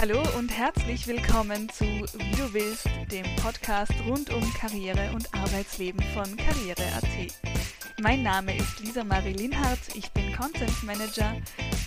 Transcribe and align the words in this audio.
Hallo 0.00 0.22
und 0.38 0.56
herzlich 0.56 1.08
willkommen 1.08 1.68
zu 1.70 1.84
Wie 1.84 2.36
du 2.36 2.52
willst, 2.52 2.86
dem 3.10 3.24
Podcast 3.42 3.90
rund 4.06 4.32
um 4.32 4.44
Karriere 4.54 5.10
und 5.12 5.34
Arbeitsleben 5.34 6.00
von 6.14 6.36
Karriere.at. 6.36 7.34
Mein 8.00 8.22
Name 8.22 8.56
ist 8.56 8.78
Lisa 8.78 9.02
Marie 9.02 9.32
Linhardt, 9.32 9.96
ich 9.96 10.08
bin 10.12 10.32
Content 10.36 10.84
Manager 10.84 11.36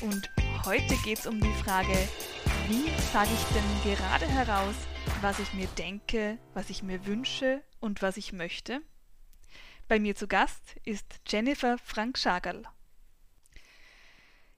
und 0.02 0.30
heute 0.66 0.94
geht 1.06 1.20
es 1.20 1.26
um 1.26 1.40
die 1.40 1.54
Frage, 1.64 1.98
wie 2.68 2.90
sage 3.14 3.30
ich 3.34 3.56
denn 3.56 3.96
gerade 3.96 4.28
heraus, 4.28 4.76
was 5.22 5.40
ich 5.40 5.54
mir 5.54 5.68
denke, 5.78 6.38
was 6.54 6.70
ich 6.70 6.84
mir 6.84 7.06
wünsche 7.06 7.64
und 7.80 8.02
was 8.02 8.18
ich 8.18 8.34
möchte? 8.34 8.82
Bei 9.88 10.02
mir 10.02 10.18
zu 10.18 10.28
Gast 10.28 10.76
ist 10.84 11.22
Jennifer 11.30 11.78
Frank-Schagerl. 11.78 12.64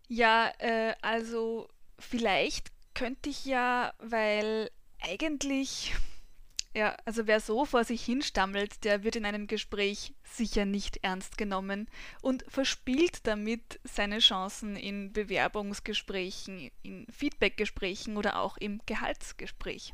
Ja, 0.08 0.52
äh, 0.58 0.96
also 1.04 1.70
vielleicht 2.00 2.73
könnte 2.94 3.30
ich 3.30 3.46
ja, 3.46 3.94
weil 4.00 4.70
eigentlich, 5.02 5.94
ja, 6.74 6.96
also 7.06 7.28
wer 7.28 7.40
so 7.40 7.66
vor 7.66 7.84
sich 7.84 8.04
hinstammelt, 8.04 8.84
der 8.84 9.04
wird 9.04 9.16
in 9.16 9.26
einem 9.26 9.48
Gespräch 9.48 10.14
sicher 10.24 10.66
nicht 10.66 11.04
ernst 11.04 11.38
genommen 11.38 11.90
und 12.22 12.46
verspielt 12.48 13.26
damit 13.28 13.80
seine 13.84 14.20
Chancen 14.20 14.76
in 14.76 15.14
Bewerbungsgesprächen, 15.14 16.72
in 16.82 17.08
Feedbackgesprächen 17.12 18.18
oder 18.18 18.40
auch 18.40 18.58
im 18.58 18.82
Gehaltsgespräch. 18.86 19.94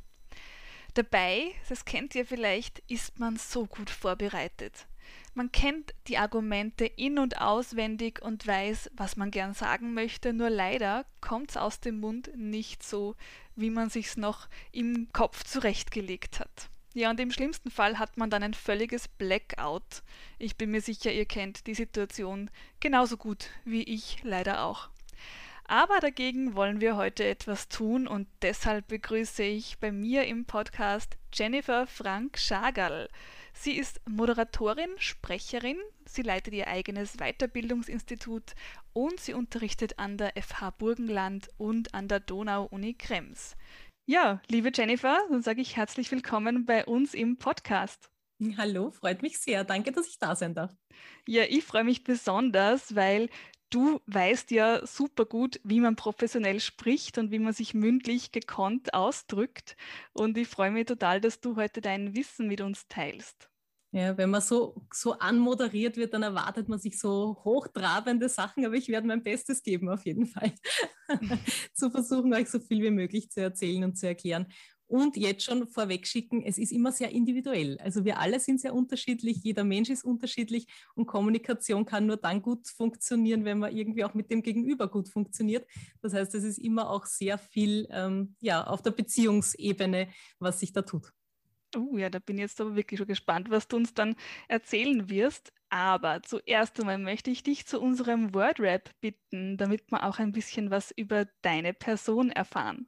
Dabei, 0.93 1.53
das 1.69 1.85
kennt 1.85 2.15
ihr 2.15 2.25
vielleicht, 2.25 2.79
ist 2.87 3.19
man 3.19 3.37
so 3.37 3.65
gut 3.65 3.89
vorbereitet. 3.89 4.87
Man 5.33 5.51
kennt 5.51 5.93
die 6.07 6.17
Argumente 6.17 6.85
in 6.85 7.19
und 7.19 7.39
auswendig 7.39 8.21
und 8.21 8.45
weiß, 8.45 8.91
was 8.93 9.15
man 9.15 9.31
gern 9.31 9.53
sagen 9.53 9.93
möchte, 9.93 10.33
nur 10.33 10.49
leider 10.49 11.05
kommt's 11.21 11.57
aus 11.57 11.79
dem 11.79 11.99
Mund 11.99 12.31
nicht 12.35 12.83
so, 12.83 13.15
wie 13.55 13.69
man 13.69 13.89
sich's 13.89 14.17
noch 14.17 14.47
im 14.71 15.07
Kopf 15.13 15.43
zurechtgelegt 15.43 16.39
hat. 16.39 16.69
Ja, 16.93 17.09
und 17.11 17.19
im 17.19 17.31
schlimmsten 17.31 17.69
Fall 17.69 17.99
hat 17.99 18.17
man 18.17 18.29
dann 18.29 18.43
ein 18.43 18.53
völliges 18.53 19.07
Blackout. 19.07 20.03
Ich 20.39 20.57
bin 20.57 20.71
mir 20.71 20.81
sicher, 20.81 21.11
ihr 21.11 21.25
kennt 21.25 21.67
die 21.67 21.75
Situation 21.75 22.49
genauso 22.79 23.15
gut 23.15 23.49
wie 23.63 23.83
ich 23.83 24.17
leider 24.23 24.63
auch. 24.63 24.89
Aber 25.71 25.99
dagegen 25.99 26.55
wollen 26.55 26.81
wir 26.81 26.95
heute 26.95 27.23
etwas 27.23 27.69
tun 27.69 28.07
und 28.07 28.27
deshalb 28.41 28.87
begrüße 28.87 29.43
ich 29.43 29.77
bei 29.77 29.91
mir 29.91 30.25
im 30.25 30.45
Podcast 30.45 31.15
Jennifer 31.31 31.85
Frank 31.85 32.39
Schagerl. 32.39 33.07
Sie 33.53 33.77
ist 33.77 34.01
Moderatorin, 34.09 34.89
Sprecherin, 34.97 35.77
sie 36.07 36.23
leitet 36.23 36.55
ihr 36.55 36.67
eigenes 36.69 37.17
Weiterbildungsinstitut 37.17 38.55
und 38.93 39.19
sie 39.19 39.35
unterrichtet 39.35 39.99
an 39.99 40.17
der 40.17 40.33
FH 40.41 40.71
Burgenland 40.71 41.49
und 41.59 41.93
an 41.93 42.07
der 42.07 42.19
Donau-Uni 42.19 42.95
Krems. 42.95 43.55
Ja, 44.07 44.41
liebe 44.47 44.71
Jennifer, 44.73 45.19
dann 45.29 45.43
sage 45.43 45.61
ich 45.61 45.77
herzlich 45.77 46.09
willkommen 46.09 46.65
bei 46.65 46.83
uns 46.83 47.13
im 47.13 47.37
Podcast. 47.37 48.09
Hallo, 48.57 48.89
freut 48.89 49.21
mich 49.21 49.37
sehr. 49.37 49.65
Danke, 49.65 49.91
dass 49.91 50.07
ich 50.07 50.17
da 50.17 50.35
sein 50.35 50.55
darf. 50.55 50.73
Ja, 51.27 51.43
ich 51.43 51.63
freue 51.63 51.83
mich 51.83 52.03
besonders, 52.03 52.95
weil 52.95 53.29
Du 53.71 53.99
weißt 54.07 54.51
ja 54.51 54.85
super 54.85 55.25
gut, 55.25 55.59
wie 55.63 55.79
man 55.79 55.95
professionell 55.95 56.59
spricht 56.59 57.17
und 57.17 57.31
wie 57.31 57.39
man 57.39 57.53
sich 57.53 57.73
mündlich 57.73 58.31
gekonnt 58.31 58.93
ausdrückt. 58.93 59.75
Und 60.13 60.37
ich 60.37 60.47
freue 60.47 60.71
mich 60.71 60.85
total, 60.85 61.21
dass 61.21 61.39
du 61.39 61.55
heute 61.55 61.81
dein 61.81 62.15
Wissen 62.15 62.47
mit 62.47 62.61
uns 62.61 62.87
teilst. 62.87 63.49
Ja, 63.91 64.15
wenn 64.17 64.29
man 64.29 64.41
so, 64.41 64.85
so 64.93 65.13
anmoderiert 65.13 65.97
wird, 65.97 66.13
dann 66.13 66.21
erwartet 66.21 66.69
man 66.69 66.77
sich 66.77 66.99
so 66.99 67.41
hochtrabende 67.43 68.29
Sachen, 68.29 68.63
aber 68.63 68.75
ich 68.75 68.87
werde 68.87 69.07
mein 69.07 69.23
Bestes 69.23 69.63
geben, 69.63 69.89
auf 69.89 70.05
jeden 70.05 70.27
Fall, 70.27 70.53
zu 71.73 71.89
versuchen, 71.89 72.31
euch 72.35 72.49
so 72.49 72.59
viel 72.59 72.83
wie 72.83 72.91
möglich 72.91 73.31
zu 73.31 73.41
erzählen 73.41 73.83
und 73.83 73.95
zu 73.97 74.07
erklären. 74.07 74.45
Und 74.89 75.17
jetzt 75.17 75.43
schon 75.43 75.67
vorweg 75.67 76.07
schicken, 76.07 76.41
es 76.41 76.57
ist 76.57 76.71
immer 76.71 76.91
sehr 76.91 77.11
individuell. 77.11 77.77
Also 77.79 78.05
wir 78.05 78.17
alle 78.17 78.39
sind 78.39 78.59
sehr 78.59 78.73
unterschiedlich, 78.73 79.37
jeder 79.43 79.63
Mensch 79.63 79.91
ist 79.91 80.03
unterschiedlich 80.03 80.65
und 80.95 81.05
Kommunikation 81.05 81.85
kann 81.85 82.07
nur 82.07 82.17
dann 82.17 82.41
gut 82.41 82.67
funktionieren, 82.67 83.45
wenn 83.45 83.59
man 83.59 83.75
irgendwie 83.75 84.03
auch 84.03 84.15
mit 84.15 84.31
dem 84.31 84.41
Gegenüber 84.41 84.87
gut 84.87 85.07
funktioniert. 85.07 85.67
Das 86.01 86.15
heißt, 86.15 86.33
es 86.33 86.43
ist 86.43 86.57
immer 86.57 86.89
auch 86.89 87.05
sehr 87.05 87.37
viel 87.37 87.87
ähm, 87.91 88.35
ja, 88.39 88.65
auf 88.65 88.81
der 88.81 88.89
Beziehungsebene, 88.89 90.09
was 90.39 90.59
sich 90.59 90.73
da 90.73 90.81
tut. 90.81 91.13
Oh 91.75 91.95
ja, 91.95 92.09
da 92.09 92.17
bin 92.17 92.37
ich 92.37 92.41
jetzt 92.41 92.59
aber 92.59 92.75
wirklich 92.75 92.97
schon 92.97 93.07
gespannt, 93.07 93.51
was 93.51 93.67
du 93.67 93.77
uns 93.77 93.93
dann 93.93 94.15
erzählen 94.47 95.07
wirst. 95.07 95.53
Aber 95.69 96.23
zuerst 96.23 96.79
einmal 96.79 96.97
möchte 96.97 97.29
ich 97.29 97.43
dich 97.43 97.67
zu 97.67 97.79
unserem 97.79 98.33
Wordrap 98.33 98.89
bitten, 99.01 99.55
damit 99.55 99.91
wir 99.91 100.03
auch 100.07 100.17
ein 100.17 100.31
bisschen 100.31 100.71
was 100.71 100.89
über 100.89 101.27
deine 101.43 101.75
Person 101.75 102.31
erfahren. 102.31 102.87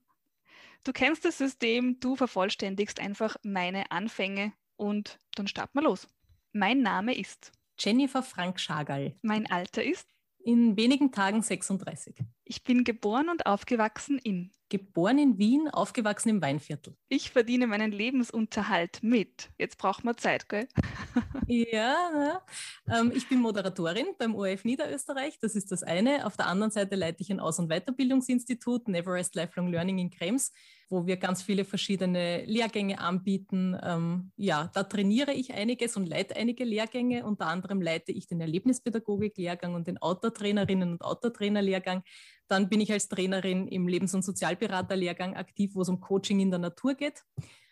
Du 0.83 0.93
kennst 0.93 1.25
das 1.25 1.37
System, 1.37 1.99
du 1.99 2.15
vervollständigst 2.15 2.99
einfach 2.99 3.35
meine 3.43 3.91
Anfänge 3.91 4.53
und 4.77 5.19
dann 5.35 5.47
starten 5.47 5.77
wir 5.77 5.83
los. 5.83 6.07
Mein 6.53 6.81
Name 6.81 7.15
ist 7.15 7.51
Jennifer 7.77 8.23
Frank 8.23 8.59
Schagal. 8.59 9.15
Mein 9.21 9.49
Alter 9.49 9.83
ist 9.83 10.07
in 10.39 10.75
wenigen 10.77 11.11
Tagen 11.11 11.43
36. 11.43 12.15
Ich 12.45 12.63
bin 12.63 12.83
geboren 12.83 13.29
und 13.29 13.45
aufgewachsen 13.45 14.17
in. 14.17 14.51
Geboren 14.71 15.19
in 15.19 15.37
Wien, 15.37 15.67
aufgewachsen 15.67 16.29
im 16.29 16.41
Weinviertel. 16.41 16.95
Ich 17.09 17.29
verdiene 17.29 17.67
meinen 17.67 17.91
Lebensunterhalt 17.91 19.03
mit. 19.03 19.49
Jetzt 19.57 19.77
braucht 19.77 20.05
man 20.05 20.17
Zeit, 20.17 20.47
gell? 20.47 20.65
ja, 21.47 22.41
ähm, 22.89 23.11
ich 23.13 23.27
bin 23.27 23.41
Moderatorin 23.41 24.07
beim 24.17 24.33
ORF 24.33 24.63
Niederösterreich. 24.63 25.39
Das 25.41 25.57
ist 25.57 25.73
das 25.73 25.83
eine. 25.83 26.25
Auf 26.25 26.37
der 26.37 26.47
anderen 26.47 26.71
Seite 26.71 26.95
leite 26.95 27.21
ich 27.21 27.29
ein 27.29 27.41
Aus- 27.41 27.59
und 27.59 27.67
Weiterbildungsinstitut, 27.67 28.87
Neverest 28.87 29.35
Lifelong 29.35 29.67
Learning 29.67 29.97
in 29.99 30.09
Krems 30.09 30.53
wo 30.91 31.07
wir 31.07 31.17
ganz 31.17 31.41
viele 31.41 31.63
verschiedene 31.63 32.43
Lehrgänge 32.45 32.99
anbieten. 32.99 33.77
Ähm, 33.81 34.31
ja, 34.35 34.69
da 34.73 34.83
trainiere 34.83 35.31
ich 35.31 35.53
einiges 35.53 35.95
und 35.95 36.05
leite 36.05 36.35
einige 36.35 36.65
Lehrgänge. 36.65 37.25
Unter 37.25 37.47
anderem 37.47 37.81
leite 37.81 38.11
ich 38.11 38.27
den 38.27 38.41
Erlebnispädagogik-Lehrgang 38.41 39.73
und 39.73 39.87
den 39.87 39.97
Outdoor-Trainerinnen- 39.97 40.91
und 40.91 41.01
Outdoor-Trainer-Lehrgang. 41.01 42.03
Dann 42.51 42.67
bin 42.67 42.81
ich 42.81 42.91
als 42.91 43.07
Trainerin 43.07 43.69
im 43.69 43.87
Lebens- 43.87 44.13
und 44.13 44.25
Sozialberater-Lehrgang 44.25 45.35
aktiv, 45.37 45.71
wo 45.73 45.83
es 45.83 45.87
um 45.87 46.01
Coaching 46.01 46.41
in 46.41 46.51
der 46.51 46.59
Natur 46.59 46.95
geht. 46.95 47.23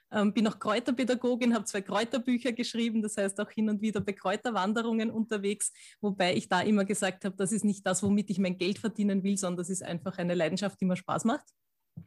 Ähm, 0.09 0.34
bin 0.34 0.47
auch 0.47 0.57
Kräuterpädagogin, 0.57 1.53
habe 1.53 1.66
zwei 1.66 1.81
Kräuterbücher 1.81 2.53
geschrieben, 2.53 3.01
das 3.01 3.17
heißt 3.17 3.41
auch 3.41 3.51
hin 3.51 3.69
und 3.69 3.81
wieder 3.81 4.00
bei 4.00 4.13
Kräuterwanderungen 4.13 5.12
unterwegs, 5.12 5.73
wobei 6.00 6.34
ich 6.34 6.47
da 6.47 6.62
immer 6.62 6.85
gesagt 6.85 7.25
habe, 7.25 7.35
das 7.35 7.51
ist 7.51 7.66
nicht 7.66 7.85
das, 7.85 8.01
womit 8.03 8.29
ich 8.29 8.40
mein 8.40 8.57
Geld 8.57 8.79
verdienen 8.79 9.22
will, 9.22 9.38
sondern 9.38 9.57
das 9.57 9.69
ist 9.69 9.84
einfach 9.84 10.17
eine 10.17 10.34
Leidenschaft, 10.34 10.79
die 10.79 10.85
mir 10.85 10.96
Spaß 10.96 11.25
macht. 11.25 11.46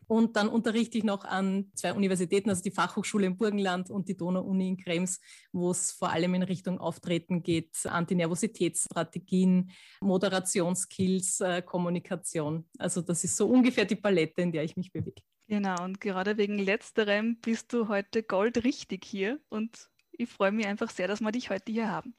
Und 0.07 0.37
dann 0.37 0.49
unterrichte 0.49 0.99
ich 0.99 1.05
noch 1.05 1.25
an 1.25 1.71
zwei 1.75 1.95
Universitäten, 1.95 2.51
also 2.51 2.63
die 2.63 2.71
Fachhochschule 2.71 3.27
im 3.27 3.37
Burgenland 3.37 3.91
und 3.91 4.09
die 4.09 4.17
Donau-Uni 4.17 4.69
in 4.69 4.77
Krems, 4.77 5.21
wo 5.53 5.71
es 5.71 5.93
vor 5.93 6.11
allem 6.11 6.35
in 6.35 6.43
Richtung 6.43 6.79
Auftreten 6.79 7.43
geht, 7.43 7.75
Antinervositätsstrategien, 7.87 9.71
Moderationsskills, 10.01 11.41
äh, 11.41 11.63
Kommunikation. 11.63 12.69
Also 12.79 13.01
das 13.01 13.25
ist 13.25 13.37
so 13.37 13.49
ungefähr 13.49 13.85
die 13.85 13.97
Palette, 13.97 14.43
in 14.43 14.53
der 14.53 14.65
ich 14.65 14.77
mich 14.77 14.93
bewege. 14.93 15.23
Genau, 15.49 15.83
und 15.85 16.01
gerade 16.01 16.37
wegen 16.37 16.59
letzterem 16.59 17.37
bist 17.41 17.73
du 17.73 17.89
heute 17.89 18.23
goldrichtig 18.23 19.05
hier 19.05 19.41
und 19.49 19.91
ich 20.13 20.29
freue 20.29 20.53
mich 20.53 20.67
einfach 20.67 20.91
sehr, 20.91 21.09
dass 21.09 21.21
wir 21.21 21.33
dich 21.33 21.51
heute 21.51 21.73
hier 21.73 21.91
haben. 21.91 22.15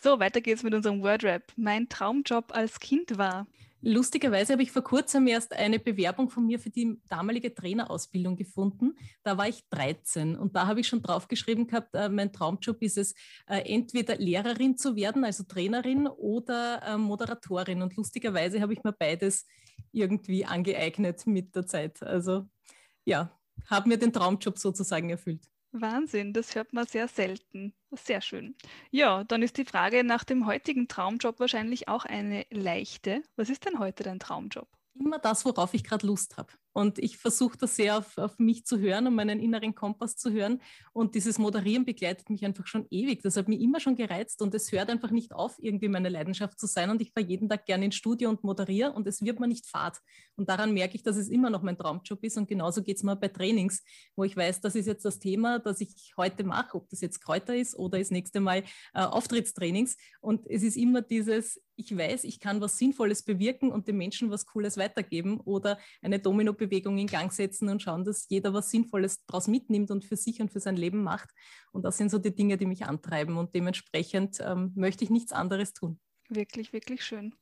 So, 0.00 0.20
weiter 0.20 0.40
geht's 0.40 0.62
mit 0.62 0.74
unserem 0.74 1.02
Wordrap. 1.02 1.42
Mein 1.56 1.88
Traumjob 1.88 2.54
als 2.54 2.80
Kind 2.80 3.18
war 3.18 3.46
Lustigerweise 3.84 4.52
habe 4.52 4.62
ich 4.62 4.70
vor 4.70 4.84
kurzem 4.84 5.26
erst 5.26 5.52
eine 5.52 5.80
Bewerbung 5.80 6.30
von 6.30 6.46
mir 6.46 6.60
für 6.60 6.70
die 6.70 7.00
damalige 7.08 7.52
Trainerausbildung 7.52 8.36
gefunden. 8.36 8.94
Da 9.24 9.36
war 9.36 9.48
ich 9.48 9.68
13 9.70 10.36
und 10.36 10.54
da 10.54 10.68
habe 10.68 10.78
ich 10.78 10.86
schon 10.86 11.02
draufgeschrieben 11.02 11.66
gehabt, 11.66 11.92
äh, 11.96 12.08
mein 12.08 12.32
Traumjob 12.32 12.80
ist 12.80 12.96
es, 12.96 13.12
äh, 13.48 13.58
entweder 13.74 14.16
Lehrerin 14.16 14.78
zu 14.78 14.94
werden, 14.94 15.24
also 15.24 15.42
Trainerin 15.42 16.06
oder 16.06 16.80
äh, 16.86 16.96
Moderatorin. 16.96 17.82
Und 17.82 17.96
lustigerweise 17.96 18.60
habe 18.60 18.72
ich 18.72 18.84
mir 18.84 18.92
beides 18.92 19.46
irgendwie 19.90 20.44
angeeignet 20.44 21.26
mit 21.26 21.56
der 21.56 21.66
Zeit. 21.66 22.04
Also 22.04 22.46
ja, 23.04 23.36
habe 23.66 23.88
mir 23.88 23.98
den 23.98 24.12
Traumjob 24.12 24.58
sozusagen 24.58 25.10
erfüllt. 25.10 25.51
Wahnsinn, 25.72 26.32
das 26.32 26.54
hört 26.54 26.72
man 26.72 26.86
sehr 26.86 27.08
selten. 27.08 27.74
Sehr 27.90 28.20
schön. 28.20 28.56
Ja, 28.90 29.24
dann 29.24 29.42
ist 29.42 29.56
die 29.58 29.64
Frage 29.64 30.04
nach 30.04 30.24
dem 30.24 30.46
heutigen 30.46 30.88
Traumjob 30.88 31.40
wahrscheinlich 31.40 31.88
auch 31.88 32.04
eine 32.04 32.46
leichte. 32.50 33.22
Was 33.36 33.50
ist 33.50 33.64
denn 33.66 33.78
heute 33.78 34.02
dein 34.02 34.18
Traumjob? 34.20 34.68
Immer 34.94 35.18
das, 35.18 35.44
worauf 35.44 35.74
ich 35.74 35.84
gerade 35.84 36.06
Lust 36.06 36.36
habe. 36.36 36.52
Und 36.72 36.98
ich 36.98 37.18
versuche 37.18 37.58
das 37.58 37.76
sehr 37.76 37.98
auf, 37.98 38.16
auf 38.18 38.38
mich 38.38 38.64
zu 38.64 38.78
hören 38.78 39.06
und 39.06 39.14
meinen 39.14 39.40
inneren 39.40 39.74
Kompass 39.74 40.16
zu 40.16 40.32
hören. 40.32 40.60
Und 40.92 41.14
dieses 41.14 41.38
Moderieren 41.38 41.84
begleitet 41.84 42.30
mich 42.30 42.44
einfach 42.44 42.66
schon 42.66 42.86
ewig. 42.90 43.22
Das 43.22 43.36
hat 43.36 43.48
mich 43.48 43.60
immer 43.60 43.80
schon 43.80 43.96
gereizt 43.96 44.42
und 44.42 44.54
es 44.54 44.72
hört 44.72 44.90
einfach 44.90 45.10
nicht 45.10 45.32
auf, 45.32 45.56
irgendwie 45.58 45.88
meine 45.88 46.08
Leidenschaft 46.08 46.58
zu 46.58 46.66
sein. 46.66 46.90
Und 46.90 47.02
ich 47.02 47.12
fahre 47.12 47.26
jeden 47.26 47.48
Tag 47.48 47.66
gerne 47.66 47.86
ins 47.86 47.96
Studio 47.96 48.30
und 48.30 48.42
moderiere 48.42 48.92
und 48.92 49.06
es 49.06 49.22
wird 49.22 49.40
mir 49.40 49.48
nicht 49.48 49.66
fad. 49.66 49.98
Und 50.36 50.48
daran 50.48 50.72
merke 50.72 50.96
ich, 50.96 51.02
dass 51.02 51.16
es 51.16 51.28
immer 51.28 51.50
noch 51.50 51.62
mein 51.62 51.76
Traumjob 51.76 52.22
ist. 52.24 52.38
Und 52.38 52.48
genauso 52.48 52.82
geht 52.82 52.96
es 52.96 53.02
mir 53.02 53.16
bei 53.16 53.28
Trainings, 53.28 53.82
wo 54.16 54.24
ich 54.24 54.36
weiß, 54.36 54.60
das 54.60 54.74
ist 54.74 54.86
jetzt 54.86 55.04
das 55.04 55.18
Thema, 55.18 55.58
das 55.58 55.80
ich 55.80 56.14
heute 56.16 56.44
mache, 56.44 56.76
ob 56.76 56.88
das 56.88 57.00
jetzt 57.00 57.20
Kräuter 57.20 57.54
ist 57.54 57.76
oder 57.76 57.98
das 57.98 58.10
nächste 58.10 58.40
Mal 58.40 58.64
äh, 58.94 59.00
Auftrittstrainings. 59.00 59.96
Und 60.20 60.46
es 60.46 60.62
ist 60.62 60.76
immer 60.76 61.02
dieses, 61.02 61.60
ich 61.76 61.96
weiß, 61.96 62.24
ich 62.24 62.40
kann 62.40 62.60
was 62.60 62.78
Sinnvolles 62.78 63.22
bewirken 63.22 63.70
und 63.70 63.88
den 63.88 63.96
Menschen 63.96 64.30
was 64.30 64.46
Cooles 64.46 64.76
weitergeben 64.76 65.40
oder 65.40 65.78
eine 66.00 66.18
Domino 66.18 66.52
Fortbewegung 66.62 66.98
in 66.98 67.06
Gang 67.06 67.32
setzen 67.32 67.68
und 67.68 67.82
schauen, 67.82 68.04
dass 68.04 68.26
jeder 68.28 68.54
was 68.54 68.70
Sinnvolles 68.70 69.24
daraus 69.26 69.48
mitnimmt 69.48 69.90
und 69.90 70.04
für 70.04 70.16
sich 70.16 70.40
und 70.40 70.50
für 70.50 70.60
sein 70.60 70.76
Leben 70.76 71.02
macht. 71.02 71.30
Und 71.72 71.84
das 71.84 71.96
sind 71.96 72.10
so 72.10 72.18
die 72.18 72.34
Dinge, 72.34 72.56
die 72.56 72.66
mich 72.66 72.84
antreiben. 72.84 73.36
Und 73.36 73.54
dementsprechend 73.54 74.38
ähm, 74.40 74.72
möchte 74.74 75.04
ich 75.04 75.10
nichts 75.10 75.32
anderes 75.32 75.72
tun. 75.72 75.98
Wirklich, 76.28 76.72
wirklich 76.72 77.04
schön. 77.04 77.34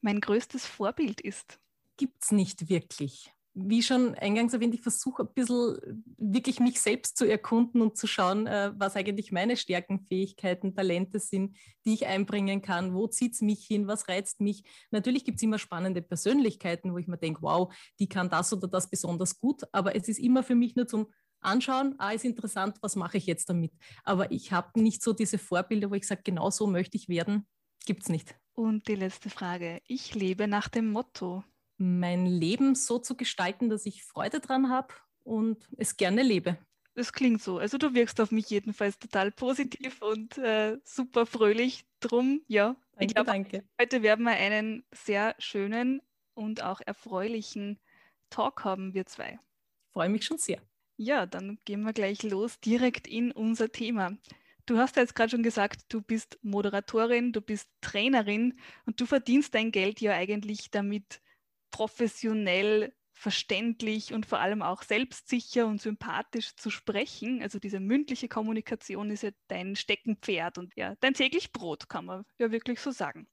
Mein 0.00 0.20
größtes 0.20 0.64
Vorbild 0.64 1.20
ist? 1.20 1.60
Gibt 1.96 2.22
es 2.22 2.32
nicht 2.32 2.68
wirklich 2.68 3.32
wie 3.60 3.82
schon 3.82 4.14
eingangs 4.14 4.52
erwähnt, 4.52 4.74
ich 4.74 4.82
versuche 4.82 5.24
ein 5.24 5.32
bisschen 5.34 6.04
wirklich 6.16 6.60
mich 6.60 6.80
selbst 6.80 7.16
zu 7.16 7.24
erkunden 7.24 7.82
und 7.82 7.96
zu 7.96 8.06
schauen, 8.06 8.46
äh, 8.46 8.72
was 8.76 8.94
eigentlich 8.94 9.32
meine 9.32 9.56
Stärken, 9.56 10.00
Fähigkeiten, 10.00 10.74
Talente 10.74 11.18
sind, 11.18 11.56
die 11.84 11.94
ich 11.94 12.06
einbringen 12.06 12.62
kann. 12.62 12.94
Wo 12.94 13.08
zieht 13.08 13.34
es 13.34 13.40
mich 13.40 13.66
hin? 13.66 13.88
Was 13.88 14.08
reizt 14.08 14.40
mich? 14.40 14.62
Natürlich 14.90 15.24
gibt 15.24 15.38
es 15.38 15.42
immer 15.42 15.58
spannende 15.58 16.02
Persönlichkeiten, 16.02 16.92
wo 16.92 16.98
ich 16.98 17.08
mir 17.08 17.18
denke, 17.18 17.42
wow, 17.42 17.74
die 17.98 18.08
kann 18.08 18.30
das 18.30 18.52
oder 18.52 18.68
das 18.68 18.88
besonders 18.88 19.40
gut. 19.40 19.62
Aber 19.72 19.96
es 19.96 20.08
ist 20.08 20.18
immer 20.18 20.42
für 20.42 20.54
mich 20.54 20.76
nur 20.76 20.86
zum 20.86 21.08
Anschauen, 21.40 21.94
ah, 21.98 22.10
ist 22.10 22.24
interessant, 22.24 22.78
was 22.80 22.96
mache 22.96 23.18
ich 23.18 23.26
jetzt 23.26 23.48
damit? 23.48 23.72
Aber 24.04 24.30
ich 24.30 24.52
habe 24.52 24.80
nicht 24.80 25.02
so 25.02 25.12
diese 25.12 25.38
Vorbilder, 25.38 25.90
wo 25.90 25.94
ich 25.94 26.06
sage, 26.06 26.22
genau 26.24 26.50
so 26.50 26.66
möchte 26.66 26.96
ich 26.96 27.08
werden. 27.08 27.46
Gibt 27.86 28.02
es 28.02 28.08
nicht. 28.08 28.36
Und 28.54 28.88
die 28.88 28.96
letzte 28.96 29.30
Frage. 29.30 29.80
Ich 29.86 30.14
lebe 30.14 30.48
nach 30.48 30.68
dem 30.68 30.90
Motto 30.90 31.44
mein 31.78 32.26
Leben 32.26 32.74
so 32.74 32.98
zu 32.98 33.16
gestalten, 33.16 33.68
dass 33.70 33.86
ich 33.86 34.04
Freude 34.04 34.40
dran 34.40 34.68
habe 34.68 34.94
und 35.24 35.68
es 35.76 35.96
gerne 35.96 36.22
lebe. 36.22 36.58
Das 36.94 37.12
klingt 37.12 37.40
so. 37.40 37.58
Also 37.58 37.78
du 37.78 37.94
wirkst 37.94 38.20
auf 38.20 38.32
mich 38.32 38.50
jedenfalls 38.50 38.98
total 38.98 39.30
positiv 39.30 40.02
und 40.02 40.36
äh, 40.38 40.78
super 40.84 41.26
fröhlich. 41.26 41.86
Drum, 42.00 42.42
ja. 42.48 42.76
Danke, 42.92 43.04
ich 43.04 43.14
glaube, 43.14 43.30
danke. 43.30 43.64
Heute 43.80 44.02
werden 44.02 44.24
wir 44.24 44.32
einen 44.32 44.84
sehr 44.92 45.36
schönen 45.38 46.02
und 46.34 46.62
auch 46.62 46.80
erfreulichen 46.84 47.78
Talk 48.30 48.64
haben, 48.64 48.94
wir 48.94 49.06
zwei. 49.06 49.38
Freue 49.92 50.08
mich 50.08 50.24
schon 50.24 50.38
sehr. 50.38 50.60
Ja, 50.96 51.26
dann 51.26 51.58
gehen 51.64 51.82
wir 51.82 51.92
gleich 51.92 52.24
los, 52.24 52.58
direkt 52.58 53.06
in 53.06 53.30
unser 53.30 53.70
Thema. 53.70 54.18
Du 54.66 54.78
hast 54.78 54.96
ja 54.96 55.02
jetzt 55.02 55.14
gerade 55.14 55.30
schon 55.30 55.44
gesagt, 55.44 55.82
du 55.88 56.02
bist 56.02 56.38
Moderatorin, 56.42 57.32
du 57.32 57.40
bist 57.40 57.70
Trainerin 57.80 58.58
und 58.84 59.00
du 59.00 59.06
verdienst 59.06 59.54
dein 59.54 59.70
Geld 59.70 60.00
ja 60.00 60.12
eigentlich 60.12 60.70
damit, 60.70 61.20
professionell, 61.70 62.92
verständlich 63.18 64.14
und 64.14 64.26
vor 64.26 64.38
allem 64.38 64.62
auch 64.62 64.84
selbstsicher 64.84 65.66
und 65.66 65.82
sympathisch 65.82 66.54
zu 66.54 66.70
sprechen. 66.70 67.42
Also 67.42 67.58
diese 67.58 67.80
mündliche 67.80 68.28
Kommunikation 68.28 69.10
ist 69.10 69.24
ja 69.24 69.30
dein 69.48 69.74
Steckenpferd 69.74 70.56
und 70.56 70.72
ja, 70.76 70.94
dein 71.00 71.14
täglich 71.14 71.52
Brot, 71.52 71.88
kann 71.88 72.04
man 72.04 72.24
ja 72.38 72.52
wirklich 72.52 72.78
so 72.78 72.92
sagen. 72.92 73.26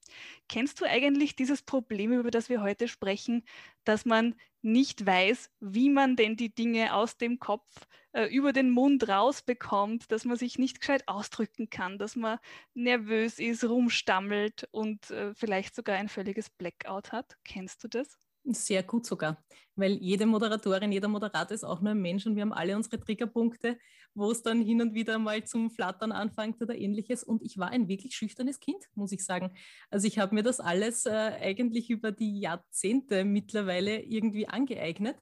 Kennst 0.50 0.82
du 0.82 0.86
eigentlich 0.86 1.36
dieses 1.36 1.62
Problem, 1.62 2.12
über 2.14 2.32
das 2.32 2.50
wir 2.50 2.62
heute 2.62 2.88
sprechen, 2.88 3.44
dass 3.84 4.06
man 4.06 4.34
nicht 4.64 5.06
weiß, 5.06 5.52
wie 5.60 5.92
man 5.92 6.16
denn 6.16 6.36
die 6.36 6.54
Dinge 6.54 6.96
aus 6.96 7.18
dem 7.18 7.38
Kopf 7.38 7.86
äh, 8.14 8.26
über 8.26 8.54
den 8.54 8.72
Mund 8.72 9.08
rausbekommt, 9.08 10.12
dass 10.12 10.26
man 10.26 10.36
sich 10.36 10.58
nicht 10.58 10.80
gescheit 10.80 11.08
ausdrücken 11.08 11.70
kann, 11.70 12.00
dass 12.00 12.16
man 12.16 12.40
nervös 12.74 13.38
ist, 13.38 13.64
rumstammelt 13.64 14.68
und 14.72 15.12
äh, 15.12 15.36
vielleicht 15.36 15.76
sogar 15.76 15.98
ein 15.98 16.10
völliges 16.10 16.50
Blackout 16.50 17.12
hat? 17.12 17.38
Kennst 17.44 17.84
du 17.84 17.88
das? 17.88 18.18
Sehr 18.48 18.84
gut 18.84 19.08
sogar, 19.08 19.44
weil 19.76 19.94
jede 19.94 20.28
Moderatorin, 20.28 20.92
jeder 20.92 21.08
Moderator 21.08 21.56
ist 21.56 21.64
auch 21.64 21.82
nur 21.82 21.92
ein 21.92 22.02
Mensch 22.02 22.28
und 22.28 22.36
wir 22.36 22.44
haben 22.44 22.54
alle 22.54 22.76
unsere 22.76 23.00
Triggerpunkte, 23.00 23.80
wo 24.14 24.30
es 24.30 24.44
dann 24.44 24.62
hin 24.62 24.82
und 24.82 24.94
wieder 24.94 25.18
mal 25.18 25.44
zum 25.44 25.72
Flattern 25.72 26.12
anfängt 26.12 26.62
oder 26.62 26.76
ähnliches. 26.76 27.24
Und 27.24 27.42
ich 27.42 27.58
war 27.58 27.70
ein 27.70 27.88
wirklich 27.88 28.16
schüchternes 28.16 28.60
Kind, 28.60 28.78
muss 28.94 29.12
ich 29.12 29.26
sagen. 29.26 29.52
Also 29.90 30.06
ich 30.08 30.20
habe 30.20 30.36
mir 30.36 30.44
das 30.44 30.60
alles 30.60 31.08
äh, 31.08 31.10
eigentlich 31.42 31.90
über 31.90 32.12
die 32.12 32.40
Jahrzehnte 32.40 33.26
mittlerweile 33.26 34.00
irgendwie 34.00 34.48
angeeignet. 34.48 35.18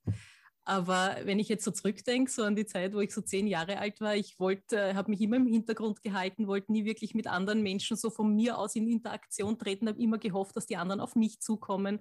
Aber 0.66 1.18
wenn 1.24 1.40
ich 1.40 1.50
jetzt 1.50 1.66
so 1.66 1.72
zurückdenke, 1.72 2.32
so 2.32 2.44
an 2.44 2.56
die 2.56 2.66
Zeit, 2.66 2.94
wo 2.94 3.02
ich 3.02 3.14
so 3.14 3.22
zehn 3.22 3.48
Jahre 3.48 3.80
alt 3.80 4.00
war, 4.00 4.16
ich 4.16 4.40
wollte, 4.40 4.96
habe 4.96 5.12
mich 5.12 5.20
immer 5.22 5.36
im 5.36 5.48
Hintergrund 5.48 6.02
gehalten, 6.02 6.48
wollte 6.48 6.72
nie 6.72 6.86
wirklich 6.86 7.14
mit 7.14 7.28
anderen 7.28 7.64
Menschen 7.64 7.98
so 7.98 8.10
von 8.10 8.34
mir 8.34 8.58
aus 8.58 8.76
in 8.76 8.88
Interaktion 8.88 9.58
treten, 9.58 9.90
habe 9.90 10.02
immer 10.02 10.18
gehofft, 10.18 10.56
dass 10.56 10.66
die 10.66 10.78
anderen 10.78 11.02
auf 11.02 11.16
mich 11.16 11.40
zukommen 11.40 12.00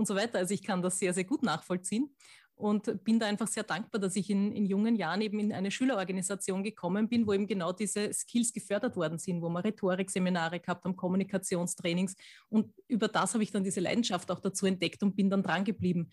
und 0.00 0.06
so 0.06 0.14
weiter. 0.16 0.38
Also 0.38 0.54
ich 0.54 0.62
kann 0.62 0.82
das 0.82 0.98
sehr, 0.98 1.14
sehr 1.14 1.24
gut 1.24 1.42
nachvollziehen 1.42 2.10
und 2.60 3.02
bin 3.04 3.18
da 3.18 3.26
einfach 3.26 3.48
sehr 3.48 3.64
dankbar, 3.64 4.00
dass 4.00 4.16
ich 4.16 4.30
in, 4.30 4.52
in 4.52 4.66
jungen 4.66 4.96
Jahren 4.96 5.20
eben 5.22 5.38
in 5.38 5.52
eine 5.52 5.70
Schülerorganisation 5.70 6.62
gekommen 6.62 7.08
bin, 7.08 7.26
wo 7.26 7.32
eben 7.32 7.46
genau 7.46 7.72
diese 7.72 8.12
Skills 8.12 8.52
gefördert 8.52 8.96
worden 8.96 9.18
sind, 9.18 9.42
wo 9.42 9.48
wir 9.48 9.64
Rhetorikseminare 9.64 10.60
gehabt 10.60 10.84
haben, 10.84 10.96
Kommunikationstrainings 10.96 12.16
und 12.48 12.72
über 12.88 13.08
das 13.08 13.34
habe 13.34 13.42
ich 13.42 13.50
dann 13.50 13.64
diese 13.64 13.80
Leidenschaft 13.80 14.30
auch 14.30 14.40
dazu 14.40 14.66
entdeckt 14.66 15.02
und 15.02 15.16
bin 15.16 15.30
dann 15.30 15.42
dran 15.42 15.64
geblieben 15.64 16.10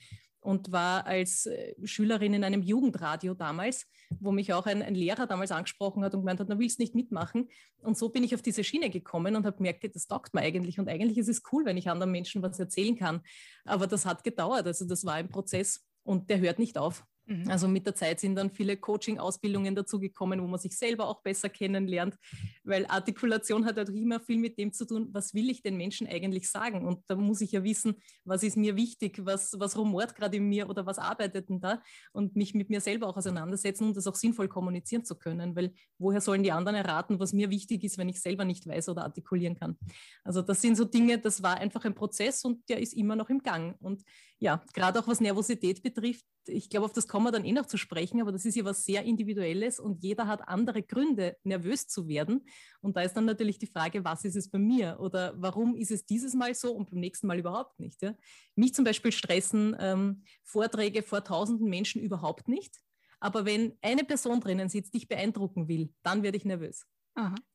und 0.48 0.72
war 0.72 1.06
als 1.06 1.46
äh, 1.46 1.76
Schülerin 1.84 2.34
in 2.34 2.44
einem 2.46 2.62
Jugendradio 2.62 3.34
damals, 3.34 3.86
wo 4.20 4.32
mich 4.32 4.54
auch 4.54 4.66
ein, 4.66 4.82
ein, 4.82 4.96
Lehrer 4.96 5.28
damals 5.28 5.52
angesprochen 5.52 6.06
hat 6.06 6.14
und 6.14 6.22
gemeint 6.22 6.40
hat, 6.40 6.48
na 6.48 6.58
willst 6.58 6.80
nicht 6.80 6.96
mitmachen? 6.96 7.50
Und 7.82 7.98
so 7.98 8.08
bin 8.08 8.24
ich 8.24 8.34
auf 8.34 8.42
diese 8.42 8.64
Schiene 8.64 8.90
gekommen 8.90 9.36
und 9.36 9.46
habe 9.46 9.58
gemerkt, 9.58 9.84
das 9.94 10.08
taugt 10.08 10.34
mir 10.34 10.42
eigentlich. 10.42 10.80
Und 10.80 10.88
eigentlich 10.88 11.18
ist 11.18 11.28
es 11.28 11.44
cool, 11.52 11.66
wenn 11.66 11.76
ich 11.76 11.90
anderen 11.90 12.14
Menschen 12.14 12.42
was 12.42 12.60
erzählen 12.60 12.96
kann. 12.96 13.22
Aber 13.66 13.88
das 13.88 14.06
hat 14.06 14.24
gedauert. 14.24 14.66
Also 14.68 14.86
das 14.86 15.04
war 15.06 15.16
ein 15.16 15.28
Prozess 15.28 15.87
und 16.07 16.30
der 16.30 16.39
hört 16.39 16.59
nicht 16.59 16.77
auf. 16.77 17.06
Mhm. 17.27 17.50
Also 17.50 17.68
mit 17.68 17.86
der 17.86 17.94
Zeit 17.94 18.19
sind 18.21 18.36
dann 18.36 18.50
viele 18.50 18.77
Coaching-Ausbildungen 18.77 19.75
dazugekommen, 19.75 20.42
wo 20.42 20.48
man 20.48 20.59
sich 20.59 20.77
selber 20.77 21.07
auch 21.07 21.21
besser 21.21 21.50
kennenlernt, 21.50 22.15
weil 22.63 22.86
Artikulation 22.86 23.65
hat 23.65 23.75
halt 23.77 23.89
immer 23.89 24.19
viel 24.21 24.38
mit 24.38 24.57
dem 24.57 24.71
zu 24.71 24.86
tun, 24.86 25.09
was 25.12 25.33
will 25.33 25.50
ich 25.50 25.62
den 25.62 25.75
Menschen 25.75 26.07
eigentlich 26.07 26.50
sagen? 26.50 26.88
Und 26.88 27.04
da 27.07 27.15
muss 27.15 27.42
ich 27.42 27.51
ja 27.51 27.63
wissen, 27.63 27.95
was 28.24 28.44
ist 28.44 28.56
mir 28.56 28.77
wichtig, 28.77 29.25
was, 29.25 29.59
was 29.59 29.77
rumort 29.77 30.15
gerade 30.15 30.38
in 30.38 30.48
mir 30.48 30.69
oder 30.69 30.86
was 30.86 31.00
arbeitet 31.00 31.50
denn 31.50 31.59
da? 31.59 31.81
Und 32.13 32.38
mich 32.38 32.53
mit 32.53 32.69
mir 32.69 32.80
selber 32.80 33.07
auch 33.07 33.18
auseinandersetzen 33.18 33.83
und 33.83 33.89
um 33.89 33.95
das 33.95 34.07
auch 34.07 34.15
sinnvoll 34.15 34.48
kommunizieren 34.48 35.03
zu 35.03 35.15
können, 35.18 35.56
weil 35.56 35.74
woher 35.98 36.21
sollen 36.21 36.44
die 36.44 36.53
anderen 36.53 36.77
erraten, 36.77 37.19
was 37.19 37.33
mir 37.33 37.50
wichtig 37.50 37.83
ist, 37.83 37.98
wenn 37.98 38.07
ich 38.07 38.21
selber 38.21 38.45
nicht 38.45 38.65
weiß 38.65 38.88
oder 38.88 39.03
artikulieren 39.03 39.56
kann? 39.56 39.77
Also 40.24 40.42
das 40.42 40.62
sind 40.62 40.77
so 40.77 40.86
Dinge, 40.86 41.18
das 41.18 41.44
war 41.44 41.57
einfach 41.57 41.83
ein 41.83 41.94
Prozess 41.94 42.45
und 42.45 42.69
der 42.69 42.80
ist 42.80 42.94
immer 42.94 43.18
noch 43.18 43.30
im 43.30 43.44
Gang. 43.44 43.75
Und 43.81 44.03
ja, 44.39 44.63
gerade 44.74 45.00
auch 45.00 45.07
was 45.07 45.19
Nervosität 45.19 45.81
betrifft, 45.81 46.25
ich 46.48 46.69
glaube, 46.69 46.86
auf 46.86 46.94
das 46.94 47.07
kommen 47.07 47.25
wir 47.25 47.31
dann 47.31 47.45
eh 47.45 47.51
noch 47.51 47.66
zu 47.66 47.78
sprechen, 47.78 48.22
aber 48.22 48.31
das 48.31 48.45
ist 48.45 48.56
ja 48.56 48.63
was 48.63 48.86
sehr 48.86 49.04
Individuelles 49.04 49.80
und 49.80 50.04
jeder 50.04 50.28
hat 50.28 50.48
andere 50.48 50.84
Gründe, 50.84 51.38
nervös 51.44 51.88
zu 51.88 52.07
werden. 52.07 52.45
Und 52.80 52.95
da 52.95 53.01
ist 53.01 53.13
dann 53.13 53.25
natürlich 53.25 53.60
die 53.60 53.68
Frage, 53.68 54.04
was 54.06 54.24
ist 54.25 54.36
es 54.36 54.50
bei 54.50 54.60
mir 54.60 54.98
oder 55.00 55.34
warum 55.38 55.75
ist 55.75 55.92
es 55.92 56.06
dieses 56.06 56.34
Mal 56.34 56.54
so 56.54 56.74
und 56.74 56.89
beim 56.89 57.00
nächsten 57.00 57.28
Mal 57.28 57.39
überhaupt 57.39 57.80
nicht. 57.80 58.01
Ja? 58.01 58.16
Mich 58.56 58.74
zum 58.74 58.86
Beispiel 58.86 59.12
stressen 59.12 59.75
ähm, 59.79 60.24
Vorträge 60.44 61.03
vor 61.03 61.24
tausenden 61.24 61.70
Menschen 61.70 62.01
überhaupt 62.01 62.48
nicht. 62.48 62.77
Aber 63.20 63.46
wenn 63.46 63.74
eine 63.82 64.03
Person 64.03 64.39
drinnen 64.39 64.70
sitzt, 64.70 64.94
die 64.94 65.00
ich 65.00 65.08
beeindrucken 65.08 65.67
will, 65.67 65.91
dann 66.03 66.24
werde 66.24 66.38
ich 66.38 66.46
nervös. 66.46 66.86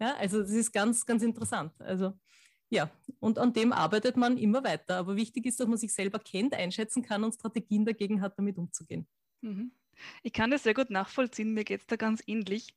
Ja, 0.01 0.17
also 0.17 0.41
das 0.41 0.51
ist 0.51 0.73
ganz, 0.73 1.07
ganz 1.07 1.23
interessant. 1.23 1.73
Also 1.81 2.15
ja, 2.73 2.91
und 3.21 3.39
an 3.39 3.53
dem 3.53 3.71
arbeitet 3.71 4.17
man 4.17 4.39
immer 4.39 4.65
weiter. 4.65 4.97
Aber 4.97 5.15
wichtig 5.15 5.45
ist, 5.45 5.61
dass 5.61 5.69
man 5.69 5.77
sich 5.77 5.93
selber 5.93 6.19
kennt, 6.19 6.55
einschätzen 6.55 7.03
kann 7.03 7.23
und 7.23 7.35
Strategien 7.35 7.85
dagegen 7.85 8.23
hat, 8.23 8.39
damit 8.39 8.57
umzugehen. 8.57 9.07
Mhm. 9.43 9.73
Ich 10.23 10.33
kann 10.33 10.51
das 10.51 10.63
sehr 10.63 10.73
gut 10.73 10.89
nachvollziehen. 10.89 11.53
Mir 11.53 11.65
geht 11.65 11.83
es 11.83 11.87
da 11.87 11.97
ganz 11.97 12.23
ähnlich. 12.27 12.75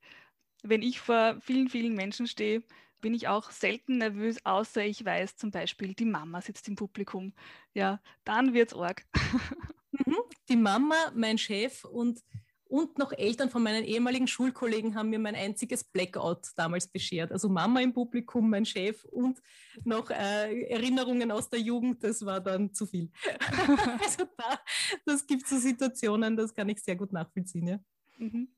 Wenn 0.63 0.81
ich 0.81 0.99
vor 0.99 1.37
vielen, 1.39 1.69
vielen 1.69 1.93
Menschen 1.93 2.27
stehe, 2.27 2.63
bin 2.99 3.13
ich 3.13 3.29
auch 3.29 3.51
selten 3.51 3.99
nervös, 3.99 4.45
außer 4.45 4.83
ich 4.83 5.05
weiß 5.05 5.37
zum 5.37 5.51
Beispiel, 5.51 5.93
die 5.93 6.05
Mama 6.05 6.41
sitzt 6.41 6.67
im 6.67 6.75
Publikum. 6.75 7.33
Ja, 7.73 8.01
dann 8.25 8.53
wird 8.53 8.73
es 8.73 8.77
arg. 8.77 9.05
Mhm. 10.05 10.17
Die 10.49 10.57
Mama, 10.57 10.95
mein 11.15 11.37
Chef 11.37 11.85
und 11.85 12.21
und 12.67 12.97
noch 12.97 13.11
Eltern 13.11 13.49
von 13.49 13.63
meinen 13.63 13.83
ehemaligen 13.83 14.27
Schulkollegen 14.27 14.95
haben 14.95 15.09
mir 15.09 15.19
mein 15.19 15.35
einziges 15.35 15.83
Blackout 15.83 16.49
damals 16.55 16.87
beschert. 16.87 17.31
Also 17.31 17.47
Mama 17.47 17.79
im 17.81 17.93
Publikum, 17.93 18.49
mein 18.49 18.65
Chef 18.65 19.03
und 19.05 19.39
noch 19.83 20.09
äh, 20.09 20.63
Erinnerungen 20.63 21.31
aus 21.31 21.49
der 21.49 21.59
Jugend, 21.59 22.03
das 22.03 22.25
war 22.25 22.41
dann 22.41 22.73
zu 22.73 22.85
viel. 22.85 23.11
also 24.01 24.25
da, 24.37 24.59
das 25.05 25.25
gibt 25.27 25.47
so 25.47 25.57
Situationen, 25.57 26.35
das 26.35 26.53
kann 26.53 26.69
ich 26.69 26.81
sehr 26.81 26.95
gut 26.95 27.13
nachvollziehen. 27.13 27.67
Ja. 27.67 27.79
Mhm. 28.17 28.49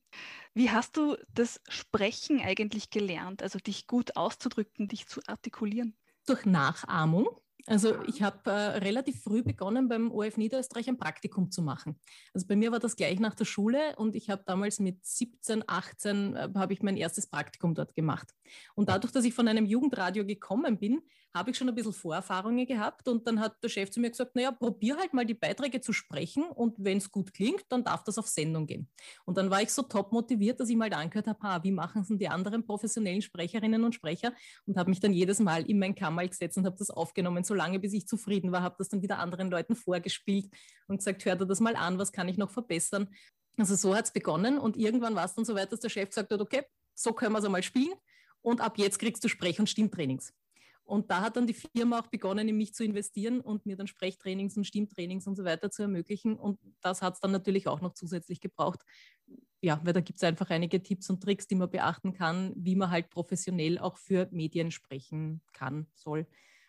Wie 0.53 0.71
hast 0.71 0.97
du 0.97 1.17
das 1.33 1.61
Sprechen 1.67 2.39
eigentlich 2.39 2.89
gelernt, 2.89 3.43
also 3.43 3.59
dich 3.59 3.87
gut 3.87 4.15
auszudrücken, 4.15 4.87
dich 4.87 5.07
zu 5.07 5.21
artikulieren? 5.27 5.95
Durch 6.25 6.45
Nachahmung. 6.45 7.27
Also 7.67 8.01
ich 8.05 8.21
habe 8.21 8.49
äh, 8.49 8.77
relativ 8.77 9.21
früh 9.21 9.43
begonnen, 9.43 9.89
beim 9.89 10.09
OF 10.09 10.37
Niederösterreich 10.37 10.87
ein 10.87 10.97
Praktikum 10.97 11.51
zu 11.51 11.61
machen. 11.61 11.99
Also 12.33 12.47
bei 12.47 12.55
mir 12.55 12.71
war 12.71 12.79
das 12.79 12.95
gleich 12.95 13.19
nach 13.19 13.35
der 13.35 13.43
Schule 13.43 13.93
und 13.97 14.15
ich 14.15 14.29
habe 14.29 14.41
damals 14.45 14.79
mit 14.79 15.05
17, 15.05 15.65
18 15.67 16.35
äh, 16.35 16.49
habe 16.55 16.71
ich 16.71 16.81
mein 16.81 16.95
erstes 16.95 17.27
Praktikum 17.27 17.75
dort 17.75 17.93
gemacht. 17.93 18.33
Und 18.75 18.87
dadurch, 18.87 19.11
dass 19.11 19.25
ich 19.25 19.33
von 19.33 19.49
einem 19.49 19.65
Jugendradio 19.65 20.25
gekommen 20.25 20.79
bin, 20.79 21.01
habe 21.37 21.51
ich 21.51 21.57
schon 21.57 21.69
ein 21.69 21.75
bisschen 21.75 21.93
Vorerfahrungen 21.93 22.65
gehabt 22.65 23.07
und 23.07 23.27
dann 23.27 23.39
hat 23.39 23.61
der 23.63 23.69
Chef 23.69 23.91
zu 23.91 23.99
mir 23.99 24.09
gesagt, 24.09 24.35
naja, 24.35 24.51
probier 24.51 24.97
halt 24.97 25.13
mal 25.13 25.25
die 25.25 25.33
Beiträge 25.33 25.81
zu 25.81 25.93
sprechen 25.93 26.43
und 26.43 26.75
wenn 26.77 26.97
es 26.97 27.11
gut 27.11 27.33
klingt, 27.33 27.63
dann 27.69 27.83
darf 27.83 28.03
das 28.03 28.17
auf 28.17 28.27
Sendung 28.27 28.67
gehen. 28.67 28.89
Und 29.25 29.37
dann 29.37 29.49
war 29.49 29.61
ich 29.61 29.71
so 29.71 29.83
top 29.83 30.11
motiviert, 30.11 30.59
dass 30.59 30.69
ich 30.69 30.75
mal 30.75 30.91
angehört 30.93 31.27
habe, 31.27 31.39
ha, 31.41 31.63
wie 31.63 31.71
machen 31.71 32.01
es 32.01 32.07
denn 32.07 32.17
die 32.17 32.27
anderen 32.27 32.65
professionellen 32.65 33.21
Sprecherinnen 33.21 33.83
und 33.83 33.95
Sprecher 33.95 34.33
und 34.65 34.77
habe 34.77 34.89
mich 34.89 34.99
dann 34.99 35.13
jedes 35.13 35.39
Mal 35.39 35.69
in 35.69 35.79
mein 35.79 35.95
Kammerl 35.95 36.29
gesetzt 36.29 36.57
und 36.57 36.65
habe 36.65 36.77
das 36.77 36.89
aufgenommen, 36.89 37.43
so 37.43 37.53
lange 37.53 37.79
bis 37.79 37.93
ich 37.93 38.07
zufrieden 38.07 38.51
war, 38.51 38.61
habe 38.61 38.75
das 38.77 38.89
dann 38.89 39.01
wieder 39.01 39.19
anderen 39.19 39.49
Leuten 39.49 39.75
vorgespielt 39.75 40.47
und 40.87 40.97
gesagt, 40.97 41.25
hör 41.25 41.35
dir 41.35 41.45
das 41.45 41.59
mal 41.59 41.75
an, 41.75 41.97
was 41.97 42.11
kann 42.11 42.27
ich 42.27 42.37
noch 42.37 42.49
verbessern. 42.49 43.09
Also 43.57 43.75
so 43.75 43.95
hat 43.95 44.05
es 44.05 44.11
begonnen 44.11 44.59
und 44.59 44.77
irgendwann 44.77 45.15
war 45.15 45.25
es 45.25 45.33
dann 45.33 45.45
so 45.45 45.55
weit, 45.55 45.71
dass 45.71 45.79
der 45.79 45.89
Chef 45.89 46.09
gesagt 46.09 46.31
hat, 46.31 46.39
okay, 46.39 46.63
so 46.93 47.13
können 47.13 47.33
wir 47.33 47.39
es 47.39 47.45
einmal 47.45 47.63
spielen 47.63 47.93
und 48.41 48.61
ab 48.61 48.77
jetzt 48.77 48.99
kriegst 48.99 49.23
du 49.23 49.27
Sprech- 49.27 49.59
und 49.59 49.69
Stimmtrainings. 49.69 50.33
Und 50.87 51.11
da 51.11 51.21
hat 51.21 51.35
dann 51.35 51.47
die 51.47 51.53
Firma 51.53 51.99
auch 51.99 52.07
begonnen, 52.07 52.47
in 52.47 52.55
mich 52.55 52.73
zu 52.73 52.85
investieren 52.85 53.41
und 53.41 53.65
mir 53.65 53.75
dann 53.75 53.87
Sprechtrainings 53.87 54.55
und 54.55 54.63
Stimmtrainings 54.63 55.27
und 55.27 55.35
so 55.35 55.43
weiter 55.43 55.69
zu 55.69 55.81
ermöglichen. 55.81 56.37
Und 56.37 56.59
das 56.79 57.01
hat 57.01 57.15
es 57.15 57.19
dann 57.19 57.31
natürlich 57.31 57.67
auch 57.67 57.81
noch 57.81 57.93
zusätzlich 57.93 58.39
gebraucht. 58.39 58.79
Ja, 59.59 59.81
weil 59.83 59.91
da 59.91 59.99
gibt 59.99 60.19
es 60.19 60.23
einfach 60.23 60.49
einige 60.49 60.81
Tipps 60.81 61.09
und 61.09 61.21
Tricks, 61.21 61.45
die 61.45 61.55
man 61.55 61.69
beachten 61.69 62.13
kann, 62.13 62.53
wie 62.55 62.75
man 62.75 62.89
halt 62.89 63.09
professionell 63.09 63.77
auch 63.79 63.97
für 63.97 64.29
Medien 64.31 64.71
sprechen 64.71 65.41
kann, 65.51 65.87
soll. 65.93 66.25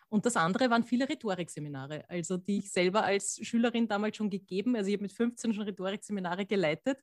Und 0.09 0.25
das 0.25 0.35
andere 0.35 0.69
waren 0.69 0.83
viele 0.83 1.07
Rhetorikseminare, 1.07 2.03
also 2.09 2.35
die 2.35 2.57
ich 2.57 2.71
selber 2.71 3.03
als 3.03 3.39
Schülerin 3.41 3.87
damals 3.87 4.17
schon 4.17 4.29
gegeben. 4.29 4.75
Also 4.75 4.89
ich 4.89 4.95
habe 4.95 5.03
mit 5.03 5.13
15 5.13 5.53
schon 5.53 5.63
Rhetorikseminare 5.63 6.45
geleitet. 6.45 6.97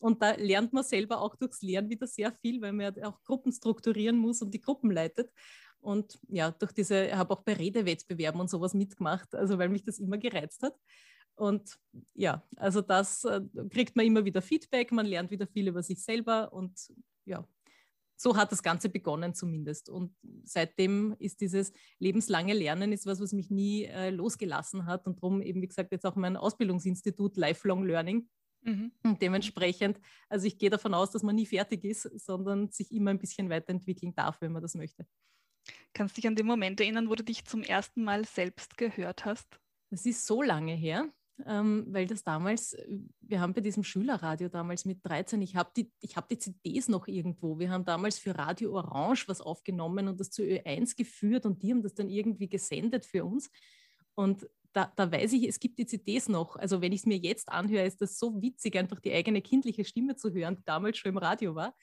Und 0.00 0.22
da 0.22 0.32
lernt 0.36 0.72
man 0.72 0.84
selber 0.84 1.20
auch 1.20 1.36
durchs 1.36 1.60
Lernen 1.60 1.90
wieder 1.90 2.06
sehr 2.06 2.32
viel, 2.32 2.62
weil 2.62 2.72
man 2.72 2.94
ja 2.94 3.08
auch 3.08 3.22
Gruppen 3.24 3.52
strukturieren 3.52 4.16
muss 4.16 4.40
und 4.40 4.54
die 4.54 4.60
Gruppen 4.60 4.90
leitet. 4.90 5.30
Und 5.82 6.18
ja, 6.28 6.52
durch 6.52 6.72
diese, 6.72 7.06
ich 7.06 7.14
habe 7.14 7.34
auch 7.34 7.42
bei 7.42 7.54
Redewettbewerben 7.54 8.40
und 8.40 8.48
sowas 8.48 8.72
mitgemacht, 8.72 9.34
also 9.34 9.58
weil 9.58 9.68
mich 9.68 9.84
das 9.84 9.98
immer 9.98 10.16
gereizt 10.16 10.62
hat. 10.62 10.74
Und 11.34 11.76
ja, 12.14 12.46
also 12.56 12.80
das 12.80 13.24
äh, 13.24 13.40
kriegt 13.68 13.96
man 13.96 14.06
immer 14.06 14.24
wieder 14.24 14.42
Feedback, 14.42 14.92
man 14.92 15.06
lernt 15.06 15.30
wieder 15.30 15.46
viel 15.46 15.68
über 15.68 15.82
sich 15.82 16.02
selber 16.02 16.52
und 16.52 16.92
ja, 17.24 17.46
so 18.16 18.36
hat 18.36 18.52
das 18.52 18.62
Ganze 18.62 18.88
begonnen 18.88 19.34
zumindest. 19.34 19.88
Und 19.88 20.14
seitdem 20.44 21.16
ist 21.18 21.40
dieses 21.40 21.72
lebenslange 21.98 22.54
Lernen 22.54 22.92
ist 22.92 23.06
was, 23.06 23.20
was 23.20 23.32
mich 23.32 23.50
nie 23.50 23.84
äh, 23.84 24.10
losgelassen 24.10 24.86
hat 24.86 25.06
und 25.06 25.18
darum 25.18 25.42
eben, 25.42 25.60
wie 25.60 25.68
gesagt, 25.68 25.90
jetzt 25.90 26.06
auch 26.06 26.14
mein 26.14 26.36
Ausbildungsinstitut 26.36 27.36
Lifelong 27.36 27.84
Learning. 27.84 28.28
Mhm. 28.62 28.92
Und 29.02 29.20
dementsprechend, 29.20 29.98
also 30.28 30.46
ich 30.46 30.58
gehe 30.58 30.70
davon 30.70 30.94
aus, 30.94 31.10
dass 31.10 31.24
man 31.24 31.34
nie 31.34 31.46
fertig 31.46 31.82
ist, 31.82 32.02
sondern 32.24 32.70
sich 32.70 32.92
immer 32.92 33.10
ein 33.10 33.18
bisschen 33.18 33.50
weiterentwickeln 33.50 34.14
darf, 34.14 34.40
wenn 34.40 34.52
man 34.52 34.62
das 34.62 34.76
möchte. 34.76 35.04
Kannst 35.92 36.16
du 36.16 36.20
dich 36.20 36.28
an 36.28 36.36
den 36.36 36.46
Moment 36.46 36.80
erinnern, 36.80 37.08
wo 37.08 37.14
du 37.14 37.24
dich 37.24 37.44
zum 37.44 37.62
ersten 37.62 38.04
Mal 38.04 38.24
selbst 38.24 38.76
gehört 38.76 39.24
hast? 39.24 39.46
Das 39.90 40.06
ist 40.06 40.26
so 40.26 40.42
lange 40.42 40.74
her, 40.74 41.08
ähm, 41.46 41.86
weil 41.88 42.06
das 42.06 42.24
damals, 42.24 42.76
wir 43.20 43.40
haben 43.40 43.52
bei 43.52 43.60
diesem 43.60 43.84
Schülerradio 43.84 44.48
damals 44.48 44.84
mit 44.84 45.00
13, 45.02 45.42
ich 45.42 45.54
habe 45.54 45.70
die, 45.76 45.90
hab 46.14 46.28
die 46.28 46.38
CDs 46.38 46.88
noch 46.88 47.08
irgendwo. 47.08 47.58
Wir 47.58 47.70
haben 47.70 47.84
damals 47.84 48.18
für 48.18 48.36
Radio 48.36 48.72
Orange 48.74 49.28
was 49.28 49.40
aufgenommen 49.40 50.08
und 50.08 50.18
das 50.18 50.30
zu 50.30 50.42
Ö1 50.42 50.96
geführt 50.96 51.44
und 51.44 51.62
die 51.62 51.72
haben 51.72 51.82
das 51.82 51.94
dann 51.94 52.08
irgendwie 52.08 52.48
gesendet 52.48 53.04
für 53.04 53.24
uns. 53.24 53.50
Und 54.14 54.48
da, 54.72 54.90
da, 54.96 55.10
weiß 55.10 55.34
ich, 55.34 55.46
es 55.46 55.60
gibt 55.60 55.78
die 55.78 55.86
CDs 55.86 56.28
noch. 56.28 56.56
Also 56.56 56.80
wenn 56.80 56.92
ich 56.92 57.00
es 57.00 57.06
mir 57.06 57.18
jetzt 57.18 57.48
anhöre, 57.50 57.84
ist 57.84 58.00
das 58.00 58.18
so 58.18 58.40
witzig, 58.40 58.76
einfach 58.76 59.00
die 59.00 59.12
eigene 59.12 59.42
kindliche 59.42 59.84
Stimme 59.84 60.16
zu 60.16 60.32
hören, 60.32 60.56
die 60.56 60.64
damals 60.64 60.96
schon 60.96 61.10
im 61.10 61.18
Radio 61.18 61.54
war. 61.54 61.74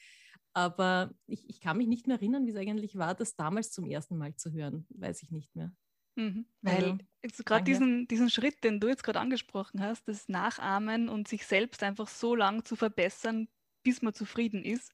Aber 0.53 1.13
ich, 1.27 1.47
ich 1.49 1.61
kann 1.61 1.77
mich 1.77 1.87
nicht 1.87 2.07
mehr 2.07 2.17
erinnern, 2.17 2.45
wie 2.45 2.51
es 2.51 2.55
eigentlich 2.55 2.97
war, 2.97 3.15
das 3.15 3.35
damals 3.35 3.71
zum 3.71 3.85
ersten 3.85 4.17
Mal 4.17 4.35
zu 4.35 4.51
hören. 4.51 4.85
Weiß 4.89 5.21
ich 5.23 5.31
nicht 5.31 5.55
mehr. 5.55 5.71
Mhm. 6.15 6.45
Weil 6.61 6.97
also 7.23 7.43
gerade 7.43 7.63
diesen, 7.63 8.07
diesen 8.07 8.29
Schritt, 8.29 8.63
den 8.63 8.79
du 8.79 8.87
jetzt 8.87 9.03
gerade 9.03 9.19
angesprochen 9.19 9.81
hast, 9.81 10.07
das 10.07 10.27
Nachahmen 10.27 11.07
und 11.07 11.27
sich 11.27 11.45
selbst 11.45 11.83
einfach 11.83 12.07
so 12.07 12.35
lang 12.35 12.65
zu 12.65 12.75
verbessern, 12.75 13.47
bis 13.83 14.01
man 14.01 14.13
zufrieden 14.13 14.63
ist, 14.63 14.93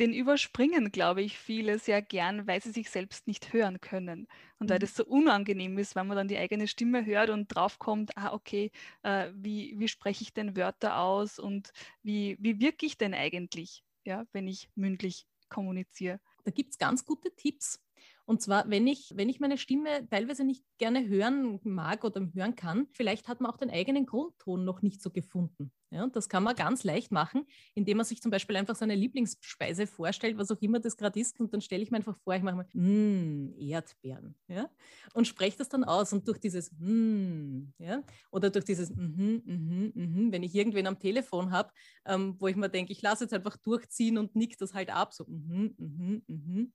den 0.00 0.14
überspringen, 0.14 0.92
glaube 0.92 1.22
ich, 1.22 1.38
viele 1.38 1.78
sehr 1.78 2.02
gern, 2.02 2.46
weil 2.46 2.62
sie 2.62 2.70
sich 2.70 2.88
selbst 2.88 3.26
nicht 3.26 3.52
hören 3.52 3.80
können. 3.80 4.26
Und 4.58 4.68
mhm. 4.68 4.70
weil 4.70 4.78
das 4.78 4.94
so 4.94 5.04
unangenehm 5.04 5.76
ist, 5.76 5.96
wenn 5.96 6.06
man 6.06 6.16
dann 6.16 6.28
die 6.28 6.38
eigene 6.38 6.68
Stimme 6.68 7.04
hört 7.04 7.30
und 7.30 7.48
draufkommt, 7.48 8.16
ah, 8.16 8.32
okay, 8.32 8.70
äh, 9.02 9.30
wie, 9.34 9.74
wie 9.78 9.88
spreche 9.88 10.22
ich 10.22 10.32
denn 10.32 10.56
Wörter 10.56 10.98
aus 10.98 11.38
und 11.38 11.72
wie, 12.02 12.36
wie 12.40 12.60
wirke 12.60 12.86
ich 12.86 12.96
denn 12.96 13.12
eigentlich? 13.12 13.82
Ja, 14.04 14.26
wenn 14.32 14.48
ich 14.48 14.70
mündlich 14.74 15.26
kommuniziere. 15.48 16.20
Da 16.44 16.50
gibt 16.50 16.72
es 16.72 16.78
ganz 16.78 17.04
gute 17.04 17.34
Tipps. 17.34 17.80
Und 18.28 18.42
zwar, 18.42 18.68
wenn 18.68 18.86
ich, 18.86 19.14
wenn 19.14 19.30
ich 19.30 19.40
meine 19.40 19.56
Stimme 19.56 20.06
teilweise 20.10 20.44
nicht 20.44 20.62
gerne 20.76 21.08
hören 21.08 21.60
mag 21.64 22.04
oder 22.04 22.20
hören 22.34 22.56
kann, 22.56 22.86
vielleicht 22.92 23.26
hat 23.26 23.40
man 23.40 23.50
auch 23.50 23.56
den 23.56 23.70
eigenen 23.70 24.04
Grundton 24.04 24.66
noch 24.66 24.82
nicht 24.82 25.00
so 25.00 25.08
gefunden. 25.10 25.72
Ja, 25.90 26.04
und 26.04 26.14
das 26.14 26.28
kann 26.28 26.42
man 26.42 26.54
ganz 26.54 26.84
leicht 26.84 27.10
machen, 27.10 27.46
indem 27.74 27.96
man 27.96 28.04
sich 28.04 28.20
zum 28.20 28.30
Beispiel 28.30 28.56
einfach 28.56 28.76
seine 28.76 28.94
Lieblingsspeise 28.96 29.86
vorstellt, 29.86 30.36
was 30.36 30.50
auch 30.50 30.60
immer 30.60 30.78
das 30.78 30.98
gerade 30.98 31.18
ist. 31.18 31.40
Und 31.40 31.54
dann 31.54 31.62
stelle 31.62 31.82
ich 31.82 31.90
mir 31.90 31.96
einfach 31.96 32.18
vor, 32.18 32.34
ich 32.34 32.42
mache 32.42 32.56
mal, 32.56 32.66
mmm, 32.74 33.54
Erdbeeren. 33.58 34.34
Ja? 34.46 34.68
Und 35.14 35.26
spreche 35.26 35.56
das 35.56 35.70
dann 35.70 35.84
aus. 35.84 36.12
Und 36.12 36.28
durch 36.28 36.38
dieses 36.38 36.70
mmm, 36.78 37.72
ja, 37.78 38.02
oder 38.30 38.50
durch 38.50 38.66
dieses 38.66 38.90
mhm, 38.94 39.42
mhm, 39.46 39.92
mhm, 39.94 40.32
wenn 40.32 40.42
ich 40.42 40.54
irgendwen 40.54 40.86
am 40.86 40.98
Telefon 40.98 41.50
habe, 41.50 41.72
ähm, 42.04 42.36
wo 42.38 42.48
ich 42.48 42.56
mir 42.56 42.68
denke, 42.68 42.92
ich 42.92 43.00
lasse 43.00 43.24
jetzt 43.24 43.32
einfach 43.32 43.56
durchziehen 43.56 44.18
und 44.18 44.36
nick 44.36 44.58
das 44.58 44.74
halt 44.74 44.90
ab, 44.90 45.14
so 45.14 45.24
mhm, 45.26 45.74
mhm, 45.78 46.22
mhm, 46.26 46.72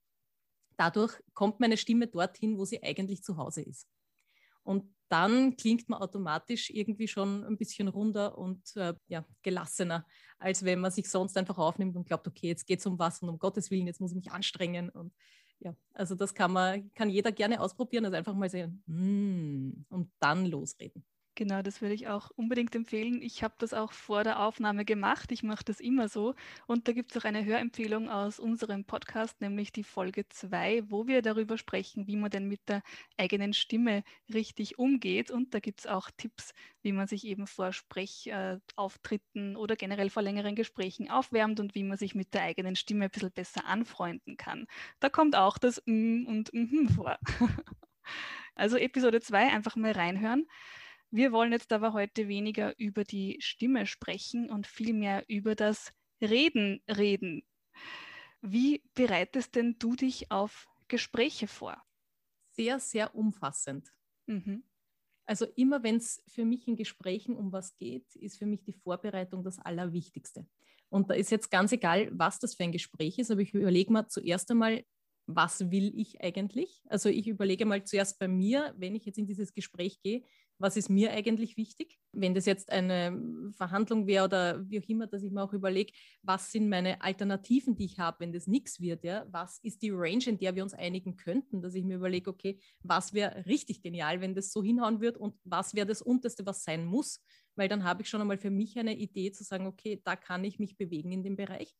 dadurch 0.77 1.13
kommt 1.33 1.59
meine 1.59 1.77
Stimme 1.77 2.07
dorthin, 2.07 2.57
wo 2.57 2.65
sie 2.65 2.81
eigentlich 2.83 3.23
zu 3.23 3.37
Hause 3.37 3.61
ist. 3.61 3.87
Und 4.63 4.93
dann 5.09 5.55
klingt 5.57 5.89
man 5.89 6.01
automatisch 6.01 6.69
irgendwie 6.69 7.07
schon 7.07 7.43
ein 7.43 7.57
bisschen 7.57 7.87
runder 7.87 8.37
und 8.37 8.75
äh, 8.75 8.93
ja, 9.07 9.25
gelassener, 9.43 10.07
als 10.39 10.65
wenn 10.65 10.79
man 10.79 10.91
sich 10.91 11.09
sonst 11.09 11.37
einfach 11.37 11.57
aufnimmt 11.57 11.95
und 11.95 12.07
glaubt, 12.07 12.27
okay, 12.27 12.47
jetzt 12.47 12.65
geht 12.65 12.79
es 12.79 12.85
um 12.85 12.97
was 12.97 13.21
und 13.21 13.29
um 13.29 13.37
Gottes 13.37 13.69
Willen, 13.69 13.87
jetzt 13.87 14.01
muss 14.01 14.11
ich 14.11 14.15
mich 14.15 14.31
anstrengen. 14.31 14.89
Und 14.89 15.13
ja, 15.59 15.75
also 15.93 16.15
das 16.15 16.33
kann 16.33 16.51
man, 16.51 16.91
kann 16.93 17.09
jeder 17.09 17.31
gerne 17.31 17.61
ausprobieren, 17.61 18.05
also 18.05 18.17
einfach 18.17 18.33
mal 18.33 18.49
sehen 18.49 18.83
mm, 18.87 19.85
und 19.89 20.11
dann 20.19 20.45
losreden. 20.45 21.05
Genau, 21.35 21.63
das 21.63 21.81
würde 21.81 21.95
ich 21.95 22.07
auch 22.07 22.29
unbedingt 22.35 22.75
empfehlen. 22.75 23.19
Ich 23.23 23.41
habe 23.41 23.55
das 23.57 23.73
auch 23.73 23.91
vor 23.91 24.23
der 24.23 24.39
Aufnahme 24.39 24.85
gemacht. 24.85 25.31
Ich 25.31 25.41
mache 25.41 25.63
das 25.63 25.79
immer 25.79 26.07
so. 26.07 26.35
Und 26.67 26.87
da 26.87 26.91
gibt 26.91 27.09
es 27.11 27.17
auch 27.17 27.25
eine 27.25 27.43
Hörempfehlung 27.43 28.07
aus 28.07 28.37
unserem 28.37 28.85
Podcast, 28.85 29.41
nämlich 29.41 29.71
die 29.71 29.83
Folge 29.83 30.27
2, 30.29 30.91
wo 30.91 31.07
wir 31.07 31.23
darüber 31.23 31.57
sprechen, 31.57 32.05
wie 32.05 32.17
man 32.17 32.29
denn 32.29 32.47
mit 32.47 32.69
der 32.69 32.83
eigenen 33.17 33.53
Stimme 33.53 34.03
richtig 34.31 34.77
umgeht. 34.77 35.31
Und 35.31 35.55
da 35.55 35.59
gibt 35.59 35.79
es 35.79 35.87
auch 35.87 36.11
Tipps, 36.15 36.53
wie 36.83 36.91
man 36.91 37.07
sich 37.07 37.25
eben 37.25 37.47
vor 37.47 37.73
Sprechauftritten 37.73 39.55
oder 39.55 39.75
generell 39.75 40.11
vor 40.11 40.21
längeren 40.21 40.53
Gesprächen 40.53 41.09
aufwärmt 41.09 41.59
und 41.59 41.73
wie 41.73 41.83
man 41.83 41.97
sich 41.97 42.13
mit 42.13 42.35
der 42.35 42.43
eigenen 42.43 42.75
Stimme 42.75 43.05
ein 43.05 43.11
bisschen 43.11 43.31
besser 43.31 43.65
anfreunden 43.65 44.37
kann. 44.37 44.67
Da 44.99 45.09
kommt 45.09 45.35
auch 45.35 45.57
das 45.57 45.79
M 45.79 46.27
und 46.27 46.53
M 46.53 46.89
vor. 46.89 47.17
also 48.55 48.77
Episode 48.77 49.19
2 49.19 49.51
einfach 49.51 49.75
mal 49.75 49.93
reinhören. 49.93 50.45
Wir 51.15 51.31
wollen 51.31 51.51
jetzt 51.51 51.71
aber 51.71 51.93
heute 51.93 52.27
weniger 52.27 52.73
über 52.79 53.03
die 53.03 53.37
Stimme 53.39 53.85
sprechen 53.85 54.49
und 54.49 54.65
vielmehr 54.65 55.23
über 55.27 55.53
das 55.53 55.93
Reden 56.19 56.81
reden. 56.89 57.43
Wie 58.41 58.81
bereitest 58.95 59.53
denn 59.53 59.75
du 59.77 59.95
dich 59.95 60.31
auf 60.31 60.67
Gespräche 60.87 61.45
vor? 61.45 61.79
Sehr, 62.49 62.79
sehr 62.79 63.13
umfassend. 63.13 63.93
Mhm. 64.25 64.63
Also 65.27 65.45
immer 65.55 65.83
wenn 65.83 65.97
es 65.97 66.23
für 66.27 66.45
mich 66.45 66.67
in 66.67 66.77
Gesprächen 66.77 67.35
um 67.35 67.51
was 67.51 67.77
geht, 67.77 68.15
ist 68.15 68.39
für 68.39 68.47
mich 68.47 68.63
die 68.63 68.73
Vorbereitung 68.73 69.43
das 69.43 69.59
Allerwichtigste. 69.59 70.47
Und 70.89 71.11
da 71.11 71.13
ist 71.13 71.29
jetzt 71.29 71.51
ganz 71.51 71.71
egal, 71.71 72.09
was 72.11 72.39
das 72.39 72.55
für 72.55 72.63
ein 72.63 72.71
Gespräch 72.71 73.19
ist, 73.19 73.29
aber 73.29 73.41
ich 73.41 73.53
überlege 73.53 73.93
mir 73.93 74.07
zuerst 74.07 74.49
einmal, 74.49 74.83
was 75.25 75.71
will 75.71 75.93
ich 75.95 76.21
eigentlich? 76.21 76.81
Also 76.87 77.09
ich 77.09 77.27
überlege 77.27 77.65
mal 77.65 77.83
zuerst 77.83 78.19
bei 78.19 78.27
mir, 78.27 78.73
wenn 78.77 78.95
ich 78.95 79.05
jetzt 79.05 79.17
in 79.17 79.27
dieses 79.27 79.53
Gespräch 79.53 80.01
gehe, 80.01 80.23
was 80.63 80.77
ist 80.77 80.89
mir 80.89 81.11
eigentlich 81.11 81.57
wichtig? 81.57 81.99
Wenn 82.13 82.33
das 82.33 82.45
jetzt 82.45 82.71
eine 82.71 83.51
Verhandlung 83.57 84.07
wäre 84.07 84.23
oder 84.23 84.69
wie 84.69 84.79
auch 84.79 84.87
immer, 84.87 85.07
dass 85.07 85.21
ich 85.21 85.29
mir 85.29 85.43
auch 85.43 85.51
überlege, 85.51 85.91
was 86.21 86.53
sind 86.53 86.69
meine 86.69 87.01
Alternativen, 87.01 87.75
die 87.75 87.83
ich 87.83 87.99
habe, 87.99 88.21
wenn 88.21 88.31
das 88.31 88.47
nichts 88.47 88.79
wird? 88.79 89.03
Ja? 89.03 89.25
Was 89.29 89.59
ist 89.59 89.81
die 89.81 89.89
Range, 89.89 90.23
in 90.25 90.37
der 90.37 90.55
wir 90.55 90.63
uns 90.63 90.73
einigen 90.73 91.17
könnten? 91.17 91.61
Dass 91.61 91.75
ich 91.75 91.83
mir 91.83 91.97
überlege, 91.97 92.29
okay, 92.29 92.61
was 92.81 93.13
wäre 93.13 93.45
richtig 93.45 93.81
genial, 93.81 94.21
wenn 94.21 94.35
das 94.35 94.53
so 94.53 94.63
hinhauen 94.63 95.01
wird 95.01 95.17
und 95.17 95.35
was 95.43 95.73
wäre 95.73 95.85
das 95.85 96.01
Unterste, 96.01 96.45
was 96.45 96.63
sein 96.63 96.85
muss? 96.85 97.21
Weil 97.57 97.67
dann 97.67 97.83
habe 97.83 98.01
ich 98.01 98.09
schon 98.09 98.21
einmal 98.21 98.37
für 98.37 98.49
mich 98.49 98.79
eine 98.79 98.95
Idee 98.95 99.33
zu 99.33 99.43
sagen, 99.43 99.67
okay, 99.67 100.01
da 100.05 100.15
kann 100.15 100.45
ich 100.45 100.59
mich 100.59 100.77
bewegen 100.77 101.11
in 101.11 101.23
dem 101.23 101.35
Bereich. 101.35 101.75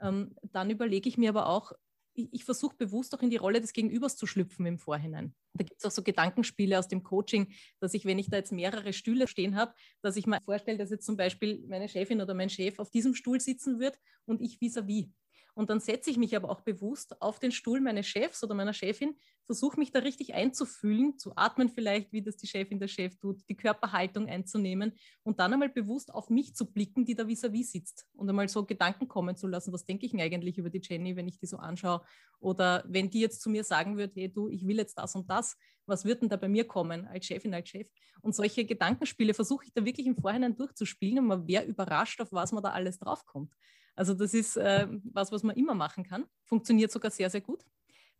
Ähm, 0.00 0.34
dann 0.50 0.70
überlege 0.70 1.08
ich 1.08 1.18
mir 1.18 1.28
aber 1.28 1.48
auch, 1.48 1.70
ich, 2.14 2.28
ich 2.32 2.44
versuche 2.44 2.76
bewusst 2.76 3.14
auch 3.14 3.22
in 3.22 3.30
die 3.30 3.36
Rolle 3.36 3.60
des 3.60 3.72
Gegenübers 3.72 4.16
zu 4.16 4.26
schlüpfen 4.26 4.66
im 4.66 4.78
Vorhinein. 4.78 5.34
Da 5.54 5.64
gibt 5.64 5.78
es 5.78 5.84
auch 5.84 5.90
so 5.90 6.02
Gedankenspiele 6.02 6.78
aus 6.78 6.88
dem 6.88 7.02
Coaching, 7.02 7.52
dass 7.80 7.94
ich, 7.94 8.04
wenn 8.04 8.18
ich 8.18 8.30
da 8.30 8.36
jetzt 8.36 8.52
mehrere 8.52 8.92
Stühle 8.92 9.28
stehen 9.28 9.56
habe, 9.56 9.74
dass 10.02 10.16
ich 10.16 10.26
mir 10.26 10.38
vorstelle, 10.44 10.78
dass 10.78 10.90
jetzt 10.90 11.06
zum 11.06 11.16
Beispiel 11.16 11.64
meine 11.68 11.88
Chefin 11.88 12.20
oder 12.20 12.34
mein 12.34 12.50
Chef 12.50 12.78
auf 12.78 12.90
diesem 12.90 13.14
Stuhl 13.14 13.40
sitzen 13.40 13.78
wird 13.78 13.98
und 14.24 14.40
ich 14.40 14.58
vis-à-vis. 14.58 15.06
-vis. 15.06 15.23
Und 15.54 15.70
dann 15.70 15.80
setze 15.80 16.10
ich 16.10 16.16
mich 16.16 16.34
aber 16.36 16.50
auch 16.50 16.60
bewusst 16.60 17.20
auf 17.22 17.38
den 17.38 17.52
Stuhl 17.52 17.80
meines 17.80 18.06
Chefs 18.06 18.42
oder 18.42 18.54
meiner 18.54 18.72
Chefin, 18.72 19.16
versuche 19.44 19.78
mich 19.78 19.92
da 19.92 20.00
richtig 20.00 20.34
einzufühlen, 20.34 21.18
zu 21.18 21.32
atmen 21.36 21.68
vielleicht, 21.68 22.12
wie 22.12 22.22
das 22.22 22.36
die 22.36 22.46
Chefin 22.46 22.80
der 22.80 22.88
Chef 22.88 23.16
tut, 23.18 23.42
die 23.48 23.56
Körperhaltung 23.56 24.28
einzunehmen 24.28 24.94
und 25.22 25.38
dann 25.38 25.52
einmal 25.52 25.68
bewusst 25.68 26.12
auf 26.12 26.28
mich 26.28 26.54
zu 26.54 26.72
blicken, 26.72 27.04
die 27.04 27.14
da 27.14 27.24
vis-à-vis 27.24 27.68
-vis 27.68 27.72
sitzt 27.72 28.06
und 28.14 28.28
einmal 28.28 28.48
so 28.48 28.64
Gedanken 28.64 29.06
kommen 29.06 29.36
zu 29.36 29.46
lassen, 29.46 29.72
was 29.72 29.84
denke 29.84 30.06
ich 30.06 30.12
denn 30.12 30.20
eigentlich 30.20 30.58
über 30.58 30.70
die 30.70 30.80
Jenny, 30.82 31.14
wenn 31.14 31.28
ich 31.28 31.38
die 31.38 31.46
so 31.46 31.58
anschaue 31.58 32.02
oder 32.40 32.84
wenn 32.88 33.10
die 33.10 33.20
jetzt 33.20 33.40
zu 33.40 33.50
mir 33.50 33.64
sagen 33.64 33.96
würde, 33.96 34.14
hey 34.16 34.32
du, 34.32 34.48
ich 34.48 34.66
will 34.66 34.78
jetzt 34.78 34.98
das 34.98 35.14
und 35.14 35.30
das, 35.30 35.56
was 35.86 36.04
wird 36.04 36.22
denn 36.22 36.28
da 36.28 36.36
bei 36.36 36.48
mir 36.48 36.66
kommen 36.66 37.06
als 37.06 37.26
Chefin, 37.26 37.54
als 37.54 37.68
Chef? 37.68 37.88
Und 38.22 38.34
solche 38.34 38.64
Gedankenspiele 38.64 39.34
versuche 39.34 39.66
ich 39.66 39.72
da 39.72 39.84
wirklich 39.84 40.06
im 40.06 40.16
Vorhinein 40.16 40.56
durchzuspielen 40.56 41.18
und 41.18 41.26
man 41.26 41.46
wäre 41.46 41.64
überrascht, 41.64 42.20
auf 42.20 42.32
was 42.32 42.52
man 42.52 42.62
da 42.62 42.70
alles 42.70 42.98
draufkommt. 42.98 43.52
Also 43.94 44.14
das 44.14 44.34
ist 44.34 44.56
äh, 44.56 44.88
was, 45.04 45.32
was 45.32 45.42
man 45.42 45.56
immer 45.56 45.74
machen 45.74 46.04
kann. 46.04 46.24
Funktioniert 46.44 46.90
sogar 46.90 47.10
sehr, 47.10 47.30
sehr 47.30 47.40
gut. 47.40 47.64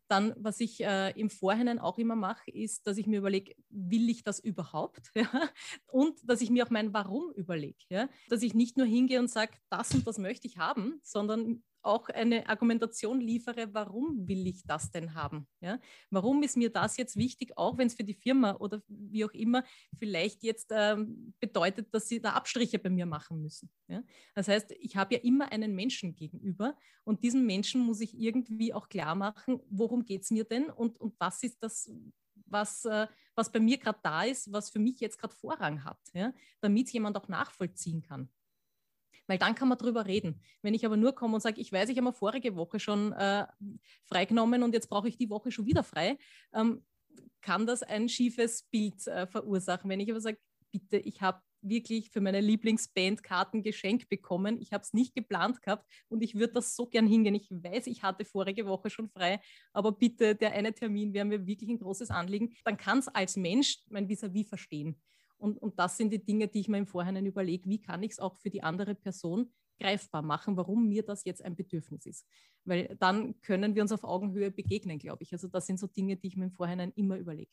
Dann, 0.07 0.33
was 0.37 0.59
ich 0.59 0.83
äh, 0.83 1.11
im 1.19 1.31
Vorhinein 1.31 1.79
auch 1.79 1.97
immer 1.97 2.15
mache, 2.15 2.51
ist, 2.51 2.85
dass 2.85 2.97
ich 2.97 3.07
mir 3.07 3.17
überlege, 3.17 3.55
will 3.69 4.09
ich 4.09 4.23
das 4.23 4.39
überhaupt? 4.39 5.11
Ja? 5.15 5.49
Und 5.87 6.19
dass 6.23 6.41
ich 6.41 6.49
mir 6.49 6.65
auch 6.65 6.69
mein 6.69 6.93
Warum 6.93 7.31
überlege. 7.33 7.79
Ja? 7.89 8.09
Dass 8.29 8.43
ich 8.43 8.53
nicht 8.53 8.77
nur 8.77 8.85
hingehe 8.85 9.19
und 9.19 9.29
sage, 9.29 9.53
das 9.69 9.93
und 9.93 10.05
das 10.05 10.19
möchte 10.19 10.47
ich 10.47 10.57
haben, 10.57 10.99
sondern 11.03 11.63
auch 11.85 12.09
eine 12.09 12.49
Argumentation 12.49 13.21
liefere, 13.21 13.73
warum 13.73 14.27
will 14.27 14.47
ich 14.47 14.63
das 14.65 14.91
denn 14.91 15.13
haben? 15.13 15.47
Ja? 15.61 15.79
Warum 16.09 16.43
ist 16.43 16.57
mir 16.57 16.71
das 16.71 16.97
jetzt 16.97 17.15
wichtig, 17.15 17.57
auch 17.57 17.77
wenn 17.77 17.87
es 17.87 17.93
für 17.93 18.03
die 18.03 18.13
Firma 18.13 18.55
oder 18.57 18.81
wie 18.87 19.23
auch 19.25 19.33
immer 19.33 19.63
vielleicht 19.97 20.43
jetzt 20.43 20.71
ähm, 20.71 21.33
bedeutet, 21.39 21.93
dass 21.93 22.07
sie 22.07 22.21
da 22.21 22.33
Abstriche 22.33 22.79
bei 22.79 22.89
mir 22.89 23.05
machen 23.05 23.41
müssen. 23.41 23.69
Ja? 23.87 24.03
Das 24.33 24.47
heißt, 24.47 24.73
ich 24.79 24.95
habe 24.95 25.15
ja 25.15 25.21
immer 25.21 25.51
einen 25.51 25.75
Menschen 25.75 26.15
gegenüber 26.15 26.75
und 27.03 27.23
diesem 27.23 27.45
Menschen 27.45 27.81
muss 27.81 28.01
ich 28.01 28.17
irgendwie 28.17 28.73
auch 28.73 28.89
klar 28.89 29.15
machen, 29.15 29.59
worum 29.69 30.05
geht 30.05 30.23
es 30.23 30.31
mir 30.31 30.43
denn 30.43 30.69
und, 30.69 30.99
und 30.99 31.15
was 31.19 31.43
ist 31.43 31.61
das, 31.61 31.91
was, 32.45 32.85
äh, 32.85 33.07
was 33.35 33.51
bei 33.51 33.59
mir 33.59 33.77
gerade 33.77 33.99
da 34.01 34.23
ist, 34.23 34.51
was 34.51 34.69
für 34.69 34.79
mich 34.79 34.99
jetzt 34.99 35.19
gerade 35.19 35.35
Vorrang 35.35 35.83
hat, 35.83 35.99
ja? 36.13 36.33
damit 36.61 36.91
jemand 36.91 37.17
auch 37.17 37.27
nachvollziehen 37.27 38.01
kann 38.01 38.29
weil 39.27 39.37
dann 39.37 39.55
kann 39.55 39.67
man 39.67 39.77
drüber 39.77 40.05
reden. 40.05 40.41
Wenn 40.61 40.73
ich 40.73 40.85
aber 40.85 40.97
nur 40.97 41.13
komme 41.13 41.35
und 41.35 41.41
sage, 41.41 41.61
ich 41.61 41.71
weiß, 41.71 41.89
ich 41.89 41.97
habe 41.97 42.07
mir 42.07 42.13
vorige 42.13 42.55
Woche 42.55 42.79
schon 42.79 43.13
äh, 43.13 43.45
freigenommen 44.05 44.63
und 44.63 44.73
jetzt 44.73 44.89
brauche 44.89 45.07
ich 45.07 45.17
die 45.17 45.29
Woche 45.29 45.51
schon 45.51 45.65
wieder 45.65 45.83
frei, 45.83 46.17
ähm, 46.53 46.83
kann 47.41 47.65
das 47.65 47.83
ein 47.83 48.09
schiefes 48.09 48.63
Bild 48.63 49.05
äh, 49.07 49.27
verursachen. 49.27 49.89
Wenn 49.89 49.99
ich 49.99 50.09
aber 50.09 50.21
sage, 50.21 50.37
bitte, 50.71 50.97
ich 50.97 51.21
habe 51.21 51.41
wirklich 51.61 52.11
für 52.11 52.21
meine 52.21 52.41
Lieblingsband 52.41 53.23
Karten 53.23 53.63
geschenkt 53.63 54.09
bekommen. 54.09 54.61
Ich 54.61 54.71
habe 54.71 54.83
es 54.83 54.93
nicht 54.93 55.15
geplant 55.15 55.61
gehabt 55.61 55.85
und 56.09 56.21
ich 56.21 56.35
würde 56.35 56.53
das 56.53 56.75
so 56.75 56.85
gern 56.85 57.07
hingehen. 57.07 57.35
Ich 57.35 57.49
weiß, 57.49 57.87
ich 57.87 58.03
hatte 58.03 58.25
vorige 58.25 58.65
Woche 58.67 58.89
schon 58.89 59.09
frei, 59.09 59.41
aber 59.73 59.91
bitte, 59.91 60.35
der 60.35 60.53
eine 60.53 60.73
Termin 60.73 61.13
wäre 61.13 61.25
mir 61.25 61.45
wirklich 61.45 61.69
ein 61.69 61.79
großes 61.79 62.11
Anliegen. 62.11 62.53
Dann 62.63 62.77
kann 62.77 62.99
es 62.99 63.07
als 63.07 63.35
Mensch 63.35 63.79
mein 63.89 64.07
Vis-à-vis 64.07 64.45
-vis 64.45 64.49
verstehen. 64.49 65.01
Und, 65.45 65.59
und 65.59 65.77
das 65.77 65.95
sind 65.95 66.11
die 66.11 66.25
Dinge, 66.25 66.47
die 66.47 66.61
ich 66.61 66.67
mir 66.67 66.79
im 66.79 66.87
Vorhinein 66.87 67.27
überlege, 67.27 67.69
wie 67.69 67.79
kann 67.79 68.01
ich 68.01 68.13
es 68.13 68.19
auch 68.19 68.35
für 68.35 68.49
die 68.49 68.63
andere 68.63 68.95
Person 68.95 69.53
greifbar 69.79 70.23
machen, 70.23 70.57
warum 70.57 70.87
mir 70.87 71.03
das 71.03 71.23
jetzt 71.23 71.45
ein 71.45 71.55
Bedürfnis 71.55 72.07
ist. 72.07 72.25
Weil 72.63 72.95
dann 72.99 73.39
können 73.41 73.75
wir 73.75 73.83
uns 73.83 73.91
auf 73.91 74.03
Augenhöhe 74.03 74.49
begegnen, 74.49 74.97
glaube 74.97 75.21
ich. 75.21 75.31
Also 75.33 75.47
das 75.47 75.67
sind 75.67 75.79
so 75.79 75.85
Dinge, 75.85 76.15
die 76.17 76.29
ich 76.29 76.35
mir 76.35 76.45
im 76.45 76.51
Vorhinein 76.51 76.91
immer 76.95 77.17
überlege. 77.17 77.51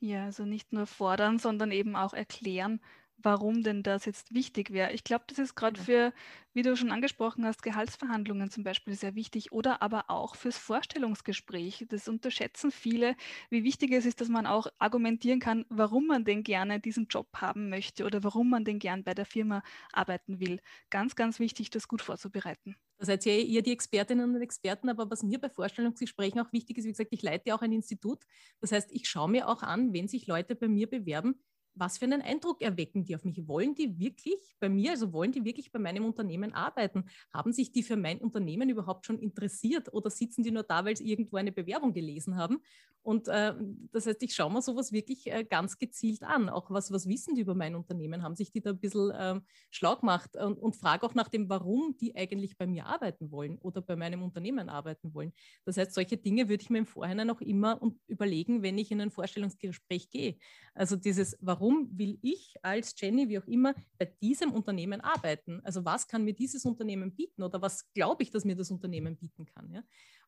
Ja, 0.00 0.24
also 0.24 0.44
nicht 0.44 0.72
nur 0.72 0.86
fordern, 0.86 1.38
sondern 1.38 1.70
eben 1.70 1.94
auch 1.94 2.14
erklären, 2.14 2.80
warum 3.22 3.62
denn 3.62 3.82
das 3.82 4.04
jetzt 4.04 4.34
wichtig 4.34 4.70
wäre. 4.72 4.92
Ich 4.92 5.04
glaube, 5.04 5.24
das 5.28 5.38
ist 5.38 5.54
gerade 5.54 5.78
ja. 5.78 5.84
für, 5.84 6.12
wie 6.52 6.62
du 6.62 6.76
schon 6.76 6.90
angesprochen 6.92 7.44
hast, 7.44 7.62
Gehaltsverhandlungen 7.62 8.50
zum 8.50 8.64
Beispiel 8.64 8.94
sehr 8.94 9.14
wichtig 9.14 9.52
oder 9.52 9.82
aber 9.82 10.10
auch 10.10 10.34
fürs 10.36 10.58
Vorstellungsgespräch. 10.58 11.86
Das 11.88 12.08
unterschätzen 12.08 12.70
viele, 12.70 13.16
wie 13.50 13.64
wichtig 13.64 13.92
es 13.92 14.06
ist, 14.06 14.20
dass 14.20 14.28
man 14.28 14.46
auch 14.46 14.66
argumentieren 14.78 15.40
kann, 15.40 15.66
warum 15.68 16.06
man 16.06 16.24
denn 16.24 16.42
gerne 16.42 16.80
diesen 16.80 17.06
Job 17.06 17.28
haben 17.36 17.68
möchte 17.70 18.04
oder 18.04 18.22
warum 18.24 18.50
man 18.50 18.64
denn 18.64 18.78
gern 18.78 19.04
bei 19.04 19.14
der 19.14 19.26
Firma 19.26 19.62
arbeiten 19.92 20.40
will. 20.40 20.60
Ganz, 20.90 21.14
ganz 21.16 21.38
wichtig, 21.38 21.70
das 21.70 21.88
gut 21.88 22.02
vorzubereiten. 22.02 22.76
Da 22.98 23.06
seid 23.06 23.24
ja 23.24 23.32
ihr 23.32 23.62
die 23.62 23.72
Expertinnen 23.72 24.34
und 24.34 24.42
Experten, 24.42 24.90
aber 24.90 25.10
was 25.10 25.22
mir 25.22 25.40
bei 25.40 25.48
Vorstellungsgesprächen 25.48 26.38
auch 26.40 26.52
wichtig 26.52 26.76
ist, 26.76 26.84
wie 26.84 26.90
gesagt, 26.90 27.12
ich 27.12 27.22
leite 27.22 27.54
auch 27.54 27.62
ein 27.62 27.72
Institut. 27.72 28.24
Das 28.60 28.72
heißt, 28.72 28.92
ich 28.92 29.08
schaue 29.08 29.30
mir 29.30 29.48
auch 29.48 29.62
an, 29.62 29.94
wenn 29.94 30.06
sich 30.06 30.26
Leute 30.26 30.54
bei 30.54 30.68
mir 30.68 30.86
bewerben, 30.88 31.40
was 31.74 31.98
für 31.98 32.04
einen 32.04 32.22
Eindruck 32.22 32.62
erwecken 32.62 33.04
die 33.04 33.14
auf 33.14 33.24
mich? 33.24 33.46
Wollen 33.46 33.74
die 33.74 33.98
wirklich 33.98 34.56
bei 34.60 34.68
mir, 34.68 34.92
also 34.92 35.12
wollen 35.12 35.32
die 35.32 35.44
wirklich 35.44 35.72
bei 35.72 35.78
meinem 35.78 36.04
Unternehmen 36.04 36.52
arbeiten? 36.54 37.04
Haben 37.32 37.52
sich 37.52 37.72
die 37.72 37.82
für 37.82 37.96
mein 37.96 38.18
Unternehmen 38.18 38.68
überhaupt 38.68 39.06
schon 39.06 39.18
interessiert 39.18 39.92
oder 39.92 40.10
sitzen 40.10 40.42
die 40.42 40.50
nur 40.50 40.62
da, 40.62 40.84
weil 40.84 40.96
sie 40.96 41.10
irgendwo 41.10 41.36
eine 41.36 41.52
Bewerbung 41.52 41.92
gelesen 41.92 42.36
haben? 42.36 42.60
Und 43.02 43.28
äh, 43.28 43.54
das 43.92 44.06
heißt, 44.06 44.22
ich 44.22 44.34
schaue 44.34 44.52
mir 44.52 44.60
sowas 44.60 44.92
wirklich 44.92 45.26
äh, 45.26 45.44
ganz 45.44 45.78
gezielt 45.78 46.22
an. 46.22 46.50
Auch 46.50 46.70
was, 46.70 46.92
was 46.92 47.08
wissen 47.08 47.34
die 47.34 47.40
über 47.40 47.54
mein 47.54 47.74
Unternehmen? 47.74 48.22
Haben 48.22 48.36
sich 48.36 48.52
die 48.52 48.60
da 48.60 48.70
ein 48.70 48.78
bisschen 48.78 49.10
äh, 49.10 49.40
schlau 49.70 49.96
gemacht? 49.96 50.36
Und, 50.36 50.58
und 50.58 50.76
frage 50.76 51.06
auch 51.06 51.14
nach 51.14 51.28
dem, 51.28 51.48
warum 51.48 51.96
die 51.98 52.14
eigentlich 52.14 52.58
bei 52.58 52.66
mir 52.66 52.86
arbeiten 52.86 53.30
wollen 53.30 53.56
oder 53.58 53.80
bei 53.80 53.96
meinem 53.96 54.22
Unternehmen 54.22 54.68
arbeiten 54.68 55.14
wollen. 55.14 55.32
Das 55.64 55.78
heißt, 55.78 55.94
solche 55.94 56.18
Dinge 56.18 56.50
würde 56.50 56.62
ich 56.62 56.68
mir 56.68 56.78
im 56.78 56.86
Vorhinein 56.86 57.30
auch 57.30 57.40
immer 57.40 57.80
überlegen, 58.06 58.62
wenn 58.62 58.76
ich 58.76 58.90
in 58.90 59.00
ein 59.00 59.10
Vorstellungsgespräch 59.10 60.10
gehe. 60.10 60.36
Also 60.74 60.96
dieses, 60.96 61.38
warum 61.40 61.59
will 61.60 62.18
ich 62.22 62.54
als 62.62 62.94
Jenny, 62.98 63.28
wie 63.28 63.38
auch 63.38 63.46
immer, 63.46 63.74
bei 63.98 64.06
diesem 64.06 64.52
Unternehmen 64.52 65.00
arbeiten? 65.00 65.60
Also 65.64 65.84
was 65.84 66.08
kann 66.08 66.24
mir 66.24 66.34
dieses 66.34 66.64
Unternehmen 66.64 67.14
bieten 67.14 67.42
oder 67.42 67.60
was 67.62 67.92
glaube 67.92 68.22
ich, 68.22 68.30
dass 68.30 68.44
mir 68.44 68.56
das 68.56 68.70
Unternehmen 68.70 69.16
bieten 69.16 69.44
kann? 69.44 69.70
Ja? 69.72 69.82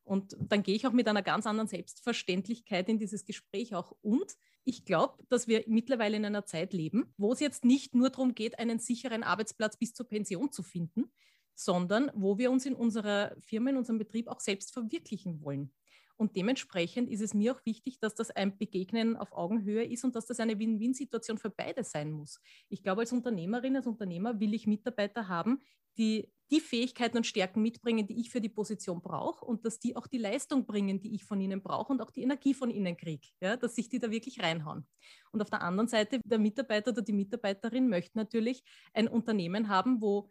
Und 0.05 0.37
dann 0.39 0.63
gehe 0.63 0.75
ich 0.75 0.87
auch 0.87 0.93
mit 0.93 1.09
einer 1.09 1.23
ganz 1.23 1.47
anderen 1.47 1.69
Selbstverständlichkeit 1.69 2.89
in 2.89 2.99
dieses 2.99 3.25
Gespräch 3.25 3.75
auch. 3.75 3.97
Und 4.03 4.37
ich 4.65 4.85
glaube, 4.85 5.23
dass 5.29 5.49
wir 5.49 5.65
mittlerweile 5.67 6.17
in 6.17 6.25
einer 6.25 6.45
Zeit 6.45 6.73
leben, 6.73 7.13
wo 7.17 7.33
es 7.33 7.41
jetzt 7.41 7.65
nicht 7.65 7.95
nur 7.95 8.11
darum 8.11 8.35
geht, 8.35 8.59
einen 8.59 8.79
sicheren 8.79 9.23
Arbeitsplatz 9.23 9.77
bis 9.77 9.95
zur 9.95 10.09
Pension 10.09 10.51
zu 10.51 10.63
finden, 10.63 11.13
sondern 11.55 12.11
wo 12.15 12.39
wir 12.39 12.51
uns 12.51 12.67
in 12.67 12.75
unserer 12.75 13.37
Firma, 13.41 13.71
in 13.71 13.77
unserem 13.77 13.99
Betrieb 13.99 14.29
auch 14.29 14.41
selbst 14.41 14.73
verwirklichen 14.73 15.43
wollen. 15.43 15.73
Und 16.23 16.37
dementsprechend 16.37 17.11
ist 17.11 17.21
es 17.21 17.35
mir 17.35 17.53
auch 17.53 17.67
wichtig, 17.67 17.99
dass 17.99 18.15
das 18.15 18.31
ein 18.31 18.57
Begegnen 18.57 19.17
auf 19.17 19.33
Augenhöhe 19.33 19.83
ist 19.83 20.05
und 20.05 20.15
dass 20.15 20.25
das 20.25 20.39
eine 20.39 20.57
Win-Win-Situation 20.57 21.37
für 21.37 21.51
beide 21.51 21.83
sein 21.83 22.13
muss. 22.13 22.41
Ich 22.69 22.85
glaube, 22.85 23.01
als 23.01 23.11
Unternehmerin, 23.11 23.75
als 23.75 23.89
Unternehmer 23.89 24.39
will 24.39 24.55
ich 24.55 24.69
Mitarbeiter 24.69 25.27
haben, 25.27 25.61
die 25.99 26.33
die 26.53 26.61
Fähigkeiten 26.61 27.17
und 27.17 27.27
Stärken 27.27 27.61
mitbringen, 27.61 28.07
die 28.07 28.21
ich 28.21 28.31
für 28.31 28.41
die 28.41 28.49
Position 28.49 29.03
brauche 29.03 29.45
und 29.45 29.67
dass 29.67 29.81
die 29.81 29.97
auch 29.97 30.07
die 30.07 30.19
Leistung 30.19 30.65
bringen, 30.65 31.01
die 31.01 31.13
ich 31.13 31.25
von 31.25 31.41
ihnen 31.41 31.61
brauche 31.61 31.93
und 31.93 32.01
auch 32.01 32.13
die 32.13 32.23
Energie 32.23 32.55
von 32.55 32.71
ihnen 32.71 32.97
kriege, 32.97 33.27
ja, 33.41 33.57
dass 33.57 33.75
sich 33.75 33.89
die 33.89 33.99
da 33.99 34.13
wirklich 34.13 34.41
reinhauen. 34.41 34.87
Und 35.33 35.43
auf 35.43 35.51
der 35.51 35.63
anderen 35.63 35.89
Seite, 35.89 36.21
der 36.25 36.39
Mitarbeiter 36.39 36.93
oder 36.93 37.03
die 37.03 37.15
Mitarbeiterin 37.15 37.89
möchte 37.89 38.17
natürlich 38.17 38.63
ein 38.95 39.09
Unternehmen 39.09 39.69
haben, 39.69 40.01
wo, 40.01 40.31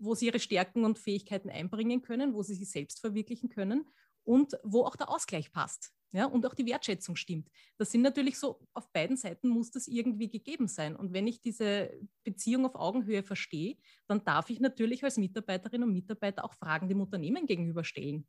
wo 0.00 0.16
sie 0.16 0.26
ihre 0.26 0.40
Stärken 0.40 0.84
und 0.84 0.98
Fähigkeiten 0.98 1.48
einbringen 1.48 2.02
können, 2.02 2.34
wo 2.34 2.42
sie 2.42 2.56
sich 2.56 2.72
selbst 2.72 2.98
verwirklichen 2.98 3.50
können 3.50 3.88
und 4.28 4.58
wo 4.62 4.84
auch 4.84 4.94
der 4.94 5.08
Ausgleich 5.08 5.50
passt. 5.52 5.90
Ja, 6.12 6.26
und 6.26 6.46
auch 6.46 6.54
die 6.54 6.66
Wertschätzung 6.66 7.16
stimmt. 7.16 7.50
Das 7.76 7.90
sind 7.90 8.00
natürlich 8.00 8.38
so, 8.38 8.60
auf 8.72 8.90
beiden 8.92 9.16
Seiten 9.16 9.48
muss 9.48 9.70
das 9.70 9.88
irgendwie 9.88 10.30
gegeben 10.30 10.66
sein. 10.66 10.96
Und 10.96 11.12
wenn 11.12 11.26
ich 11.26 11.42
diese 11.42 11.90
Beziehung 12.24 12.64
auf 12.64 12.74
Augenhöhe 12.74 13.22
verstehe, 13.22 13.76
dann 14.06 14.24
darf 14.24 14.48
ich 14.48 14.60
natürlich 14.60 15.04
als 15.04 15.18
Mitarbeiterin 15.18 15.82
und 15.82 15.92
Mitarbeiter 15.92 16.44
auch 16.44 16.54
Fragen 16.54 16.88
dem 16.88 17.00
Unternehmen 17.02 17.46
gegenüberstellen 17.46 18.26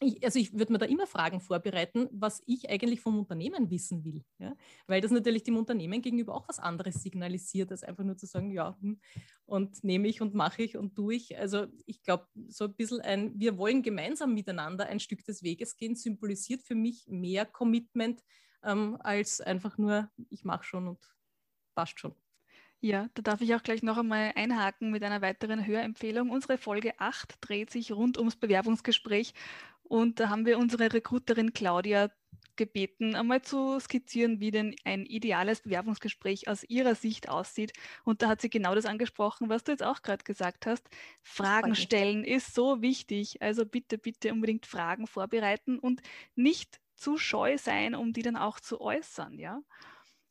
ich, 0.00 0.24
also 0.24 0.38
ich 0.38 0.52
würde 0.52 0.72
mir 0.72 0.78
da 0.78 0.86
immer 0.86 1.06
Fragen 1.06 1.40
vorbereiten, 1.40 2.08
was 2.10 2.42
ich 2.46 2.68
eigentlich 2.68 3.00
vom 3.00 3.18
Unternehmen 3.18 3.70
wissen 3.70 4.04
will. 4.04 4.24
Ja? 4.38 4.56
Weil 4.86 5.00
das 5.00 5.12
natürlich 5.12 5.44
dem 5.44 5.56
Unternehmen 5.56 6.02
gegenüber 6.02 6.34
auch 6.34 6.48
was 6.48 6.58
anderes 6.58 7.02
signalisiert, 7.02 7.70
als 7.70 7.84
einfach 7.84 8.04
nur 8.04 8.16
zu 8.16 8.26
sagen, 8.26 8.50
ja, 8.50 8.76
hm, 8.80 9.00
und 9.46 9.84
nehme 9.84 10.08
ich 10.08 10.20
und 10.20 10.34
mache 10.34 10.62
ich 10.62 10.76
und 10.76 10.94
tue 10.94 11.14
ich. 11.14 11.38
Also 11.38 11.66
ich 11.86 12.02
glaube, 12.02 12.26
so 12.48 12.64
ein 12.64 12.74
bisschen 12.74 13.00
ein, 13.02 13.38
wir 13.38 13.56
wollen 13.56 13.82
gemeinsam 13.82 14.34
miteinander 14.34 14.86
ein 14.86 15.00
Stück 15.00 15.24
des 15.24 15.42
Weges 15.42 15.76
gehen, 15.76 15.94
symbolisiert 15.94 16.62
für 16.62 16.74
mich 16.74 17.06
mehr 17.06 17.46
Commitment 17.46 18.22
ähm, 18.64 18.96
als 19.00 19.40
einfach 19.40 19.78
nur, 19.78 20.10
ich 20.30 20.44
mache 20.44 20.64
schon 20.64 20.88
und 20.88 21.14
passt 21.74 22.00
schon. 22.00 22.14
Ja, 22.80 23.08
da 23.14 23.22
darf 23.22 23.40
ich 23.40 23.54
auch 23.54 23.62
gleich 23.62 23.82
noch 23.82 23.96
einmal 23.96 24.32
einhaken 24.34 24.90
mit 24.90 25.02
einer 25.02 25.22
weiteren 25.22 25.66
Hörempfehlung. 25.66 26.28
Unsere 26.28 26.58
Folge 26.58 26.92
8 26.98 27.36
dreht 27.40 27.70
sich 27.70 27.92
rund 27.92 28.18
ums 28.18 28.36
Bewerbungsgespräch 28.36 29.32
und 29.84 30.20
da 30.20 30.28
haben 30.28 30.46
wir 30.46 30.58
unsere 30.58 30.92
Recruiterin 30.92 31.52
Claudia 31.52 32.10
gebeten, 32.56 33.14
einmal 33.14 33.42
zu 33.42 33.78
skizzieren, 33.80 34.40
wie 34.40 34.50
denn 34.50 34.76
ein 34.84 35.06
ideales 35.06 35.62
Bewerbungsgespräch 35.62 36.48
aus 36.48 36.64
ihrer 36.64 36.94
Sicht 36.94 37.28
aussieht. 37.28 37.72
Und 38.04 38.22
da 38.22 38.28
hat 38.28 38.40
sie 38.40 38.50
genau 38.50 38.74
das 38.74 38.86
angesprochen, 38.86 39.48
was 39.48 39.64
du 39.64 39.72
jetzt 39.72 39.82
auch 39.82 40.02
gerade 40.02 40.24
gesagt 40.24 40.66
hast. 40.66 40.88
Fragen 41.22 41.74
stellen 41.74 42.24
ist 42.24 42.54
so 42.54 42.80
wichtig. 42.80 43.42
Also 43.42 43.66
bitte, 43.66 43.98
bitte 43.98 44.32
unbedingt 44.32 44.66
Fragen 44.66 45.06
vorbereiten 45.06 45.78
und 45.78 46.00
nicht 46.36 46.80
zu 46.96 47.18
scheu 47.18 47.58
sein, 47.58 47.94
um 47.94 48.12
die 48.12 48.22
dann 48.22 48.36
auch 48.36 48.60
zu 48.60 48.80
äußern, 48.80 49.38
ja. 49.38 49.60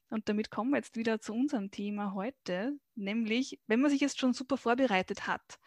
Und 0.10 0.30
damit 0.30 0.52
kommen 0.52 0.72
wir 0.72 0.78
jetzt 0.78 0.96
wieder 0.96 1.20
zu 1.20 1.34
unserem 1.34 1.72
Thema 1.72 2.14
heute, 2.14 2.78
nämlich, 2.96 3.60
wenn 3.68 3.82
man 3.82 3.90
sich 3.90 4.00
jetzt 4.00 4.20
schon 4.20 4.34
super 4.34 4.58
vorbereitet 4.58 5.26
hat, 5.28 5.60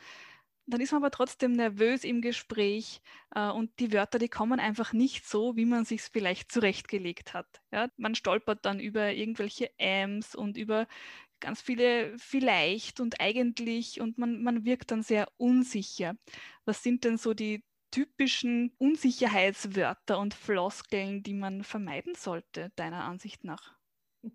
dann 0.67 0.81
ist 0.81 0.93
man 0.93 1.03
aber 1.03 1.11
trotzdem 1.11 1.53
nervös 1.53 2.05
im 2.05 2.21
Gespräch 2.21 3.01
äh, 3.35 3.49
und 3.51 3.79
die 3.79 3.93
Wörter, 3.93 4.19
die 4.19 4.29
kommen 4.29 4.61
einfach 4.61 4.93
nicht 4.93 5.27
so, 5.27 5.57
wie 5.57 5.65
man 5.65 5.85
sich 5.85 6.03
vielleicht 6.03 6.51
zurechtgelegt 6.51 7.35
hat. 7.35 7.63
Ja? 7.71 7.89
Man 7.97 8.15
stolpert 8.15 8.65
dann 8.65 8.81
über 8.81 9.13
irgendwelche 9.13 9.71
Ams 9.81 10.35
und 10.35 10.57
über 10.57 10.87
ganz 11.41 11.61
viele 11.61 12.19
vielleicht 12.19 13.01
und 13.01 13.21
eigentlich 13.21 14.01
und 14.01 14.19
man, 14.19 14.43
man 14.43 14.65
wirkt 14.65 14.91
dann 14.91 15.03
sehr 15.03 15.29
unsicher. 15.37 16.17
Was 16.65 16.83
sind 16.83 17.05
denn 17.05 17.19
so 17.19 17.35
die 17.35 17.63
typischen 17.91 18.75
Unsicherheitswörter 18.79 20.19
und 20.19 20.35
Floskeln, 20.35 21.23
die 21.23 21.35
man 21.35 21.63
vermeiden 21.63 22.15
sollte, 22.15 22.73
deiner 22.77 23.05
Ansicht 23.05 23.45
nach? 23.45 23.77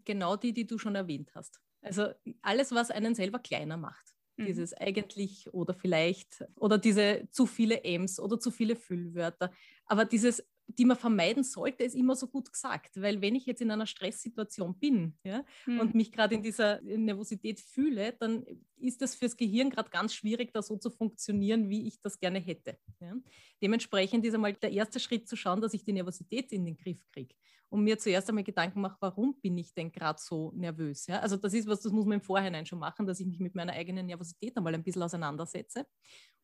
Genau 0.06 0.38
die, 0.38 0.54
die 0.54 0.66
du 0.66 0.78
schon 0.78 0.96
erwähnt 0.96 1.32
hast. 1.36 1.60
Also 1.82 2.14
alles, 2.42 2.72
was 2.72 2.92
einen 2.92 3.16
selber 3.16 3.40
kleiner 3.40 3.78
macht. 3.78 4.11
Mhm. 4.40 4.48
Dieses 4.48 4.74
eigentlich 4.74 5.54
oder 5.54 5.74
vielleicht 5.74 6.46
oder 6.56 6.78
diese 6.80 7.28
zu 7.32 7.46
viele 7.46 7.84
M's 7.84 8.20
oder 8.20 8.40
zu 8.40 8.52
viele 8.52 8.76
Füllwörter. 8.76 9.52
Aber 9.86 10.06
dieses, 10.06 10.44
die 10.78 10.86
man 10.86 10.98
vermeiden 10.98 11.44
sollte, 11.44 11.84
ist 11.84 11.96
immer 11.96 12.16
so 12.16 12.28
gut 12.28 12.52
gesagt. 12.52 13.02
Weil 13.02 13.22
wenn 13.22 13.36
ich 13.36 13.46
jetzt 13.46 13.62
in 13.62 13.72
einer 13.72 13.88
Stresssituation 13.88 14.78
bin 14.80 15.18
ja, 15.24 15.44
mhm. 15.66 15.80
und 15.80 15.96
mich 15.96 16.12
gerade 16.12 16.36
in 16.36 16.44
dieser 16.44 16.82
Nervosität 16.82 17.60
fühle, 17.60 18.14
dann 18.20 18.46
ist 18.78 19.02
das 19.02 19.16
fürs 19.16 19.38
Gehirn 19.38 19.70
gerade 19.70 19.90
ganz 19.90 20.14
schwierig, 20.14 20.52
da 20.54 20.62
so 20.62 20.78
zu 20.78 20.90
funktionieren, 20.90 21.70
wie 21.70 21.88
ich 21.88 22.00
das 22.00 22.20
gerne 22.20 22.40
hätte. 22.40 22.78
Ja. 23.00 23.14
Dementsprechend 23.62 24.26
ist 24.26 24.34
einmal 24.34 24.54
der 24.54 24.72
erste 24.72 25.00
Schritt 25.00 25.28
zu 25.28 25.36
schauen, 25.36 25.62
dass 25.62 25.74
ich 25.74 25.84
die 25.84 25.94
Nervosität 25.94 26.52
in 26.52 26.66
den 26.66 26.78
Griff 26.78 27.00
kriege 27.12 27.36
und 27.72 27.84
mir 27.84 27.98
zuerst 27.98 28.28
einmal 28.28 28.44
Gedanken 28.44 28.82
mache, 28.82 28.98
warum 29.00 29.40
bin 29.40 29.58
ich 29.58 29.74
denn 29.74 29.92
gerade 29.92 30.20
so 30.22 30.52
nervös? 30.56 31.08
Ja? 31.08 31.20
Also 31.20 31.38
das 31.38 31.54
ist 31.54 31.68
was, 31.68 31.80
das 31.80 31.92
muss 31.94 32.06
man 32.06 32.16
im 32.16 32.22
Vorhinein 32.22 32.66
schon 32.66 32.80
machen, 32.80 33.08
dass 33.08 33.20
ich 33.20 33.28
mich 33.28 33.40
mit 33.40 33.56
meiner 33.56 33.72
eigenen 33.72 34.06
Nervosität 34.06 34.56
einmal 34.58 34.76
ein 34.76 34.84
bisschen 34.84 35.04
auseinandersetze. 35.04 35.88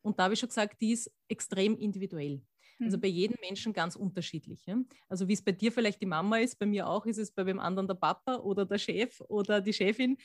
Und 0.00 0.18
da 0.18 0.24
habe 0.24 0.34
ich 0.34 0.40
schon 0.40 0.48
gesagt, 0.48 0.80
die 0.80 0.92
ist 0.92 1.12
extrem 1.28 1.76
individuell. 1.76 2.42
Also 2.80 2.96
mhm. 2.96 3.00
bei 3.00 3.08
jedem 3.08 3.36
Menschen 3.40 3.72
ganz 3.72 3.96
unterschiedlich. 3.96 4.64
Ja? 4.66 4.78
Also 5.08 5.28
wie 5.28 5.32
es 5.32 5.42
bei 5.42 5.52
dir 5.52 5.72
vielleicht 5.72 6.00
die 6.00 6.06
Mama 6.06 6.38
ist, 6.38 6.58
bei 6.58 6.66
mir 6.66 6.88
auch 6.88 7.06
ist 7.06 7.18
es 7.18 7.32
bei 7.32 7.44
dem 7.44 7.58
anderen 7.58 7.88
der 7.88 7.94
Papa 7.94 8.36
oder 8.36 8.64
der 8.64 8.78
Chef 8.78 9.20
oder 9.28 9.60
die 9.60 9.72
Chefin 9.72 10.16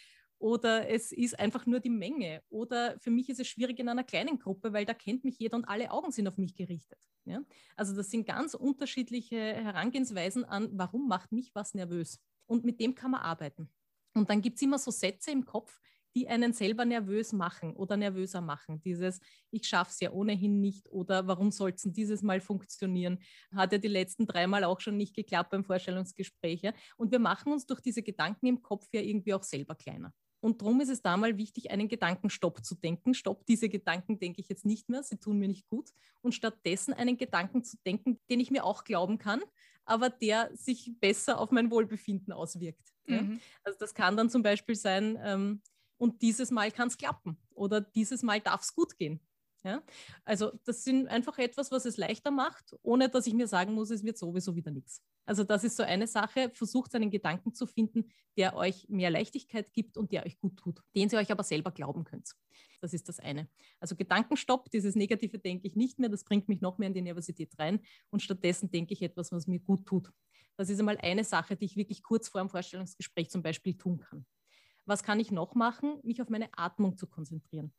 oder 0.44 0.90
es 0.90 1.14
ist 1.14 1.40
einfach 1.40 1.66
nur 1.66 1.80
die 1.80 1.90
Menge. 1.90 2.44
Oder 2.50 3.00
für 3.00 3.12
mich 3.12 3.30
ist 3.30 3.40
es 3.40 3.48
schwierig 3.48 3.80
in 3.80 3.88
einer 3.88 4.04
kleinen 4.04 4.40
Gruppe, 4.40 4.74
weil 4.74 4.84
da 4.84 4.94
kennt 4.94 5.24
mich 5.24 5.40
jeder 5.40 5.56
und 5.56 5.64
alle 5.64 5.90
Augen 5.90 6.12
sind 6.12 6.28
auf 6.28 6.38
mich 6.38 6.54
gerichtet. 6.54 7.00
Ja? 7.24 7.42
Also 7.78 7.96
das 7.96 8.10
sind 8.10 8.28
ganz 8.28 8.54
unterschiedliche 8.54 9.38
Herangehensweisen 9.38 10.44
an, 10.44 10.70
warum 10.74 11.08
macht 11.08 11.32
mich 11.32 11.56
was 11.56 11.74
nervös. 11.74 12.20
Und 12.46 12.66
mit 12.66 12.82
dem 12.82 12.94
kann 12.94 13.12
man 13.12 13.22
arbeiten. 13.22 13.70
Und 14.14 14.30
dann 14.30 14.42
gibt 14.42 14.58
es 14.58 14.62
immer 14.62 14.78
so 14.78 14.92
Sätze 14.92 15.32
im 15.32 15.46
Kopf, 15.46 15.80
die 16.16 16.28
einen 16.28 16.54
selber 16.54 16.86
nervös 16.86 17.34
machen 17.34 17.74
oder 17.76 17.98
nervöser 17.98 18.42
machen. 18.42 18.82
Dieses, 18.82 19.20
ich 19.52 19.68
schaffe 19.68 19.92
es 19.92 20.00
ja 20.00 20.12
ohnehin 20.12 20.60
nicht 20.60 20.90
oder 20.90 21.28
warum 21.28 21.52
soll 21.52 21.72
es 21.72 21.84
denn 21.84 21.94
dieses 21.94 22.22
Mal 22.22 22.42
funktionieren? 22.42 23.20
Hat 23.54 23.72
ja 23.72 23.78
die 23.78 23.88
letzten 23.88 24.28
dreimal 24.28 24.64
auch 24.64 24.80
schon 24.80 24.98
nicht 24.98 25.16
geklappt 25.16 25.52
beim 25.52 25.64
Vorstellungsgespräch. 25.64 26.62
Ja? 26.62 26.74
Und 26.98 27.12
wir 27.12 27.20
machen 27.20 27.52
uns 27.52 27.66
durch 27.66 27.82
diese 27.82 28.04
Gedanken 28.04 28.48
im 28.48 28.62
Kopf 28.62 28.88
ja 28.94 29.02
irgendwie 29.02 29.34
auch 29.34 29.44
selber 29.44 29.76
kleiner. 29.76 30.14
Und 30.44 30.62
darum 30.62 30.82
ist 30.82 30.90
es 30.90 31.02
da 31.02 31.16
mal 31.16 31.38
wichtig, 31.38 31.72
einen 31.72 31.88
Gedankenstopp 31.88 32.66
zu 32.66 32.76
denken. 32.76 33.14
Stopp, 33.14 33.46
diese 33.46 33.70
Gedanken 33.70 34.20
denke 34.20 34.42
ich 34.42 34.50
jetzt 34.50 34.66
nicht 34.66 34.90
mehr, 34.90 35.02
sie 35.02 35.18
tun 35.18 35.40
mir 35.40 35.48
nicht 35.48 35.70
gut. 35.70 35.92
Und 36.22 36.36
stattdessen 36.36 36.94
einen 36.94 37.16
Gedanken 37.16 37.64
zu 37.64 37.78
denken, 37.86 38.20
den 38.30 38.42
ich 38.42 38.52
mir 38.52 38.66
auch 38.66 38.84
glauben 38.84 39.20
kann, 39.20 39.42
aber 39.86 40.10
der 40.10 40.50
sich 40.54 40.92
besser 41.00 41.40
auf 41.40 41.52
mein 41.52 41.72
Wohlbefinden 41.72 42.34
auswirkt. 42.34 42.94
Mhm. 43.06 43.14
Ja? 43.14 43.40
Also 43.64 43.80
das 43.80 43.94
kann 43.94 44.18
dann 44.18 44.30
zum 44.30 44.44
Beispiel 44.44 44.76
sein, 44.76 45.18
ähm, 45.24 45.62
und 46.04 46.22
dieses 46.22 46.52
Mal 46.52 46.70
kann 46.70 46.90
es 46.90 46.98
klappen 46.98 47.38
oder 47.52 47.80
dieses 47.80 48.24
Mal 48.24 48.42
darf 48.42 48.62
es 48.62 48.76
gut 48.76 48.98
gehen. 48.98 49.22
Ja? 49.64 49.82
Also 50.26 50.52
das 50.66 50.84
sind 50.84 51.08
einfach 51.08 51.38
etwas, 51.38 51.72
was 51.72 51.86
es 51.86 51.96
leichter 51.96 52.30
macht, 52.30 52.76
ohne 52.82 53.08
dass 53.08 53.26
ich 53.26 53.34
mir 53.34 53.48
sagen 53.48 53.74
muss, 53.74 53.90
es 53.90 54.04
wird 54.04 54.18
sowieso 54.18 54.54
wieder 54.54 54.70
nichts. 54.70 55.02
Also 55.26 55.46
das 55.46 55.64
ist 55.64 55.78
so 55.78 55.84
eine 55.84 56.06
Sache. 56.06 56.52
Versucht 56.54 56.94
einen 56.94 57.10
Gedanken 57.10 57.54
zu 57.54 57.66
finden, 57.68 58.12
der 58.36 58.58
euch 58.58 58.90
mehr 58.90 59.12
Leichtigkeit 59.12 59.72
gibt 59.72 59.96
und 59.96 60.12
der 60.12 60.26
euch 60.26 60.38
gut 60.42 60.58
tut, 60.58 60.82
den 60.94 61.10
ihr 61.10 61.20
euch 61.20 61.32
aber 61.32 61.44
selber 61.44 61.72
glauben 61.72 62.04
könnt. 62.04 62.34
Das 62.82 62.94
ist 62.94 63.08
das 63.08 63.22
eine. 63.22 63.48
Also 63.80 63.96
Gedankenstopp, 63.96 64.70
dieses 64.72 64.96
Negative 64.96 65.40
denke 65.40 65.66
ich 65.68 65.78
nicht 65.78 66.00
mehr, 66.00 66.10
das 66.10 66.26
bringt 66.26 66.50
mich 66.50 66.60
noch 66.60 66.80
mehr 66.80 66.88
in 66.88 66.94
die 66.94 67.02
Nervosität 67.02 67.58
rein 67.58 67.80
und 68.10 68.22
stattdessen 68.22 68.72
denke 68.72 68.94
ich 68.94 69.02
etwas, 69.02 69.32
was 69.32 69.48
mir 69.48 69.60
gut 69.60 69.86
tut. 69.86 70.12
Das 70.58 70.70
ist 70.70 70.80
einmal 70.80 70.98
eine 70.98 71.24
Sache, 71.24 71.56
die 71.56 71.64
ich 71.64 71.78
wirklich 71.78 72.04
kurz 72.04 72.28
vor 72.28 72.42
dem 72.42 72.50
Vorstellungsgespräch 72.50 73.30
zum 73.30 73.42
Beispiel 73.42 73.78
tun 73.78 74.02
kann. 74.02 74.26
Was 74.86 75.04
kann 75.04 75.20
ich 75.20 75.32
noch 75.32 75.56
machen? 75.56 76.00
Mich 76.04 76.22
auf 76.22 76.30
meine 76.30 76.50
Atmung 76.58 76.98
zu 76.98 77.08
konzentrieren. 77.08 77.74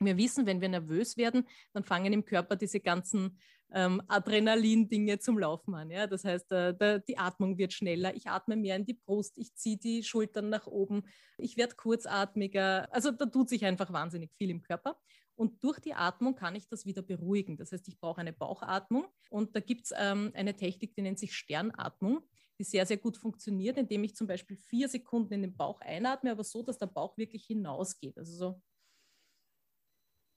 Wir 0.00 0.16
wissen, 0.16 0.46
wenn 0.46 0.60
wir 0.60 0.68
nervös 0.68 1.16
werden, 1.16 1.46
dann 1.72 1.84
fangen 1.84 2.12
im 2.12 2.24
Körper 2.24 2.56
diese 2.56 2.80
ganzen 2.80 3.38
ähm, 3.72 4.02
Adrenalin-Dinge 4.08 5.18
zum 5.18 5.38
Laufen 5.38 5.74
an. 5.74 5.90
Ja? 5.90 6.06
Das 6.06 6.24
heißt, 6.24 6.52
äh, 6.52 6.74
der, 6.76 6.98
die 7.00 7.18
Atmung 7.18 7.58
wird 7.58 7.72
schneller, 7.72 8.14
ich 8.14 8.28
atme 8.28 8.56
mehr 8.56 8.76
in 8.76 8.84
die 8.84 8.94
Brust, 8.94 9.38
ich 9.38 9.54
ziehe 9.54 9.76
die 9.76 10.02
Schultern 10.02 10.48
nach 10.48 10.66
oben, 10.66 11.04
ich 11.38 11.56
werde 11.56 11.76
kurzatmiger. 11.76 12.92
Also 12.92 13.10
da 13.10 13.26
tut 13.26 13.48
sich 13.48 13.64
einfach 13.64 13.92
wahnsinnig 13.92 14.32
viel 14.36 14.50
im 14.50 14.62
Körper. 14.62 14.98
Und 15.34 15.64
durch 15.64 15.80
die 15.80 15.94
Atmung 15.94 16.34
kann 16.34 16.54
ich 16.54 16.68
das 16.68 16.84
wieder 16.84 17.02
beruhigen. 17.02 17.56
Das 17.56 17.72
heißt, 17.72 17.88
ich 17.88 17.98
brauche 17.98 18.20
eine 18.20 18.32
Bauchatmung. 18.32 19.06
Und 19.30 19.56
da 19.56 19.60
gibt 19.60 19.86
es 19.86 19.94
ähm, 19.96 20.30
eine 20.34 20.54
Technik, 20.54 20.94
die 20.94 21.02
nennt 21.02 21.18
sich 21.18 21.34
Sternatmung, 21.34 22.20
die 22.62 22.68
sehr, 22.68 22.86
sehr 22.86 22.96
gut 22.96 23.16
funktioniert, 23.16 23.76
indem 23.76 24.04
ich 24.04 24.14
zum 24.14 24.28
Beispiel 24.28 24.56
vier 24.56 24.88
Sekunden 24.88 25.34
in 25.34 25.42
den 25.42 25.56
Bauch 25.56 25.80
einatme, 25.80 26.30
aber 26.30 26.44
so, 26.44 26.62
dass 26.62 26.78
der 26.78 26.86
Bauch 26.86 27.18
wirklich 27.18 27.44
hinausgeht. 27.44 28.16
Also 28.16 28.36
so 28.36 28.62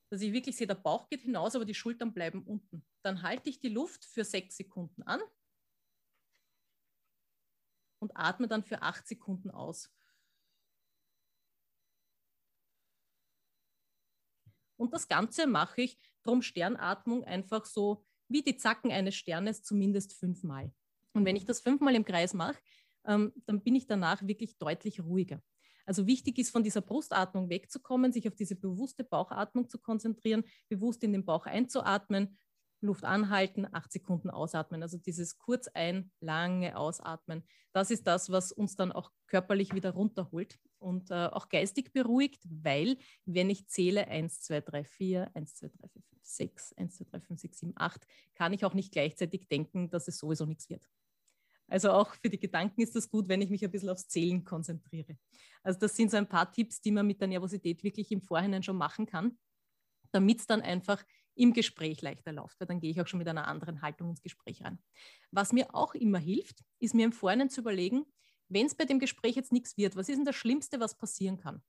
dass 0.09 0.21
ich 0.21 0.33
wirklich 0.33 0.55
sehe, 0.55 0.67
der 0.67 0.75
Bauch 0.75 1.09
geht 1.09 1.21
hinaus, 1.21 1.55
aber 1.55 1.65
die 1.65 1.73
Schultern 1.73 2.13
bleiben 2.13 2.43
unten. 2.43 2.85
Dann 3.03 3.21
halte 3.21 3.49
ich 3.49 3.59
die 3.59 3.69
Luft 3.69 4.05
für 4.05 4.23
sechs 4.23 4.57
Sekunden 4.57 5.03
an 5.03 5.19
und 7.99 8.15
atme 8.15 8.47
dann 8.47 8.63
für 8.63 8.81
acht 8.81 9.07
Sekunden 9.07 9.51
aus. 9.51 9.91
Und 14.77 14.93
das 14.93 15.07
Ganze 15.07 15.47
mache 15.47 15.81
ich, 15.81 15.99
drum 16.23 16.41
Sternatmung, 16.41 17.23
einfach 17.23 17.65
so 17.65 18.05
wie 18.27 18.41
die 18.41 18.57
Zacken 18.57 18.91
eines 18.91 19.15
Sternes, 19.15 19.63
zumindest 19.63 20.13
fünfmal. 20.13 20.73
Und 21.15 21.25
wenn 21.25 21.35
ich 21.35 21.45
das 21.45 21.61
fünfmal 21.61 21.95
im 21.95 22.05
Kreis 22.05 22.33
mache, 22.33 22.57
ähm, 23.05 23.33
dann 23.45 23.61
bin 23.61 23.75
ich 23.75 23.87
danach 23.87 24.21
wirklich 24.27 24.57
deutlich 24.57 25.01
ruhiger. 25.01 25.41
Also 25.85 26.07
wichtig 26.07 26.39
ist, 26.39 26.49
von 26.49 26.63
dieser 26.63 26.81
Brustatmung 26.81 27.49
wegzukommen, 27.49 28.11
sich 28.11 28.27
auf 28.27 28.35
diese 28.35 28.55
bewusste 28.55 29.03
Bauchatmung 29.03 29.69
zu 29.69 29.79
konzentrieren, 29.79 30.43
bewusst 30.67 31.03
in 31.03 31.13
den 31.13 31.25
Bauch 31.25 31.45
einzuatmen, 31.45 32.37
Luft 32.81 33.05
anhalten, 33.05 33.67
acht 33.71 33.91
Sekunden 33.91 34.29
ausatmen. 34.29 34.81
Also 34.81 34.97
dieses 34.97 35.37
kurz 35.37 35.67
ein, 35.67 36.11
lange 36.19 36.77
Ausatmen. 36.77 37.43
Das 37.71 37.91
ist 37.91 38.07
das, 38.07 38.29
was 38.29 38.51
uns 38.51 38.75
dann 38.75 38.91
auch 38.91 39.11
körperlich 39.27 39.73
wieder 39.73 39.91
runterholt 39.91 40.59
und 40.79 41.11
äh, 41.11 41.27
auch 41.27 41.49
geistig 41.49 41.93
beruhigt, 41.93 42.43
weil 42.49 42.97
wenn 43.25 43.49
ich 43.49 43.67
zähle 43.67 44.07
1, 44.07 44.41
2, 44.41 44.61
3, 44.61 44.83
4, 44.83 45.31
1, 45.33 45.55
2, 45.55 45.67
3, 45.67 45.87
4, 45.87 46.01
5, 46.01 46.05
6, 46.21 46.73
1, 46.73 46.97
2, 46.97 47.05
3, 47.05 47.19
5, 47.21 47.39
6, 47.39 47.59
7, 47.59 47.73
8, 47.75 48.07
kann 48.35 48.53
ich 48.53 48.65
auch 48.65 48.73
nicht 48.73 48.91
gleichzeitig 48.91 49.47
denken, 49.47 49.89
dass 49.89 50.07
es 50.07 50.17
sowieso 50.17 50.45
nichts 50.45 50.69
wird. 50.69 50.87
Also 51.67 51.91
auch 51.91 52.13
für 52.15 52.29
die 52.29 52.39
Gedanken 52.39 52.81
ist 52.81 52.95
das 52.95 53.09
gut, 53.09 53.27
wenn 53.27 53.41
ich 53.41 53.49
mich 53.49 53.63
ein 53.63 53.71
bisschen 53.71 53.89
aufs 53.89 54.07
Zählen 54.07 54.43
konzentriere. 54.43 55.17
Also 55.63 55.79
das 55.79 55.95
sind 55.95 56.11
so 56.11 56.17
ein 56.17 56.29
paar 56.29 56.51
Tipps, 56.51 56.81
die 56.81 56.91
man 56.91 57.07
mit 57.07 57.19
der 57.21 57.27
Nervosität 57.27 57.83
wirklich 57.83 58.11
im 58.11 58.21
Vorhinein 58.21 58.63
schon 58.63 58.77
machen 58.77 59.05
kann, 59.05 59.37
damit 60.11 60.39
es 60.39 60.47
dann 60.47 60.61
einfach 60.61 61.03
im 61.35 61.53
Gespräch 61.53 62.01
leichter 62.01 62.31
läuft, 62.31 62.59
weil 62.59 62.67
dann 62.67 62.79
gehe 62.79 62.91
ich 62.91 63.01
auch 63.01 63.07
schon 63.07 63.17
mit 63.17 63.27
einer 63.27 63.47
anderen 63.47 63.81
Haltung 63.81 64.09
ins 64.09 64.21
Gespräch 64.21 64.63
rein. 64.63 64.79
Was 65.31 65.51
mir 65.51 65.73
auch 65.75 65.93
immer 65.95 66.19
hilft, 66.19 66.63
ist 66.79 66.95
mir 66.95 67.05
im 67.05 67.11
Vorhinein 67.11 67.49
zu 67.49 67.61
überlegen, 67.61 68.05
wenn 68.47 68.67
es 68.67 68.75
bei 68.75 68.85
dem 68.85 68.99
Gespräch 68.99 69.35
jetzt 69.35 69.51
nichts 69.51 69.75
wird, 69.75 69.95
was 69.95 70.07
ist 70.07 70.17
denn 70.17 70.25
das 70.25 70.35
Schlimmste, 70.35 70.79
was 70.79 70.97
passieren 70.97 71.37
kann? 71.37 71.61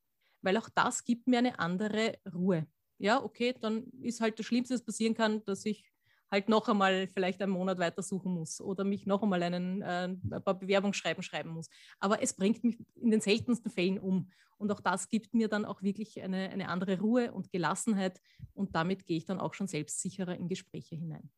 Weil 0.42 0.56
auch 0.58 0.68
das 0.68 1.04
gibt 1.04 1.26
mir 1.26 1.38
eine 1.38 1.58
andere 1.58 2.18
Ruhe. 2.32 2.66
Ja, 2.98 3.22
okay, 3.22 3.54
dann 3.58 3.90
ist 4.02 4.20
halt 4.20 4.38
das 4.38 4.46
Schlimmste, 4.46 4.74
was 4.74 4.84
passieren 4.84 5.14
kann, 5.14 5.44
dass 5.44 5.64
ich 5.64 5.84
halt 6.30 6.48
noch 6.48 6.68
einmal 6.68 7.06
vielleicht 7.08 7.40
einen 7.42 7.52
Monat 7.52 7.78
weiter 7.78 8.02
suchen 8.02 8.32
muss 8.32 8.60
oder 8.60 8.84
mich 8.84 9.06
noch 9.06 9.22
einmal 9.22 9.42
einen, 9.42 9.82
äh, 9.82 10.08
ein 10.08 10.42
paar 10.44 10.58
Bewerbungsschreiben 10.58 11.22
schreiben 11.22 11.50
muss. 11.50 11.68
Aber 12.00 12.22
es 12.22 12.34
bringt 12.34 12.64
mich 12.64 12.78
in 12.96 13.10
den 13.10 13.20
seltensten 13.20 13.70
Fällen 13.70 13.98
um. 13.98 14.30
Und 14.58 14.72
auch 14.72 14.80
das 14.80 15.08
gibt 15.08 15.34
mir 15.34 15.48
dann 15.48 15.64
auch 15.64 15.82
wirklich 15.82 16.20
eine, 16.22 16.50
eine 16.50 16.68
andere 16.68 16.98
Ruhe 16.98 17.32
und 17.32 17.50
Gelassenheit. 17.50 18.20
Und 18.54 18.74
damit 18.74 19.06
gehe 19.06 19.18
ich 19.18 19.26
dann 19.26 19.40
auch 19.40 19.54
schon 19.54 19.66
selbstsicherer 19.66 20.36
in 20.36 20.48
Gespräche 20.48 20.96
hinein. 20.96 21.30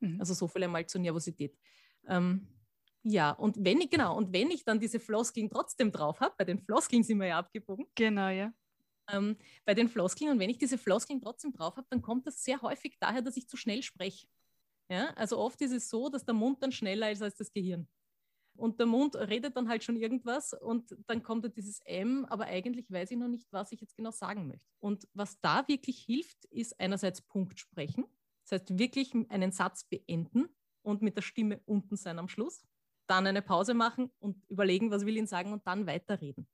Mhm. 0.00 0.20
Also 0.20 0.34
so 0.34 0.48
viel 0.48 0.64
einmal 0.64 0.86
zur 0.86 1.00
Nervosität. 1.00 1.56
Ähm, 2.06 2.46
ja, 3.02 3.32
und 3.32 3.56
wenn 3.58 3.80
ich, 3.80 3.90
genau, 3.90 4.16
und 4.16 4.32
wenn 4.32 4.50
ich 4.50 4.64
dann 4.64 4.78
diese 4.78 5.00
Floskeln 5.00 5.50
trotzdem 5.50 5.90
drauf 5.90 6.20
habe, 6.20 6.34
bei 6.38 6.44
den 6.44 6.58
Floskeln 6.58 7.02
sind 7.02 7.18
wir 7.18 7.26
ja 7.26 7.38
abgebogen. 7.38 7.86
Genau, 7.94 8.28
ja 8.28 8.52
ähm, 9.12 9.36
bei 9.64 9.74
den 9.74 9.88
Floskeln. 9.88 10.30
Und 10.30 10.38
wenn 10.38 10.50
ich 10.50 10.58
diese 10.58 10.78
Floskeln 10.78 11.20
trotzdem 11.20 11.52
drauf 11.52 11.76
habe, 11.76 11.86
dann 11.90 12.02
kommt 12.02 12.26
das 12.26 12.42
sehr 12.42 12.60
häufig 12.62 12.96
daher, 12.98 13.22
dass 13.22 13.36
ich 13.36 13.48
zu 13.48 13.56
schnell 13.56 13.82
spreche. 13.82 14.26
Ja? 14.88 15.10
Also 15.14 15.38
oft 15.38 15.60
ist 15.62 15.72
es 15.72 15.88
so, 15.88 16.08
dass 16.08 16.24
der 16.24 16.34
Mund 16.34 16.62
dann 16.62 16.72
schneller 16.72 17.10
ist 17.10 17.22
als 17.22 17.36
das 17.36 17.52
Gehirn. 17.52 17.86
Und 18.54 18.78
der 18.78 18.86
Mund 18.86 19.16
redet 19.16 19.56
dann 19.56 19.68
halt 19.68 19.82
schon 19.82 19.96
irgendwas 19.96 20.52
und 20.52 20.94
dann 21.06 21.22
kommt 21.22 21.44
da 21.44 21.48
dieses 21.48 21.80
M, 21.80 22.26
aber 22.26 22.44
eigentlich 22.44 22.90
weiß 22.90 23.10
ich 23.10 23.16
noch 23.16 23.28
nicht, 23.28 23.50
was 23.50 23.72
ich 23.72 23.80
jetzt 23.80 23.96
genau 23.96 24.10
sagen 24.10 24.46
möchte. 24.46 24.66
Und 24.78 25.08
was 25.14 25.40
da 25.40 25.66
wirklich 25.68 26.00
hilft, 26.00 26.44
ist 26.46 26.78
einerseits 26.78 27.22
Punkt 27.22 27.58
sprechen. 27.58 28.04
Das 28.44 28.60
heißt, 28.60 28.78
wirklich 28.78 29.14
einen 29.30 29.52
Satz 29.52 29.84
beenden 29.84 30.48
und 30.82 31.00
mit 31.00 31.16
der 31.16 31.22
Stimme 31.22 31.60
unten 31.64 31.96
sein 31.96 32.18
am 32.18 32.28
Schluss. 32.28 32.64
Dann 33.06 33.26
eine 33.26 33.42
Pause 33.42 33.74
machen 33.74 34.10
und 34.18 34.44
überlegen, 34.48 34.90
was 34.90 35.06
will 35.06 35.16
ich 35.16 35.28
sagen 35.28 35.52
und 35.52 35.66
dann 35.66 35.86
weiterreden. 35.86 36.46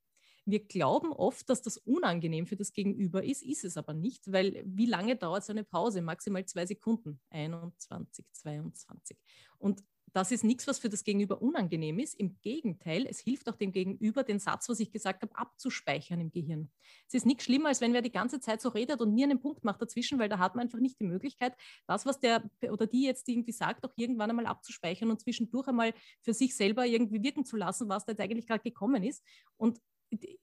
Wir 0.50 0.64
glauben 0.64 1.12
oft, 1.12 1.50
dass 1.50 1.60
das 1.60 1.76
unangenehm 1.76 2.46
für 2.46 2.56
das 2.56 2.72
Gegenüber 2.72 3.22
ist, 3.22 3.42
ist 3.42 3.64
es 3.64 3.76
aber 3.76 3.92
nicht, 3.92 4.32
weil 4.32 4.62
wie 4.64 4.86
lange 4.86 5.14
dauert 5.14 5.44
so 5.44 5.52
eine 5.52 5.62
Pause? 5.62 6.00
Maximal 6.00 6.46
zwei 6.46 6.64
Sekunden. 6.64 7.20
21, 7.30 8.24
22. 8.32 9.18
Und 9.58 9.82
das 10.14 10.32
ist 10.32 10.42
nichts, 10.42 10.66
was 10.66 10.78
für 10.78 10.88
das 10.88 11.04
Gegenüber 11.04 11.42
unangenehm 11.42 11.98
ist. 11.98 12.14
Im 12.14 12.40
Gegenteil, 12.40 13.06
es 13.06 13.20
hilft 13.20 13.46
auch 13.50 13.56
dem 13.56 13.72
Gegenüber, 13.72 14.22
den 14.22 14.38
Satz, 14.38 14.68
was 14.70 14.80
ich 14.80 14.90
gesagt 14.90 15.20
habe, 15.20 15.36
abzuspeichern 15.36 16.18
im 16.18 16.30
Gehirn. 16.30 16.70
Es 17.06 17.14
ist 17.14 17.26
nichts 17.26 17.44
schlimmer, 17.44 17.68
als 17.68 17.82
wenn 17.82 17.92
wer 17.92 18.00
die 18.00 18.10
ganze 18.10 18.40
Zeit 18.40 18.62
so 18.62 18.70
redet 18.70 19.02
und 19.02 19.12
nie 19.12 19.24
einen 19.24 19.40
Punkt 19.40 19.64
macht 19.64 19.82
dazwischen, 19.82 20.18
weil 20.18 20.30
da 20.30 20.38
hat 20.38 20.54
man 20.54 20.64
einfach 20.64 20.78
nicht 20.78 20.98
die 20.98 21.04
Möglichkeit, 21.04 21.54
das, 21.86 22.06
was 22.06 22.20
der 22.20 22.42
oder 22.70 22.86
die 22.86 23.04
jetzt 23.04 23.28
irgendwie 23.28 23.52
sagt, 23.52 23.84
auch 23.84 23.92
irgendwann 23.96 24.30
einmal 24.30 24.46
abzuspeichern 24.46 25.10
und 25.10 25.20
zwischendurch 25.20 25.68
einmal 25.68 25.92
für 26.22 26.32
sich 26.32 26.56
selber 26.56 26.86
irgendwie 26.86 27.22
wirken 27.22 27.44
zu 27.44 27.56
lassen, 27.56 27.88
was 27.90 28.06
da 28.06 28.12
jetzt 28.12 28.20
eigentlich 28.20 28.46
gerade 28.46 28.62
gekommen 28.62 29.02
ist. 29.02 29.22
Und 29.58 29.78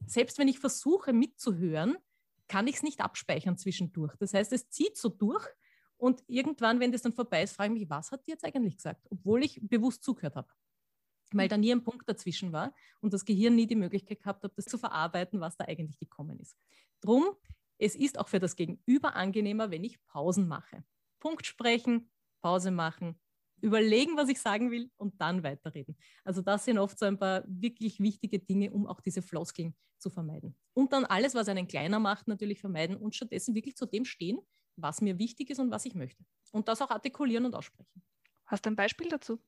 selbst 0.05 0.37
wenn 0.37 0.47
ich 0.47 0.59
versuche 0.59 1.13
mitzuhören, 1.13 1.97
kann 2.47 2.67
ich 2.67 2.75
es 2.75 2.83
nicht 2.83 3.01
abspeichern 3.01 3.57
zwischendurch. 3.57 4.15
Das 4.17 4.33
heißt, 4.33 4.53
es 4.53 4.69
zieht 4.69 4.97
so 4.97 5.09
durch 5.09 5.47
und 5.97 6.23
irgendwann, 6.27 6.79
wenn 6.79 6.91
das 6.91 7.01
dann 7.01 7.13
vorbei 7.13 7.43
ist, 7.43 7.55
frage 7.55 7.73
ich 7.73 7.79
mich, 7.79 7.89
was 7.89 8.11
hat 8.11 8.25
die 8.27 8.31
jetzt 8.31 8.45
eigentlich 8.45 8.75
gesagt, 8.75 9.07
obwohl 9.09 9.43
ich 9.43 9.59
bewusst 9.61 10.03
zugehört 10.03 10.35
habe. 10.35 10.49
Weil 11.31 11.47
da 11.47 11.57
nie 11.57 11.71
ein 11.71 11.83
Punkt 11.83 12.07
dazwischen 12.07 12.51
war 12.51 12.73
und 13.01 13.13
das 13.13 13.25
Gehirn 13.25 13.55
nie 13.55 13.65
die 13.65 13.75
Möglichkeit 13.75 14.19
gehabt 14.19 14.43
hat, 14.43 14.57
das 14.57 14.65
zu 14.65 14.77
verarbeiten, 14.77 15.39
was 15.39 15.57
da 15.57 15.65
eigentlich 15.65 15.97
gekommen 15.97 16.39
ist. 16.39 16.55
Drum, 17.01 17.25
es 17.77 17.95
ist 17.95 18.19
auch 18.19 18.27
für 18.27 18.39
das 18.39 18.55
Gegenüber 18.55 19.15
angenehmer, 19.15 19.71
wenn 19.71 19.83
ich 19.83 20.03
Pausen 20.05 20.47
mache. 20.47 20.83
Punkt 21.19 21.45
sprechen, 21.45 22.11
Pause 22.41 22.71
machen, 22.71 23.19
überlegen, 23.65 24.15
was 24.15 24.29
ich 24.29 24.39
sagen 24.39 24.71
will 24.71 24.91
und 24.97 25.19
dann 25.19 25.43
weiterreden. 25.43 25.97
Also 26.23 26.41
das 26.41 26.65
sind 26.65 26.77
oft 26.77 26.97
so 26.97 27.05
ein 27.05 27.17
paar 27.17 27.43
wirklich 27.47 27.99
wichtige 27.99 28.39
Dinge, 28.39 28.71
um 28.71 28.85
auch 28.85 29.01
diese 29.01 29.21
Floskeln 29.21 29.75
zu 29.97 30.09
vermeiden. 30.09 30.55
Und 30.73 30.93
dann 30.93 31.05
alles, 31.05 31.33
was 31.33 31.49
einen 31.49 31.67
kleiner 31.67 31.99
macht, 31.99 32.27
natürlich 32.27 32.59
vermeiden 32.59 32.95
und 32.95 33.15
stattdessen 33.15 33.55
wirklich 33.55 33.75
zu 33.75 33.85
dem 33.85 34.05
stehen, 34.05 34.39
was 34.75 35.01
mir 35.01 35.17
wichtig 35.17 35.49
ist 35.49 35.59
und 35.59 35.71
was 35.71 35.85
ich 35.85 35.95
möchte. 35.95 36.23
Und 36.51 36.67
das 36.67 36.81
auch 36.81 36.91
artikulieren 36.91 37.45
und 37.45 37.55
aussprechen. 37.55 38.03
Hast 38.45 38.65
du 38.65 38.69
ein 38.69 38.75
Beispiel 38.75 39.09
dazu? 39.09 39.39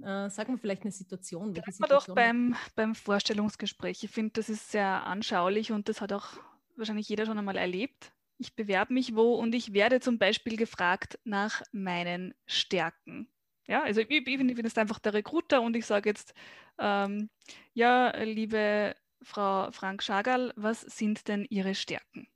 Äh, 0.00 0.30
sag 0.30 0.48
mal 0.48 0.58
vielleicht 0.58 0.82
eine 0.82 0.92
Situation. 0.92 1.56
Welche 1.56 1.72
Situation 1.72 2.06
doch 2.06 2.14
beim, 2.14 2.54
beim 2.76 2.94
Vorstellungsgespräch. 2.94 4.04
Ich 4.04 4.10
finde, 4.10 4.34
das 4.34 4.48
ist 4.48 4.70
sehr 4.70 5.04
anschaulich 5.04 5.72
und 5.72 5.88
das 5.88 6.00
hat 6.00 6.12
auch 6.12 6.34
wahrscheinlich 6.76 7.08
jeder 7.08 7.26
schon 7.26 7.38
einmal 7.38 7.56
erlebt. 7.56 8.12
Ich 8.36 8.54
bewerbe 8.54 8.94
mich 8.94 9.16
wo 9.16 9.34
und 9.34 9.52
ich 9.52 9.72
werde 9.72 9.98
zum 9.98 10.18
Beispiel 10.18 10.56
gefragt 10.56 11.18
nach 11.24 11.62
meinen 11.72 12.34
Stärken. 12.46 13.28
Ja, 13.68 13.82
also 13.82 14.00
ich, 14.00 14.24
bin 14.24 14.48
jetzt 14.48 14.78
einfach 14.78 14.98
der 14.98 15.12
Recruiter 15.12 15.60
und 15.60 15.76
ich 15.76 15.84
sage 15.84 16.08
jetzt, 16.08 16.32
ähm, 16.78 17.28
ja, 17.74 18.16
liebe 18.24 18.94
Frau 19.22 19.70
Frank 19.72 20.02
Schagal, 20.02 20.54
was 20.56 20.80
sind 20.80 21.28
denn 21.28 21.46
Ihre 21.50 21.74
Stärken? 21.74 22.28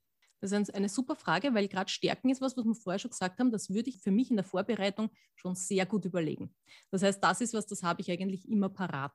Das 0.42 0.52
ist 0.52 0.74
eine 0.74 0.90
super 0.90 1.16
Frage, 1.16 1.54
weil 1.54 1.68
gerade 1.68 1.90
Stärken 1.90 2.28
ist 2.28 2.42
was, 2.42 2.56
was 2.56 2.66
wir 2.66 2.74
vorher 2.74 2.98
schon 2.98 3.12
gesagt 3.12 3.38
haben, 3.38 3.50
das 3.50 3.70
würde 3.70 3.88
ich 3.88 4.00
für 4.00 4.10
mich 4.10 4.28
in 4.28 4.36
der 4.36 4.44
Vorbereitung 4.44 5.08
schon 5.34 5.54
sehr 5.54 5.86
gut 5.86 6.04
überlegen. 6.04 6.54
Das 6.90 7.02
heißt, 7.02 7.22
das 7.24 7.40
ist 7.40 7.54
was, 7.54 7.66
das 7.66 7.82
habe 7.82 8.02
ich 8.02 8.10
eigentlich 8.10 8.46
immer 8.48 8.68
parat. 8.68 9.14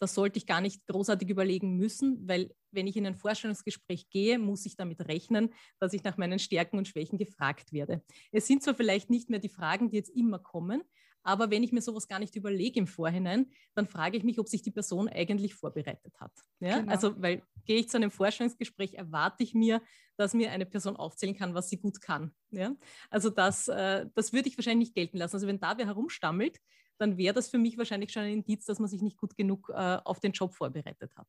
Das 0.00 0.14
sollte 0.14 0.38
ich 0.38 0.46
gar 0.46 0.60
nicht 0.60 0.84
großartig 0.86 1.28
überlegen 1.28 1.76
müssen, 1.76 2.26
weil 2.26 2.52
wenn 2.72 2.86
ich 2.86 2.96
in 2.96 3.06
ein 3.06 3.14
Vorstellungsgespräch 3.14 4.10
gehe, 4.10 4.38
muss 4.38 4.66
ich 4.66 4.76
damit 4.76 5.06
rechnen, 5.06 5.54
dass 5.78 5.92
ich 5.92 6.02
nach 6.02 6.16
meinen 6.16 6.38
Stärken 6.38 6.76
und 6.76 6.88
Schwächen 6.88 7.18
gefragt 7.18 7.72
werde. 7.72 8.02
Es 8.32 8.46
sind 8.46 8.62
zwar 8.62 8.74
vielleicht 8.74 9.10
nicht 9.10 9.30
mehr 9.30 9.38
die 9.38 9.48
Fragen, 9.48 9.90
die 9.90 9.96
jetzt 9.96 10.10
immer 10.10 10.38
kommen, 10.38 10.82
aber 11.26 11.50
wenn 11.50 11.62
ich 11.62 11.72
mir 11.72 11.82
sowas 11.82 12.06
gar 12.06 12.18
nicht 12.18 12.36
überlege 12.36 12.78
im 12.78 12.86
Vorhinein, 12.86 13.50
dann 13.74 13.86
frage 13.86 14.16
ich 14.16 14.22
mich, 14.22 14.38
ob 14.38 14.48
sich 14.48 14.62
die 14.62 14.70
Person 14.70 15.08
eigentlich 15.08 15.54
vorbereitet 15.54 16.14
hat. 16.20 16.32
Ja? 16.60 16.78
Genau. 16.78 16.92
Also, 16.92 17.20
weil 17.20 17.42
gehe 17.64 17.78
ich 17.78 17.88
zu 17.88 17.96
einem 17.96 18.12
Vorstellungsgespräch, 18.12 18.94
erwarte 18.94 19.42
ich 19.42 19.52
mir, 19.52 19.82
dass 20.16 20.34
mir 20.34 20.52
eine 20.52 20.66
Person 20.66 20.96
aufzählen 20.96 21.36
kann, 21.36 21.54
was 21.54 21.68
sie 21.68 21.78
gut 21.78 22.00
kann. 22.00 22.32
Ja? 22.50 22.74
Also 23.10 23.30
das, 23.30 23.66
äh, 23.68 24.06
das 24.14 24.32
würde 24.32 24.48
ich 24.48 24.56
wahrscheinlich 24.56 24.88
nicht 24.88 24.94
gelten 24.94 25.18
lassen. 25.18 25.36
Also 25.36 25.46
wenn 25.48 25.58
da 25.58 25.76
wer 25.76 25.86
herumstammelt, 25.86 26.60
dann 26.98 27.18
wäre 27.18 27.34
das 27.34 27.48
für 27.48 27.58
mich 27.58 27.76
wahrscheinlich 27.76 28.12
schon 28.12 28.22
ein 28.22 28.32
Indiz, 28.32 28.64
dass 28.64 28.78
man 28.78 28.88
sich 28.88 29.02
nicht 29.02 29.18
gut 29.18 29.36
genug 29.36 29.70
äh, 29.70 29.98
auf 30.04 30.20
den 30.20 30.32
Job 30.32 30.54
vorbereitet 30.54 31.14
hat. 31.16 31.28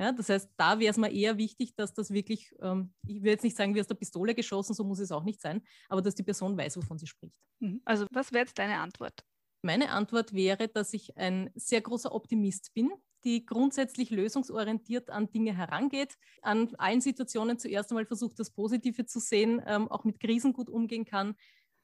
Ja, 0.00 0.12
das 0.12 0.30
heißt, 0.30 0.50
da 0.56 0.78
wäre 0.78 0.90
es 0.90 0.96
mir 0.96 1.12
eher 1.12 1.36
wichtig, 1.36 1.74
dass 1.76 1.92
das 1.92 2.10
wirklich, 2.10 2.54
ähm, 2.62 2.94
ich 3.06 3.22
will 3.22 3.32
jetzt 3.32 3.44
nicht 3.44 3.54
sagen, 3.54 3.74
wie 3.74 3.80
aus 3.80 3.86
der 3.86 3.96
Pistole 3.96 4.34
geschossen, 4.34 4.72
so 4.72 4.82
muss 4.82 4.98
es 4.98 5.12
auch 5.12 5.24
nicht 5.24 5.42
sein, 5.42 5.62
aber 5.90 6.00
dass 6.00 6.14
die 6.14 6.22
Person 6.22 6.56
weiß, 6.56 6.78
wovon 6.78 6.96
sie 6.96 7.06
spricht. 7.06 7.36
Mhm. 7.58 7.82
Also 7.84 8.06
was 8.10 8.32
wäre 8.32 8.46
jetzt 8.46 8.58
deine 8.58 8.78
Antwort? 8.78 9.22
Meine 9.60 9.90
Antwort 9.90 10.32
wäre, 10.32 10.68
dass 10.68 10.94
ich 10.94 11.18
ein 11.18 11.50
sehr 11.54 11.82
großer 11.82 12.14
Optimist 12.14 12.72
bin, 12.72 12.90
die 13.24 13.44
grundsätzlich 13.44 14.08
lösungsorientiert 14.08 15.10
an 15.10 15.30
Dinge 15.30 15.54
herangeht, 15.54 16.16
an 16.40 16.74
allen 16.78 17.02
Situationen 17.02 17.58
zuerst 17.58 17.90
einmal 17.90 18.06
versucht, 18.06 18.38
das 18.38 18.50
Positive 18.50 19.04
zu 19.04 19.20
sehen, 19.20 19.60
ähm, 19.66 19.86
auch 19.88 20.04
mit 20.04 20.18
Krisen 20.18 20.54
gut 20.54 20.70
umgehen 20.70 21.04
kann, 21.04 21.34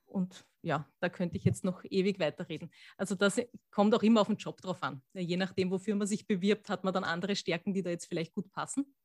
und 0.07 0.47
ja, 0.63 0.89
da 1.01 1.09
könnte 1.09 1.37
ich 1.37 1.45
jetzt 1.45 1.65
noch 1.65 1.85
ewig 1.85 2.19
weiterreden. 2.19 2.71
Also 2.97 3.15
das 3.15 3.41
kommt 3.71 3.95
auch 3.95 4.03
immer 4.03 4.21
auf 4.21 4.27
den 4.27 4.37
Job 4.37 4.61
drauf 4.61 4.83
an. 4.83 5.03
Je 5.15 5.37
nachdem, 5.37 5.71
wofür 5.71 5.95
man 5.95 6.07
sich 6.07 6.27
bewirbt, 6.27 6.69
hat 6.69 6.83
man 6.83 6.93
dann 6.93 7.05
andere 7.05 7.37
Stärken, 7.37 7.73
die 7.73 7.83
da 7.83 7.91
jetzt 7.91 8.07
vielleicht 8.07 8.35
gut 8.35 8.51
passen. 8.51 8.97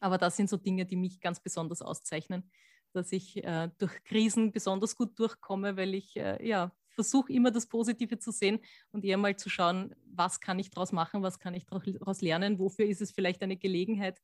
Aber 0.00 0.18
das 0.18 0.36
sind 0.36 0.50
so 0.50 0.56
Dinge, 0.56 0.86
die 0.86 0.96
mich 0.96 1.20
ganz 1.20 1.40
besonders 1.40 1.82
auszeichnen, 1.82 2.50
dass 2.92 3.12
ich 3.12 3.42
äh, 3.44 3.70
durch 3.78 4.02
Krisen 4.04 4.52
besonders 4.52 4.96
gut 4.96 5.18
durchkomme, 5.18 5.76
weil 5.76 5.94
ich 5.94 6.16
äh, 6.16 6.44
ja, 6.46 6.72
versuche 6.88 7.32
immer 7.32 7.50
das 7.50 7.66
Positive 7.66 8.18
zu 8.18 8.32
sehen 8.32 8.58
und 8.90 9.04
eher 9.04 9.18
mal 9.18 9.36
zu 9.36 9.48
schauen, 9.48 9.94
was 10.04 10.40
kann 10.40 10.58
ich 10.58 10.70
daraus 10.70 10.90
machen, 10.92 11.22
was 11.22 11.38
kann 11.38 11.54
ich 11.54 11.66
daraus 11.66 12.20
lernen, 12.22 12.58
wofür 12.58 12.86
ist 12.86 13.00
es 13.00 13.12
vielleicht 13.12 13.42
eine 13.42 13.56
Gelegenheit 13.56 14.20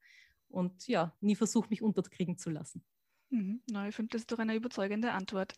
und 0.48 0.88
ja, 0.88 1.16
nie 1.20 1.36
versuche 1.36 1.68
mich 1.68 1.82
unterkriegen 1.82 2.36
zu 2.36 2.50
lassen. 2.50 2.84
Mhm. 3.30 3.62
Na, 3.70 3.88
ich 3.88 3.94
finde 3.94 4.16
das 4.16 4.26
doch 4.26 4.38
eine 4.38 4.54
überzeugende 4.54 5.12
Antwort. 5.12 5.54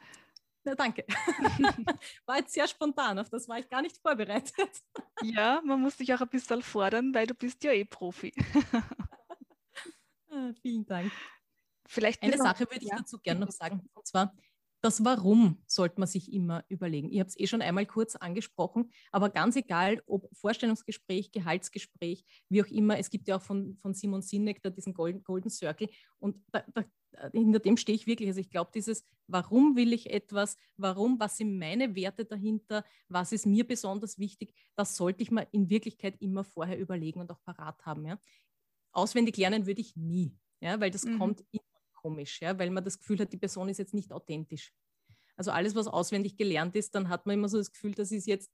Ja, 0.67 0.75
danke. 0.75 1.05
war 2.27 2.39
jetzt 2.39 2.53
sehr 2.53 2.67
spontan, 2.67 3.21
auf 3.21 3.31
das 3.31 3.49
war 3.49 3.61
ich 3.61 3.69
gar 3.69 3.83
nicht 3.83 3.97
vorbereitet. 3.99 4.83
ja, 5.23 5.63
man 5.65 5.81
muss 5.81 5.97
dich 5.97 6.13
auch 6.13 6.21
ein 6.21 6.29
bisschen 6.29 6.61
fordern, 6.61 7.15
weil 7.15 7.29
du 7.29 7.35
bist 7.35 7.63
ja 7.63 7.71
eh 7.71 7.85
Profi. 7.85 8.35
ah, 10.29 10.51
vielen 10.61 10.85
Dank. 10.85 11.13
Vielleicht 11.87 12.21
Eine 12.25 12.37
Sache 12.37 12.65
würde 12.69 12.83
ich 12.83 12.91
ja. 12.91 12.97
dazu 12.97 13.21
gerne 13.21 13.41
noch 13.41 13.53
sagen, 13.53 13.89
und 13.95 14.07
zwar, 14.07 14.35
das 14.87 15.05
Warum 15.05 15.59
sollte 15.67 15.99
man 15.99 16.07
sich 16.07 16.33
immer 16.33 16.65
überlegen. 16.69 17.11
Ich 17.11 17.19
habe 17.19 17.29
es 17.29 17.37
eh 17.39 17.49
schon 17.49 17.61
einmal 17.61 17.87
kurz 17.87 18.15
angesprochen, 18.15 18.93
aber 19.11 19.31
ganz 19.31 19.57
egal, 19.57 20.01
ob 20.07 20.29
Vorstellungsgespräch, 20.33 21.33
Gehaltsgespräch, 21.33 22.25
wie 22.49 22.63
auch 22.63 22.69
immer, 22.69 22.97
es 22.97 23.11
gibt 23.11 23.27
ja 23.27 23.37
auch 23.37 23.43
von, 23.43 23.77
von 23.79 23.95
Simon 23.95 24.23
Sinek 24.23 24.63
da 24.63 24.71
diesen 24.71 24.95
Golden, 24.95 25.25
Golden 25.25 25.51
Circle 25.51 25.89
und 26.21 26.37
da, 26.53 26.65
da 26.73 26.85
hinter 27.33 27.59
dem 27.59 27.77
stehe 27.77 27.97
ich 27.97 28.07
wirklich. 28.07 28.29
Also 28.29 28.39
ich 28.39 28.51
glaube, 28.51 28.71
dieses, 28.73 29.05
warum 29.27 29.75
will 29.75 29.93
ich 29.93 30.11
etwas, 30.11 30.57
warum, 30.77 31.19
was 31.19 31.37
sind 31.37 31.59
meine 31.59 31.97
Werte 31.97 32.25
dahinter, 32.25 32.85
was 33.09 33.33
ist 33.33 33.45
mir 33.45 33.67
besonders 33.67 34.21
wichtig, 34.21 34.55
das 34.77 34.97
sollte 34.97 35.25
ich 35.25 35.33
mir 35.33 35.49
in 35.51 35.69
Wirklichkeit 35.69 36.15
immer 36.21 36.45
vorher 36.45 36.79
überlegen 36.79 37.19
und 37.19 37.33
auch 37.33 37.43
parat 37.43 37.85
haben. 37.85 38.07
Ja. 38.07 38.21
Auswendig 38.93 39.37
lernen 39.37 39.67
würde 39.67 39.81
ich 39.81 39.97
nie, 39.97 40.39
ja, 40.61 40.79
weil 40.79 40.93
das 40.93 41.05
mhm. 41.05 41.19
kommt 41.19 41.45
immer 41.51 41.66
komisch, 42.07 42.41
ja, 42.41 42.57
weil 42.57 42.71
man 42.71 42.85
das 42.85 42.99
Gefühl 42.99 43.19
hat, 43.19 43.33
die 43.33 43.37
Person 43.37 43.69
ist 43.69 43.79
jetzt 43.79 43.95
nicht 43.95 44.13
authentisch. 44.13 44.73
Also 45.37 45.51
alles, 45.51 45.75
was 45.75 45.89
auswendig 45.89 46.37
gelernt 46.37 46.77
ist, 46.77 46.95
dann 46.95 47.09
hat 47.09 47.27
man 47.27 47.35
immer 47.35 47.49
so 47.49 47.59
das 47.59 47.73
Gefühl, 47.73 47.95
das 47.95 48.13
ist 48.13 48.27
jetzt, 48.27 48.51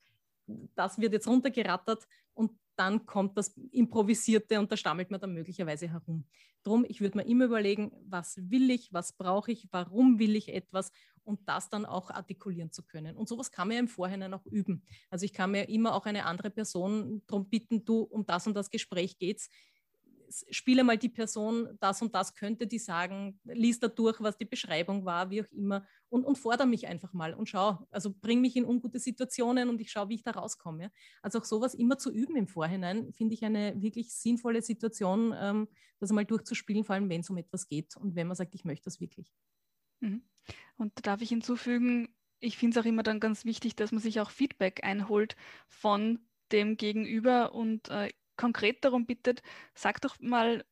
das 0.74 0.98
wird 0.98 1.12
jetzt 1.12 1.28
runtergerattert 1.28 2.06
und 2.32 2.52
dann 2.76 3.04
kommt 3.04 3.36
das 3.36 3.54
Improvisierte 3.70 4.58
und 4.58 4.72
da 4.72 4.76
stammelt 4.78 5.10
man 5.10 5.20
dann 5.20 5.34
möglicherweise 5.34 5.86
herum. 5.86 6.24
Drum, 6.62 6.86
ich 6.88 7.02
würde 7.02 7.18
mir 7.18 7.26
immer 7.26 7.44
überlegen, 7.44 7.92
was 8.08 8.38
will 8.50 8.70
ich, 8.70 8.90
was 8.90 9.12
brauche 9.12 9.52
ich, 9.52 9.68
warum 9.70 10.18
will 10.18 10.34
ich 10.34 10.48
etwas 10.48 10.90
und 11.22 11.46
das 11.46 11.68
dann 11.68 11.84
auch 11.84 12.10
artikulieren 12.10 12.72
zu 12.72 12.82
können. 12.82 13.16
Und 13.16 13.28
sowas 13.28 13.50
kann 13.50 13.68
man 13.68 13.74
ja 13.74 13.80
im 13.80 13.88
Vorhinein 13.88 14.32
auch 14.32 14.46
üben. 14.46 14.82
Also 15.10 15.26
ich 15.26 15.34
kann 15.34 15.50
mir 15.50 15.68
immer 15.68 15.94
auch 15.94 16.06
eine 16.06 16.24
andere 16.24 16.50
Person 16.50 17.22
darum 17.26 17.50
bitten, 17.50 17.84
du, 17.84 18.00
um 18.00 18.24
das 18.24 18.46
und 18.46 18.54
das 18.54 18.70
Gespräch 18.70 19.18
geht's 19.18 19.50
spiele 20.50 20.84
mal 20.84 20.98
die 20.98 21.08
Person, 21.08 21.76
das 21.80 22.02
und 22.02 22.14
das 22.14 22.34
könnte 22.34 22.66
die 22.66 22.78
sagen, 22.78 23.40
lies 23.44 23.80
da 23.80 23.88
durch, 23.88 24.20
was 24.20 24.36
die 24.36 24.44
Beschreibung 24.44 25.04
war, 25.04 25.30
wie 25.30 25.42
auch 25.42 25.50
immer, 25.52 25.86
und, 26.08 26.24
und 26.24 26.36
fordere 26.36 26.66
mich 26.66 26.86
einfach 26.86 27.12
mal 27.12 27.34
und 27.34 27.48
schau, 27.48 27.86
also 27.90 28.12
bring 28.12 28.40
mich 28.40 28.56
in 28.56 28.64
ungute 28.64 28.98
Situationen 28.98 29.68
und 29.68 29.80
ich 29.80 29.90
schaue, 29.90 30.08
wie 30.08 30.16
ich 30.16 30.22
da 30.22 30.32
rauskomme. 30.32 30.92
Also 31.22 31.38
auch 31.38 31.44
sowas 31.44 31.74
immer 31.74 31.98
zu 31.98 32.12
üben 32.12 32.36
im 32.36 32.48
Vorhinein, 32.48 33.12
finde 33.12 33.34
ich 33.34 33.44
eine 33.44 33.80
wirklich 33.80 34.14
sinnvolle 34.14 34.62
Situation, 34.62 35.34
ähm, 35.36 35.68
das 35.98 36.10
mal 36.10 36.24
durchzuspielen, 36.24 36.84
vor 36.84 36.94
allem 36.94 37.08
wenn 37.08 37.20
es 37.20 37.30
um 37.30 37.36
etwas 37.36 37.68
geht 37.68 37.96
und 37.96 38.14
wenn 38.14 38.26
man 38.26 38.36
sagt, 38.36 38.54
ich 38.54 38.64
möchte 38.64 38.84
das 38.84 39.00
wirklich. 39.00 39.32
Mhm. 40.00 40.22
Und 40.76 40.92
da 40.96 41.02
darf 41.02 41.22
ich 41.22 41.28
hinzufügen, 41.28 42.14
ich 42.40 42.58
finde 42.58 42.78
es 42.78 42.84
auch 42.84 42.88
immer 42.88 43.02
dann 43.02 43.20
ganz 43.20 43.44
wichtig, 43.44 43.76
dass 43.76 43.92
man 43.92 44.00
sich 44.00 44.20
auch 44.20 44.30
Feedback 44.30 44.84
einholt 44.84 45.36
von 45.68 46.18
dem 46.50 46.76
Gegenüber 46.76 47.54
und 47.54 47.88
äh, 47.88 48.10
konkret 48.36 48.84
darum 48.84 49.06
bittet, 49.06 49.42
sag 49.74 50.00
doch 50.00 50.18
mal, 50.20 50.64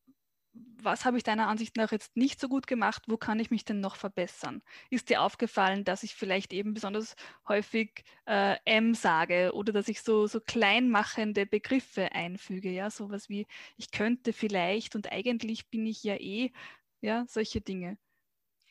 was 0.53 1.05
habe 1.05 1.17
ich 1.17 1.23
deiner 1.23 1.49
Ansicht 1.49 1.77
nach 1.77 1.93
jetzt 1.93 2.17
nicht 2.17 2.41
so 2.41 2.49
gut 2.49 2.67
gemacht, 2.67 3.05
wo 3.07 3.17
kann 3.17 3.39
ich 3.39 3.51
mich 3.51 3.65
denn 3.65 3.81
noch 3.81 3.97
verbessern? 3.97 4.63
Ist 4.89 5.09
dir 5.09 5.23
aufgefallen, 5.23 5.85
dass 5.85 6.03
ich 6.03 6.15
vielleicht 6.15 6.53
eben 6.53 6.75
besonders 6.75 7.15
häufig 7.47 8.03
äh, 8.27 8.57
M 8.65 8.95
sage 8.95 9.53
oder 9.55 9.73
dass 9.73 9.89
ich 9.89 10.03
so, 10.03 10.27
so 10.27 10.41
kleinmachende 10.41 11.47
Begriffe 11.47 12.13
einfüge, 12.13 12.71
ja, 12.71 12.91
sowas 12.91 13.29
wie 13.29 13.47
ich 13.77 13.91
könnte 13.91 14.33
vielleicht 14.33 14.97
und 14.97 15.13
eigentlich 15.13 15.69
bin 15.69 15.87
ich 15.87 16.03
ja 16.03 16.17
eh, 16.17 16.53
ja, 17.01 17.25
solche 17.29 17.61
Dinge. 17.61 17.99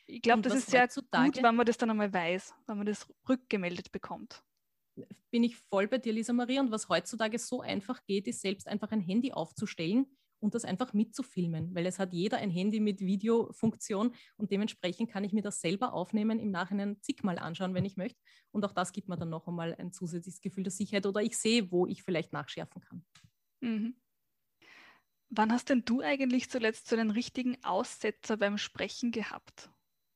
Ich 0.06 0.22
glaube, 0.22 0.42
das 0.42 0.54
ist 0.54 0.70
sehr 0.70 0.88
gut, 0.88 1.42
wenn 1.42 1.54
man 1.54 1.66
das 1.66 1.78
dann 1.78 1.90
einmal 1.90 2.12
weiß, 2.12 2.54
wenn 2.66 2.78
man 2.78 2.86
das 2.86 3.06
rückgemeldet 3.28 3.92
bekommt 3.92 4.42
bin 5.30 5.44
ich 5.44 5.56
voll 5.56 5.88
bei 5.88 5.98
dir, 5.98 6.12
Lisa 6.12 6.32
Maria. 6.32 6.60
Und 6.60 6.70
was 6.70 6.88
heutzutage 6.88 7.38
so 7.38 7.60
einfach 7.60 8.04
geht, 8.04 8.26
ist 8.26 8.40
selbst 8.40 8.68
einfach 8.68 8.90
ein 8.92 9.00
Handy 9.00 9.32
aufzustellen 9.32 10.06
und 10.40 10.54
das 10.54 10.64
einfach 10.64 10.92
mitzufilmen, 10.92 11.74
weil 11.74 11.86
es 11.86 11.98
hat 11.98 12.12
jeder 12.12 12.38
ein 12.38 12.50
Handy 12.50 12.80
mit 12.80 13.00
Videofunktion 13.00 14.14
und 14.36 14.50
dementsprechend 14.50 15.10
kann 15.10 15.22
ich 15.22 15.32
mir 15.32 15.42
das 15.42 15.60
selber 15.60 15.92
aufnehmen, 15.92 16.38
im 16.40 16.50
Nachhinein 16.50 16.96
zigmal 17.02 17.38
anschauen, 17.38 17.74
wenn 17.74 17.84
ich 17.84 17.96
möchte. 17.96 18.18
Und 18.50 18.64
auch 18.64 18.72
das 18.72 18.92
gibt 18.92 19.08
mir 19.08 19.18
dann 19.18 19.30
noch 19.30 19.46
einmal 19.46 19.74
ein 19.74 19.92
zusätzliches 19.92 20.40
Gefühl 20.40 20.64
der 20.64 20.72
Sicherheit 20.72 21.06
oder 21.06 21.20
ich 21.20 21.36
sehe, 21.36 21.70
wo 21.70 21.86
ich 21.86 22.02
vielleicht 22.02 22.32
nachschärfen 22.32 22.80
kann. 22.82 23.04
Mhm. 23.60 23.94
Wann 25.28 25.52
hast 25.52 25.68
denn 25.68 25.84
du 25.84 26.00
eigentlich 26.00 26.50
zuletzt 26.50 26.88
so 26.88 26.96
einen 26.96 27.10
richtigen 27.10 27.62
Aussetzer 27.62 28.36
beim 28.36 28.58
Sprechen 28.58 29.12
gehabt? 29.12 29.70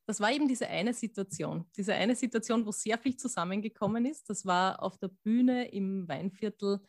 Das 0.05 0.19
war 0.19 0.31
eben 0.31 0.47
diese 0.47 0.67
eine 0.67 0.93
Situation, 0.93 1.65
diese 1.75 1.93
eine 1.93 2.15
Situation, 2.15 2.65
wo 2.65 2.71
sehr 2.71 2.97
viel 2.97 3.17
zusammengekommen 3.17 4.05
ist. 4.05 4.29
Das 4.29 4.45
war 4.45 4.81
auf 4.83 4.97
der 4.97 5.07
Bühne 5.07 5.69
im 5.69 6.07
Weinviertel 6.07 6.79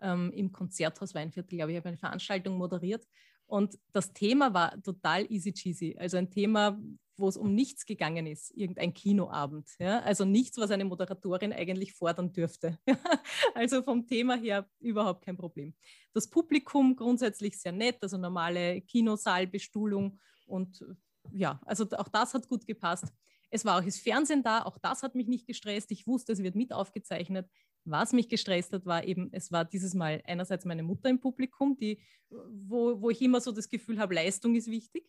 ähm, 0.00 0.32
im 0.32 0.52
Konzerthaus 0.52 1.14
Weinviertel, 1.14 1.56
glaube 1.56 1.72
ich, 1.72 1.78
habe 1.78 1.88
eine 1.88 1.98
Veranstaltung 1.98 2.56
moderiert. 2.56 3.06
Und 3.46 3.78
das 3.92 4.12
Thema 4.12 4.54
war 4.54 4.80
total 4.82 5.30
easy 5.30 5.52
cheesy. 5.52 5.96
Also 5.98 6.16
ein 6.16 6.30
Thema, 6.30 6.80
wo 7.16 7.28
es 7.28 7.36
um 7.36 7.54
nichts 7.54 7.86
gegangen 7.86 8.26
ist, 8.26 8.50
irgendein 8.56 8.94
Kinoabend. 8.94 9.68
Ja? 9.78 10.00
Also 10.00 10.24
nichts, 10.24 10.58
was 10.58 10.70
eine 10.70 10.84
Moderatorin 10.84 11.52
eigentlich 11.52 11.92
fordern 11.92 12.32
dürfte. 12.32 12.78
also 13.54 13.82
vom 13.82 14.06
Thema 14.06 14.36
her 14.36 14.68
überhaupt 14.80 15.24
kein 15.24 15.36
Problem. 15.36 15.74
Das 16.12 16.28
Publikum 16.28 16.96
grundsätzlich 16.96 17.58
sehr 17.58 17.72
nett, 17.72 17.98
also 18.02 18.16
normale 18.16 18.80
Kinosaalbestuhlung 18.80 20.18
und 20.46 20.84
ja, 21.32 21.60
also 21.64 21.86
auch 21.92 22.08
das 22.08 22.34
hat 22.34 22.48
gut 22.48 22.66
gepasst. 22.66 23.12
Es 23.50 23.64
war 23.64 23.78
auch 23.78 23.84
das 23.84 23.98
Fernsehen 23.98 24.42
da, 24.42 24.62
auch 24.62 24.78
das 24.78 25.02
hat 25.02 25.14
mich 25.14 25.28
nicht 25.28 25.46
gestresst. 25.46 25.90
Ich 25.92 26.06
wusste, 26.06 26.32
es 26.32 26.42
wird 26.42 26.56
mit 26.56 26.72
aufgezeichnet. 26.72 27.48
Was 27.84 28.12
mich 28.12 28.28
gestresst 28.28 28.72
hat, 28.72 28.86
war 28.86 29.04
eben, 29.04 29.28
es 29.32 29.52
war 29.52 29.64
dieses 29.64 29.94
Mal 29.94 30.22
einerseits 30.26 30.64
meine 30.64 30.82
Mutter 30.82 31.10
im 31.10 31.20
Publikum, 31.20 31.76
die, 31.76 32.00
wo, 32.30 33.00
wo 33.00 33.10
ich 33.10 33.20
immer 33.20 33.40
so 33.40 33.52
das 33.52 33.68
Gefühl 33.68 33.98
habe, 33.98 34.14
Leistung 34.14 34.54
ist 34.54 34.68
wichtig. 34.68 35.08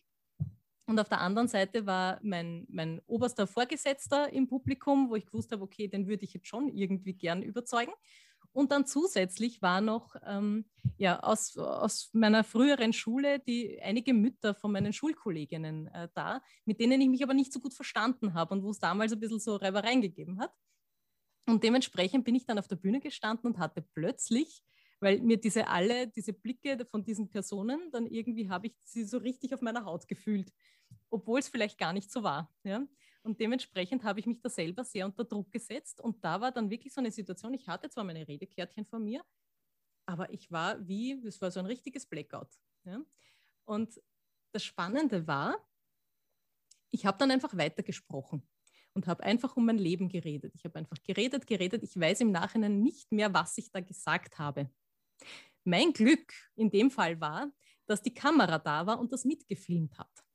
Und 0.86 1.00
auf 1.00 1.08
der 1.08 1.20
anderen 1.20 1.48
Seite 1.48 1.86
war 1.86 2.20
mein, 2.22 2.64
mein 2.68 3.00
oberster 3.06 3.46
Vorgesetzter 3.46 4.32
im 4.32 4.46
Publikum, 4.46 5.10
wo 5.10 5.16
ich 5.16 5.26
gewusst 5.26 5.50
habe, 5.50 5.62
okay, 5.62 5.88
den 5.88 6.06
würde 6.06 6.24
ich 6.24 6.34
jetzt 6.34 6.46
schon 6.46 6.68
irgendwie 6.68 7.14
gern 7.14 7.42
überzeugen. 7.42 7.92
Und 8.56 8.72
dann 8.72 8.86
zusätzlich 8.86 9.60
war 9.60 9.82
noch 9.82 10.16
ähm, 10.24 10.64
ja, 10.96 11.20
aus, 11.20 11.58
aus 11.58 12.08
meiner 12.14 12.42
früheren 12.42 12.94
Schule 12.94 13.38
die 13.38 13.78
einige 13.82 14.14
Mütter 14.14 14.54
von 14.54 14.72
meinen 14.72 14.94
Schulkolleginnen 14.94 15.88
äh, 15.88 16.08
da, 16.14 16.40
mit 16.64 16.80
denen 16.80 16.98
ich 17.02 17.08
mich 17.10 17.22
aber 17.22 17.34
nicht 17.34 17.52
so 17.52 17.60
gut 17.60 17.74
verstanden 17.74 18.32
habe 18.32 18.54
und 18.54 18.62
wo 18.62 18.70
es 18.70 18.78
damals 18.78 19.12
ein 19.12 19.20
bisschen 19.20 19.40
so 19.40 19.56
Reibereien 19.56 20.00
gegeben 20.00 20.40
hat. 20.40 20.54
Und 21.46 21.64
dementsprechend 21.64 22.24
bin 22.24 22.34
ich 22.34 22.46
dann 22.46 22.58
auf 22.58 22.66
der 22.66 22.76
Bühne 22.76 23.00
gestanden 23.00 23.46
und 23.46 23.58
hatte 23.58 23.82
plötzlich, 23.82 24.62
weil 25.00 25.20
mir 25.20 25.36
diese 25.36 25.68
alle, 25.68 26.08
diese 26.08 26.32
Blicke 26.32 26.82
von 26.90 27.04
diesen 27.04 27.28
Personen, 27.28 27.90
dann 27.92 28.06
irgendwie 28.06 28.48
habe 28.48 28.68
ich 28.68 28.76
sie 28.84 29.04
so 29.04 29.18
richtig 29.18 29.52
auf 29.52 29.60
meiner 29.60 29.84
Haut 29.84 30.08
gefühlt, 30.08 30.50
obwohl 31.10 31.40
es 31.40 31.48
vielleicht 31.50 31.76
gar 31.76 31.92
nicht 31.92 32.10
so 32.10 32.22
war. 32.22 32.50
Ja? 32.64 32.86
Und 33.26 33.40
dementsprechend 33.40 34.04
habe 34.04 34.20
ich 34.20 34.26
mich 34.26 34.40
da 34.40 34.48
selber 34.48 34.84
sehr 34.84 35.04
unter 35.04 35.24
Druck 35.24 35.50
gesetzt. 35.50 36.00
Und 36.00 36.24
da 36.24 36.40
war 36.40 36.52
dann 36.52 36.70
wirklich 36.70 36.94
so 36.94 37.00
eine 37.00 37.10
Situation, 37.10 37.52
ich 37.54 37.66
hatte 37.66 37.90
zwar 37.90 38.04
meine 38.04 38.26
Redekärtchen 38.26 38.86
von 38.86 39.02
mir, 39.02 39.20
aber 40.06 40.32
ich 40.32 40.48
war 40.52 40.86
wie, 40.86 41.20
es 41.26 41.40
war 41.40 41.50
so 41.50 41.58
ein 41.58 41.66
richtiges 41.66 42.06
Blackout. 42.06 42.56
Ja? 42.84 43.00
Und 43.64 44.00
das 44.52 44.62
Spannende 44.62 45.26
war, 45.26 45.58
ich 46.90 47.04
habe 47.04 47.18
dann 47.18 47.32
einfach 47.32 47.56
weitergesprochen 47.56 48.48
und 48.94 49.08
habe 49.08 49.24
einfach 49.24 49.56
um 49.56 49.66
mein 49.66 49.78
Leben 49.78 50.08
geredet. 50.08 50.54
Ich 50.54 50.64
habe 50.64 50.78
einfach 50.78 51.02
geredet, 51.02 51.48
geredet. 51.48 51.82
Ich 51.82 51.98
weiß 51.98 52.20
im 52.20 52.30
Nachhinein 52.30 52.80
nicht 52.80 53.10
mehr, 53.10 53.34
was 53.34 53.58
ich 53.58 53.72
da 53.72 53.80
gesagt 53.80 54.38
habe. 54.38 54.70
Mein 55.64 55.92
Glück 55.92 56.32
in 56.54 56.70
dem 56.70 56.92
Fall 56.92 57.20
war, 57.20 57.50
dass 57.86 58.02
die 58.02 58.14
Kamera 58.14 58.60
da 58.60 58.86
war 58.86 59.00
und 59.00 59.12
das 59.12 59.24
mitgefilmt 59.24 59.98
hat. 59.98 60.25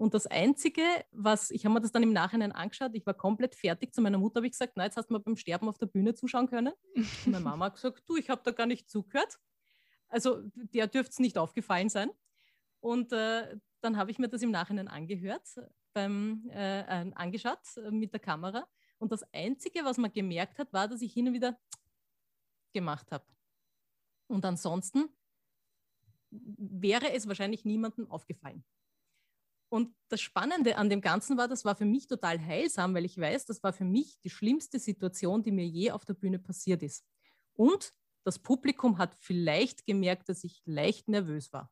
Und 0.00 0.14
das 0.14 0.26
Einzige, 0.26 0.80
was, 1.12 1.50
ich 1.50 1.66
habe 1.66 1.74
mir 1.74 1.82
das 1.82 1.92
dann 1.92 2.02
im 2.02 2.14
Nachhinein 2.14 2.52
angeschaut, 2.52 2.92
ich 2.94 3.04
war 3.04 3.12
komplett 3.12 3.54
fertig. 3.54 3.92
Zu 3.92 4.00
meiner 4.00 4.16
Mutter 4.16 4.36
habe 4.36 4.46
ich 4.46 4.52
gesagt, 4.52 4.72
na, 4.76 4.84
jetzt 4.84 4.96
hast 4.96 5.10
du 5.10 5.12
mal 5.12 5.18
beim 5.18 5.36
Sterben 5.36 5.68
auf 5.68 5.76
der 5.76 5.88
Bühne 5.88 6.14
zuschauen 6.14 6.48
können. 6.48 6.72
Und 6.96 7.26
meine 7.26 7.44
Mama 7.44 7.66
hat 7.66 7.74
gesagt, 7.74 8.02
du, 8.06 8.16
ich 8.16 8.30
habe 8.30 8.40
da 8.42 8.50
gar 8.50 8.64
nicht 8.64 8.88
zugehört. 8.88 9.38
Also 10.08 10.40
der 10.54 10.86
dürfte 10.86 11.10
es 11.10 11.18
nicht 11.18 11.36
aufgefallen 11.36 11.90
sein. 11.90 12.10
Und 12.80 13.12
äh, 13.12 13.58
dann 13.82 13.98
habe 13.98 14.10
ich 14.10 14.18
mir 14.18 14.30
das 14.30 14.40
im 14.40 14.50
Nachhinein 14.50 14.88
angehört 14.88 15.46
beim, 15.92 16.48
äh, 16.48 16.80
äh, 16.80 17.12
angeschaut 17.14 17.60
mit 17.90 18.14
der 18.14 18.20
Kamera. 18.20 18.66
Und 18.96 19.12
das 19.12 19.22
Einzige, 19.34 19.84
was 19.84 19.98
man 19.98 20.10
gemerkt 20.10 20.58
hat, 20.58 20.72
war, 20.72 20.88
dass 20.88 21.02
ich 21.02 21.12
hin 21.12 21.28
und 21.28 21.34
wieder 21.34 21.60
gemacht 22.72 23.12
habe. 23.12 23.26
Und 24.28 24.46
ansonsten 24.46 25.10
wäre 26.30 27.12
es 27.12 27.28
wahrscheinlich 27.28 27.66
niemandem 27.66 28.10
aufgefallen. 28.10 28.64
Und 29.70 29.94
das 30.08 30.20
Spannende 30.20 30.76
an 30.76 30.90
dem 30.90 31.00
Ganzen 31.00 31.38
war, 31.38 31.46
das 31.46 31.64
war 31.64 31.76
für 31.76 31.84
mich 31.84 32.08
total 32.08 32.44
heilsam, 32.44 32.92
weil 32.92 33.04
ich 33.04 33.16
weiß, 33.16 33.46
das 33.46 33.62
war 33.62 33.72
für 33.72 33.84
mich 33.84 34.18
die 34.20 34.30
schlimmste 34.30 34.80
Situation, 34.80 35.44
die 35.44 35.52
mir 35.52 35.66
je 35.66 35.92
auf 35.92 36.04
der 36.04 36.14
Bühne 36.14 36.40
passiert 36.40 36.82
ist. 36.82 37.06
Und 37.52 37.94
das 38.24 38.40
Publikum 38.40 38.98
hat 38.98 39.14
vielleicht 39.14 39.86
gemerkt, 39.86 40.28
dass 40.28 40.42
ich 40.42 40.60
leicht 40.66 41.08
nervös 41.08 41.52
war. 41.52 41.70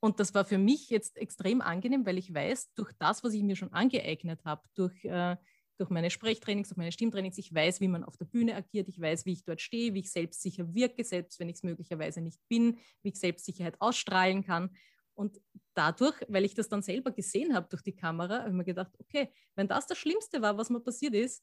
Und 0.00 0.20
das 0.20 0.34
war 0.34 0.44
für 0.44 0.58
mich 0.58 0.88
jetzt 0.88 1.18
extrem 1.18 1.60
angenehm, 1.60 2.06
weil 2.06 2.18
ich 2.18 2.32
weiß, 2.32 2.72
durch 2.74 2.92
das, 2.98 3.22
was 3.22 3.34
ich 3.34 3.42
mir 3.42 3.56
schon 3.56 3.72
angeeignet 3.72 4.44
habe, 4.44 4.62
durch, 4.74 5.04
äh, 5.04 5.36
durch 5.78 5.90
meine 5.90 6.10
Sprechtrainings, 6.10 6.68
durch 6.68 6.78
meine 6.78 6.92
Stimmtrainings, 6.92 7.36
ich 7.38 7.52
weiß, 7.52 7.80
wie 7.80 7.88
man 7.88 8.04
auf 8.04 8.16
der 8.16 8.24
Bühne 8.24 8.54
agiert, 8.54 8.88
ich 8.88 9.00
weiß, 9.00 9.26
wie 9.26 9.32
ich 9.32 9.44
dort 9.44 9.60
stehe, 9.60 9.92
wie 9.92 10.00
ich 10.00 10.10
selbstsicher 10.10 10.74
wirke, 10.74 11.04
selbst 11.04 11.38
wenn 11.40 11.48
ich 11.48 11.56
es 11.56 11.62
möglicherweise 11.62 12.22
nicht 12.22 12.40
bin, 12.48 12.78
wie 13.02 13.10
ich 13.10 13.18
Selbstsicherheit 13.18 13.80
ausstrahlen 13.80 14.44
kann. 14.44 14.70
Und 15.16 15.40
dadurch, 15.74 16.14
weil 16.28 16.44
ich 16.44 16.54
das 16.54 16.68
dann 16.68 16.82
selber 16.82 17.10
gesehen 17.10 17.54
habe 17.54 17.68
durch 17.68 17.82
die 17.82 17.96
Kamera, 17.96 18.40
habe 18.40 18.50
ich 18.50 18.54
mir 18.54 18.64
gedacht, 18.64 18.92
okay, 18.98 19.32
wenn 19.54 19.66
das 19.66 19.86
das 19.86 19.98
Schlimmste 19.98 20.42
war, 20.42 20.56
was 20.56 20.70
mir 20.70 20.80
passiert 20.80 21.14
ist, 21.14 21.42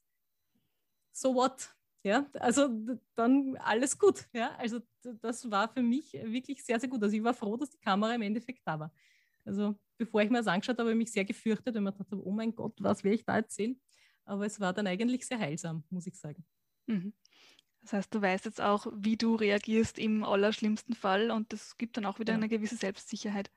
so 1.11 1.33
what? 1.35 1.75
Ja, 2.03 2.29
also 2.33 2.69
dann 3.15 3.55
alles 3.57 3.97
gut. 3.97 4.27
Ja, 4.33 4.55
also 4.57 4.79
das 5.21 5.49
war 5.49 5.69
für 5.73 5.81
mich 5.81 6.13
wirklich 6.13 6.63
sehr, 6.63 6.79
sehr 6.79 6.89
gut. 6.89 7.01
Also 7.01 7.15
ich 7.15 7.23
war 7.23 7.33
froh, 7.33 7.57
dass 7.57 7.69
die 7.69 7.79
Kamera 7.79 8.13
im 8.13 8.21
Endeffekt 8.21 8.61
da 8.65 8.79
war. 8.79 8.93
Also 9.45 9.75
bevor 9.97 10.21
ich 10.21 10.29
mir 10.29 10.37
das 10.37 10.47
angeschaut 10.47 10.77
habe, 10.77 10.89
habe 10.89 10.91
ich 10.91 10.97
mich 10.97 11.11
sehr 11.11 11.25
gefürchtet, 11.25 11.73
weil 11.73 11.81
man 11.81 11.95
dachte, 11.95 12.21
oh 12.23 12.31
mein 12.31 12.53
Gott, 12.53 12.75
was 12.79 13.03
will 13.03 13.13
ich 13.13 13.25
da 13.25 13.37
erzählen? 13.37 13.79
Aber 14.25 14.45
es 14.45 14.59
war 14.59 14.73
dann 14.73 14.87
eigentlich 14.87 15.25
sehr 15.25 15.39
heilsam, 15.39 15.83
muss 15.89 16.07
ich 16.07 16.15
sagen. 16.15 16.45
Mhm. 16.87 17.13
Das 17.81 17.93
heißt, 17.93 18.13
du 18.13 18.21
weißt 18.21 18.45
jetzt 18.45 18.61
auch, 18.61 18.87
wie 18.95 19.17
du 19.17 19.35
reagierst 19.35 19.99
im 19.99 20.23
allerschlimmsten 20.23 20.95
Fall 20.95 21.31
und 21.31 21.51
das 21.51 21.77
gibt 21.77 21.97
dann 21.97 22.05
auch 22.05 22.19
wieder 22.19 22.33
ja. 22.33 22.37
eine 22.37 22.47
gewisse 22.47 22.77
Selbstsicherheit. 22.77 23.51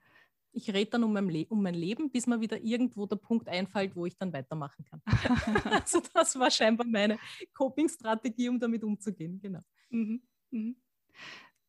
Ich 0.57 0.73
rede 0.73 0.89
dann 0.89 1.03
um 1.03 1.13
mein, 1.13 1.45
um 1.49 1.61
mein, 1.61 1.75
Leben, 1.75 2.09
bis 2.09 2.25
mir 2.25 2.41
wieder 2.41 2.59
irgendwo 2.59 3.05
der 3.05 3.17
Punkt 3.17 3.47
einfällt, 3.47 3.95
wo 3.95 4.07
ich 4.07 4.17
dann 4.17 4.33
weitermachen 4.33 4.83
kann. 4.85 5.01
also 5.83 6.01
das 6.13 6.37
war 6.39 6.49
scheinbar 6.49 6.87
meine 6.87 7.19
Coping-Strategie, 7.53 8.49
um 8.49 8.59
damit 8.59 8.83
umzugehen. 8.83 9.39
Genau. 9.39 9.61
Mhm. 9.89 10.23
Mhm. 10.49 10.75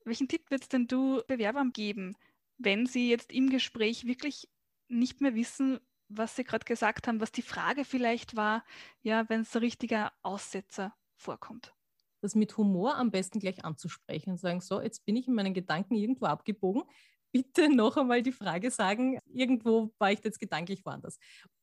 Welchen 0.04 0.26
Tipp 0.26 0.50
würdest 0.50 0.72
denn 0.72 0.86
du 0.86 1.20
Bewerbern 1.26 1.72
geben, 1.72 2.16
wenn 2.56 2.86
sie 2.86 3.10
jetzt 3.10 3.30
im 3.30 3.50
Gespräch 3.50 4.06
wirklich 4.06 4.48
nicht 4.88 5.20
mehr 5.20 5.34
wissen, 5.34 5.80
was 6.08 6.34
sie 6.34 6.44
gerade 6.44 6.64
gesagt 6.64 7.06
haben, 7.06 7.20
was 7.20 7.30
die 7.30 7.42
Frage 7.42 7.84
vielleicht 7.84 8.36
war, 8.36 8.64
ja, 9.02 9.28
wenn 9.28 9.42
es 9.42 9.54
ein 9.54 9.60
richtiger 9.60 10.14
Aussetzer 10.22 10.94
vorkommt? 11.16 11.74
Das 12.22 12.34
mit 12.34 12.56
Humor 12.56 12.96
am 12.96 13.10
besten 13.10 13.38
gleich 13.38 13.66
anzusprechen 13.66 14.30
und 14.30 14.38
sagen, 14.38 14.62
so, 14.62 14.80
jetzt 14.80 15.04
bin 15.04 15.14
ich 15.14 15.28
in 15.28 15.34
meinen 15.34 15.52
Gedanken 15.52 15.94
irgendwo 15.94 16.24
abgebogen, 16.24 16.84
bitte 17.32 17.68
noch 17.74 17.96
einmal 17.96 18.22
die 18.22 18.32
Frage 18.32 18.70
sagen, 18.70 19.18
irgendwo 19.26 19.92
war 19.98 20.12
ich 20.12 20.20
jetzt 20.24 20.40
gedanklich 20.40 20.84
woanders. 20.84 21.18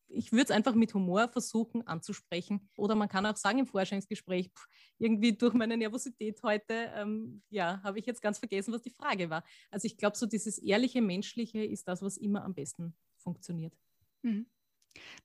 Ich 0.07 0.31
würde 0.31 0.43
es 0.45 0.51
einfach 0.51 0.75
mit 0.75 0.93
Humor 0.93 1.27
versuchen 1.29 1.85
anzusprechen. 1.87 2.69
Oder 2.77 2.95
man 2.95 3.09
kann 3.09 3.25
auch 3.25 3.35
sagen 3.35 3.59
im 3.59 3.65
Vorstellungsgespräch, 3.67 4.49
pff, 4.49 4.67
irgendwie 4.99 5.35
durch 5.35 5.53
meine 5.53 5.77
Nervosität 5.77 6.41
heute, 6.43 6.91
ähm, 6.95 7.41
ja, 7.49 7.81
habe 7.83 7.99
ich 7.99 8.05
jetzt 8.05 8.21
ganz 8.21 8.37
vergessen, 8.37 8.73
was 8.73 8.83
die 8.83 8.91
Frage 8.91 9.29
war. 9.29 9.43
Also 9.71 9.87
ich 9.87 9.97
glaube, 9.97 10.15
so 10.15 10.27
dieses 10.27 10.59
ehrliche, 10.59 11.01
menschliche 11.01 11.63
ist 11.65 11.87
das, 11.87 12.01
was 12.01 12.17
immer 12.17 12.43
am 12.43 12.53
besten 12.53 12.95
funktioniert. 13.17 13.73
Mhm. 14.21 14.45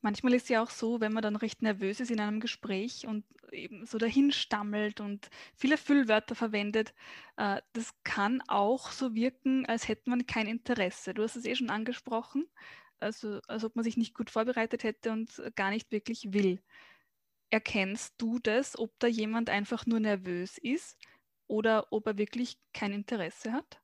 Manchmal 0.00 0.34
ist 0.34 0.48
ja 0.48 0.62
auch 0.62 0.70
so, 0.70 1.00
wenn 1.00 1.12
man 1.12 1.22
dann 1.22 1.36
recht 1.36 1.62
nervös 1.62 2.00
ist 2.00 2.10
in 2.10 2.20
einem 2.20 2.40
Gespräch 2.40 3.06
und 3.06 3.24
eben 3.52 3.86
so 3.86 3.98
dahinstammelt 3.98 5.00
und 5.00 5.30
viele 5.54 5.76
Füllwörter 5.76 6.34
verwendet, 6.34 6.94
äh, 7.36 7.60
das 7.72 7.92
kann 8.04 8.42
auch 8.48 8.90
so 8.90 9.14
wirken, 9.14 9.66
als 9.66 9.88
hätte 9.88 10.10
man 10.10 10.26
kein 10.26 10.46
Interesse. 10.46 11.14
Du 11.14 11.22
hast 11.22 11.36
es 11.36 11.44
eh 11.44 11.54
schon 11.54 11.70
angesprochen, 11.70 12.46
also 12.98 13.40
als 13.48 13.64
ob 13.64 13.76
man 13.76 13.84
sich 13.84 13.96
nicht 13.96 14.14
gut 14.14 14.30
vorbereitet 14.30 14.84
hätte 14.84 15.12
und 15.12 15.42
gar 15.56 15.70
nicht 15.70 15.90
wirklich 15.92 16.32
will. 16.32 16.62
Erkennst 17.50 18.14
du 18.18 18.38
das, 18.38 18.78
ob 18.78 18.98
da 19.00 19.08
jemand 19.08 19.50
einfach 19.50 19.86
nur 19.86 20.00
nervös 20.00 20.56
ist 20.58 20.96
oder 21.48 21.92
ob 21.92 22.06
er 22.06 22.16
wirklich 22.16 22.58
kein 22.72 22.92
Interesse 22.92 23.52
hat? 23.52 23.82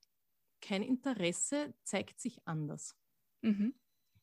Kein 0.61 0.83
Interesse 0.83 1.75
zeigt 1.83 2.21
sich 2.21 2.47
anders. 2.47 2.97
Mhm. 3.43 3.75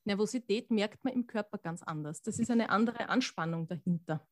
Nervosität 0.05 0.71
merkt 0.71 1.03
man 1.03 1.13
im 1.13 1.27
Körper 1.27 1.57
ganz 1.57 1.83
anders. 1.83 2.21
Das 2.21 2.39
ist 2.39 2.51
eine 2.51 2.69
andere 2.69 3.09
Anspannung 3.09 3.67
dahinter. 3.67 4.27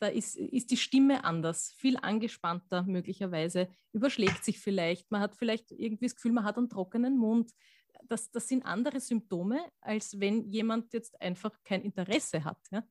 Da 0.00 0.08
ist, 0.08 0.36
ist 0.36 0.70
die 0.70 0.76
Stimme 0.76 1.24
anders, 1.24 1.72
viel 1.76 1.96
angespannter 1.98 2.82
möglicherweise, 2.84 3.68
überschlägt 3.92 4.44
sich 4.44 4.58
vielleicht. 4.58 5.10
Man 5.10 5.20
hat 5.20 5.36
vielleicht 5.36 5.70
irgendwie 5.70 6.06
das 6.06 6.16
Gefühl, 6.16 6.32
man 6.32 6.44
hat 6.44 6.56
einen 6.56 6.70
trockenen 6.70 7.18
Mund. 7.18 7.52
Das, 8.08 8.30
das 8.30 8.48
sind 8.48 8.64
andere 8.64 8.98
Symptome, 8.98 9.60
als 9.80 10.18
wenn 10.18 10.48
jemand 10.48 10.92
jetzt 10.94 11.20
einfach 11.20 11.52
kein 11.64 11.82
Interesse 11.82 12.44
hat. 12.44 12.58
Ja? 12.70 12.82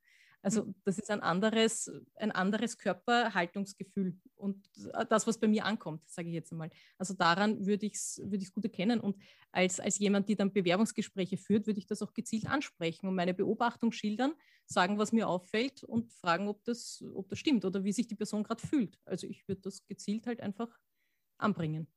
Also 0.42 0.66
mhm. 0.66 0.76
das 0.86 0.98
ist 0.98 1.12
ein 1.12 1.22
anderes, 1.22 1.92
ein 2.16 2.32
anderes 2.32 2.78
Körperhaltungsgefühl 2.78 4.18
und 4.36 4.70
das, 5.10 5.28
was 5.28 5.38
bei 5.38 5.48
mir 5.48 5.66
ankommt, 5.66 6.08
sage 6.10 6.30
ich 6.30 6.34
jetzt 6.34 6.52
einmal. 6.52 6.70
Also 6.98 7.14
daran 7.14 7.66
würde 7.66 7.86
ich 7.86 7.96
es 7.96 8.22
würd 8.24 8.52
gut 8.54 8.64
erkennen. 8.64 9.02
Und 9.02 9.18
als, 9.52 9.80
als 9.80 10.00
jemand, 10.00 10.30
die 10.30 10.36
dann 10.36 10.54
Bewerbungsgespräche 10.54 11.38
führt, 11.38 11.68
würde 11.68 11.80
ich 11.80 11.88
das 11.88 12.02
auch 12.02 12.14
gezielt 12.14 12.48
ansprechen 12.48 13.08
und 13.08 13.16
meine 13.16 13.34
Beobachtung 13.34 13.92
schildern, 13.92 14.34
sagen, 14.66 14.98
was 14.98 15.12
mir 15.12 15.28
auffällt 15.28 15.84
und 15.84 16.14
fragen, 16.14 16.48
ob 16.48 16.64
das, 16.64 17.04
ob 17.14 17.28
das 17.28 17.40
stimmt 17.40 17.66
oder 17.66 17.84
wie 17.84 17.92
sich 17.92 18.08
die 18.08 18.16
Person 18.16 18.44
gerade 18.44 18.66
fühlt. 18.66 18.98
Also 19.06 19.28
ich 19.28 19.48
würde 19.48 19.62
das 19.62 19.86
gezielt 19.88 20.26
halt 20.26 20.40
einfach 20.40 20.70
anbringen. 21.38 21.88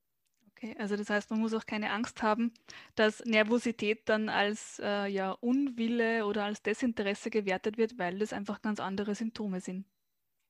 Okay, 0.63 0.77
also 0.79 0.97
das 0.97 1.11
heißt, 1.11 1.31
man 1.31 1.41
muss 1.41 1.55
auch 1.55 1.67
keine 1.67 1.91
Angst 1.91 2.23
haben, 2.23 2.53
dass 2.95 3.25
Nervosität 3.25 4.09
dann 4.09 4.29
als 4.29 4.81
äh, 4.83 5.09
ja, 5.09 5.33
Unwille 5.33 6.25
oder 6.25 6.45
als 6.45 6.63
Desinteresse 6.63 7.31
gewertet 7.31 7.79
wird, 7.79 7.99
weil 7.99 8.21
das 8.21 8.33
einfach 8.33 8.63
ganz 8.63 8.79
andere 8.79 9.15
Symptome 9.17 9.61
sind. 9.61 9.87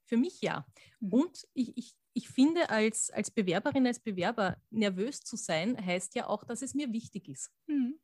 Für 0.05 0.19
mich 0.19 0.43
ja. 0.43 0.67
Mhm. 1.01 1.13
Und 1.13 1.49
ich, 1.55 1.77
ich, 1.79 1.95
ich 2.13 2.29
finde, 2.29 2.69
als, 2.69 3.11
als 3.11 3.31
Bewerberin, 3.31 3.87
als 3.87 4.01
Bewerber 4.01 4.59
nervös 4.71 5.21
zu 5.21 5.37
sein, 5.37 5.83
heißt 5.83 6.15
ja 6.15 6.27
auch, 6.27 6.45
dass 6.45 6.61
es 6.61 6.75
mir 6.75 6.93
wichtig 6.93 7.29
ist. 7.29 7.51
Mhm. 7.67 7.99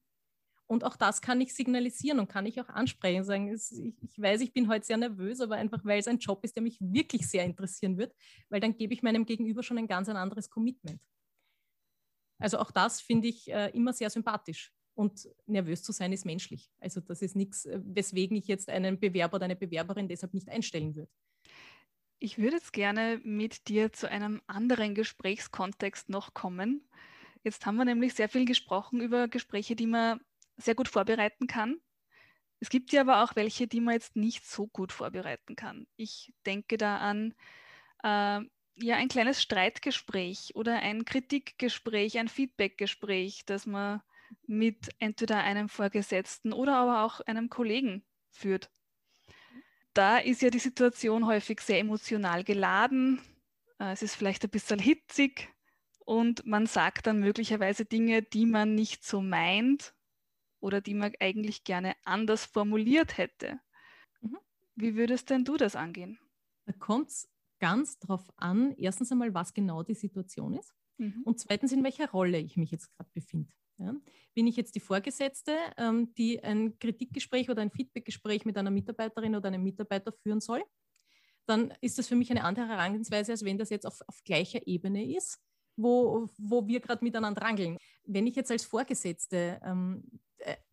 Und 0.66 0.84
auch 0.84 0.96
das 0.96 1.20
kann 1.20 1.42
ich 1.42 1.54
signalisieren 1.54 2.20
und 2.20 2.28
kann 2.28 2.46
ich 2.46 2.58
auch 2.58 2.68
ansprechen. 2.70 3.24
Sagen, 3.24 3.52
es, 3.52 3.70
ich, 3.72 4.02
ich, 4.02 4.18
weiß, 4.18 4.40
ich 4.40 4.54
bin 4.54 4.68
heute 4.68 4.86
sehr 4.86 4.96
nervös, 4.96 5.42
aber 5.42 5.56
einfach, 5.56 5.84
weil 5.84 5.98
es 5.98 6.08
ein 6.08 6.18
Job 6.18 6.42
ist, 6.44 6.56
der 6.56 6.62
mich 6.62 6.78
wirklich 6.80 7.28
sehr 7.28 7.44
interessieren 7.44 7.98
wird, 7.98 8.14
weil 8.48 8.60
dann 8.60 8.76
gebe 8.76 8.94
ich 8.94 9.02
meinem 9.02 9.26
Gegenüber 9.26 9.62
schon 9.62 9.76
ein 9.76 9.88
ganz 9.88 10.08
ein 10.08 10.16
anderes 10.16 10.48
Commitment. 10.48 11.00
Also 12.38 12.58
auch 12.58 12.70
das 12.70 13.00
finde 13.00 13.28
ich 13.28 13.50
äh, 13.50 13.70
immer 13.70 13.92
sehr 13.92 14.10
sympathisch. 14.10 14.72
Und 14.94 15.28
nervös 15.46 15.84
zu 15.84 15.92
sein 15.92 16.12
ist 16.12 16.26
menschlich. 16.26 16.72
Also 16.80 17.00
das 17.00 17.22
ist 17.22 17.36
nichts, 17.36 17.66
äh, 17.66 17.80
weswegen 17.84 18.36
ich 18.36 18.48
jetzt 18.48 18.68
einen 18.68 18.98
Bewerber 18.98 19.36
oder 19.36 19.44
eine 19.44 19.56
Bewerberin 19.56 20.08
deshalb 20.08 20.34
nicht 20.34 20.48
einstellen 20.48 20.96
würde. 20.96 21.10
Ich 22.18 22.38
würde 22.38 22.56
jetzt 22.56 22.72
gerne 22.72 23.20
mit 23.22 23.68
dir 23.68 23.92
zu 23.92 24.10
einem 24.10 24.42
anderen 24.48 24.94
Gesprächskontext 24.96 26.08
noch 26.08 26.34
kommen. 26.34 26.88
Jetzt 27.44 27.64
haben 27.64 27.76
wir 27.76 27.84
nämlich 27.84 28.14
sehr 28.14 28.28
viel 28.28 28.44
gesprochen 28.44 29.00
über 29.00 29.28
Gespräche, 29.28 29.76
die 29.76 29.86
man 29.86 30.20
sehr 30.56 30.74
gut 30.74 30.88
vorbereiten 30.88 31.46
kann. 31.46 31.80
Es 32.60 32.70
gibt 32.70 32.92
ja 32.92 33.02
aber 33.02 33.22
auch 33.22 33.36
welche, 33.36 33.68
die 33.68 33.80
man 33.80 33.94
jetzt 33.94 34.16
nicht 34.16 34.44
so 34.44 34.66
gut 34.66 34.90
vorbereiten 34.90 35.54
kann. 35.54 35.86
Ich 35.96 36.32
denke 36.44 36.76
da 36.76 36.98
an 36.98 37.34
äh, 38.02 38.40
ja, 38.80 38.96
ein 38.96 39.08
kleines 39.08 39.42
Streitgespräch 39.42 40.52
oder 40.54 40.76
ein 40.76 41.04
Kritikgespräch, 41.04 42.18
ein 42.18 42.28
Feedbackgespräch, 42.28 43.44
das 43.46 43.66
man 43.66 44.02
mit 44.46 44.90
entweder 44.98 45.38
einem 45.38 45.68
Vorgesetzten 45.68 46.52
oder 46.52 46.76
aber 46.76 47.04
auch 47.04 47.20
einem 47.20 47.48
Kollegen 47.48 48.04
führt. 48.30 48.70
Da 49.94 50.18
ist 50.18 50.42
ja 50.42 50.50
die 50.50 50.58
Situation 50.58 51.26
häufig 51.26 51.60
sehr 51.60 51.80
emotional 51.80 52.44
geladen. 52.44 53.20
Äh, 53.78 53.92
es 53.92 54.02
ist 54.02 54.14
vielleicht 54.14 54.44
ein 54.44 54.50
bisschen 54.50 54.78
hitzig 54.78 55.48
und 56.04 56.46
man 56.46 56.66
sagt 56.66 57.06
dann 57.06 57.20
möglicherweise 57.20 57.84
Dinge, 57.84 58.22
die 58.22 58.46
man 58.46 58.74
nicht 58.74 59.04
so 59.04 59.20
meint 59.20 59.94
oder 60.60 60.80
die 60.80 60.94
man 60.94 61.12
eigentlich 61.20 61.64
gerne 61.64 61.96
anders 62.04 62.44
formuliert 62.44 63.18
hätte. 63.18 63.60
Mhm. 64.20 64.38
Wie 64.74 64.94
würdest 64.94 65.30
denn 65.30 65.44
du 65.44 65.56
das 65.56 65.74
angehen? 65.74 66.18
Da 66.66 66.72
kommt 66.72 67.08
es 67.08 67.28
ganz 67.58 67.98
darauf 67.98 68.30
an, 68.36 68.72
erstens 68.76 69.12
einmal, 69.12 69.34
was 69.34 69.54
genau 69.54 69.82
die 69.82 69.94
Situation 69.94 70.54
ist 70.54 70.74
mhm. 70.98 71.22
und 71.24 71.38
zweitens, 71.40 71.72
in 71.72 71.84
welcher 71.84 72.10
Rolle 72.10 72.38
ich 72.38 72.56
mich 72.56 72.70
jetzt 72.70 72.90
gerade 72.92 73.10
befinde. 73.12 73.52
Ja. 73.78 73.94
Bin 74.34 74.46
ich 74.46 74.56
jetzt 74.56 74.74
die 74.74 74.80
Vorgesetzte, 74.80 75.56
ähm, 75.76 76.12
die 76.14 76.42
ein 76.42 76.78
Kritikgespräch 76.78 77.48
oder 77.48 77.62
ein 77.62 77.70
Feedbackgespräch 77.70 78.44
mit 78.44 78.58
einer 78.58 78.70
Mitarbeiterin 78.70 79.36
oder 79.36 79.48
einem 79.48 79.62
Mitarbeiter 79.62 80.12
führen 80.12 80.40
soll, 80.40 80.64
dann 81.46 81.72
ist 81.80 81.98
das 81.98 82.08
für 82.08 82.16
mich 82.16 82.30
eine 82.30 82.44
andere 82.44 82.68
Herangehensweise, 82.68 83.32
als 83.32 83.44
wenn 83.44 83.58
das 83.58 83.70
jetzt 83.70 83.86
auf, 83.86 84.00
auf 84.06 84.22
gleicher 84.24 84.66
Ebene 84.66 85.14
ist, 85.16 85.38
wo, 85.76 86.28
wo 86.38 86.66
wir 86.66 86.80
gerade 86.80 87.04
miteinander 87.04 87.40
rangeln. 87.40 87.78
Wenn 88.04 88.26
ich 88.26 88.36
jetzt 88.36 88.50
als 88.50 88.64
Vorgesetzte 88.64 89.60
ähm, 89.64 90.02
äh, 90.04 90.18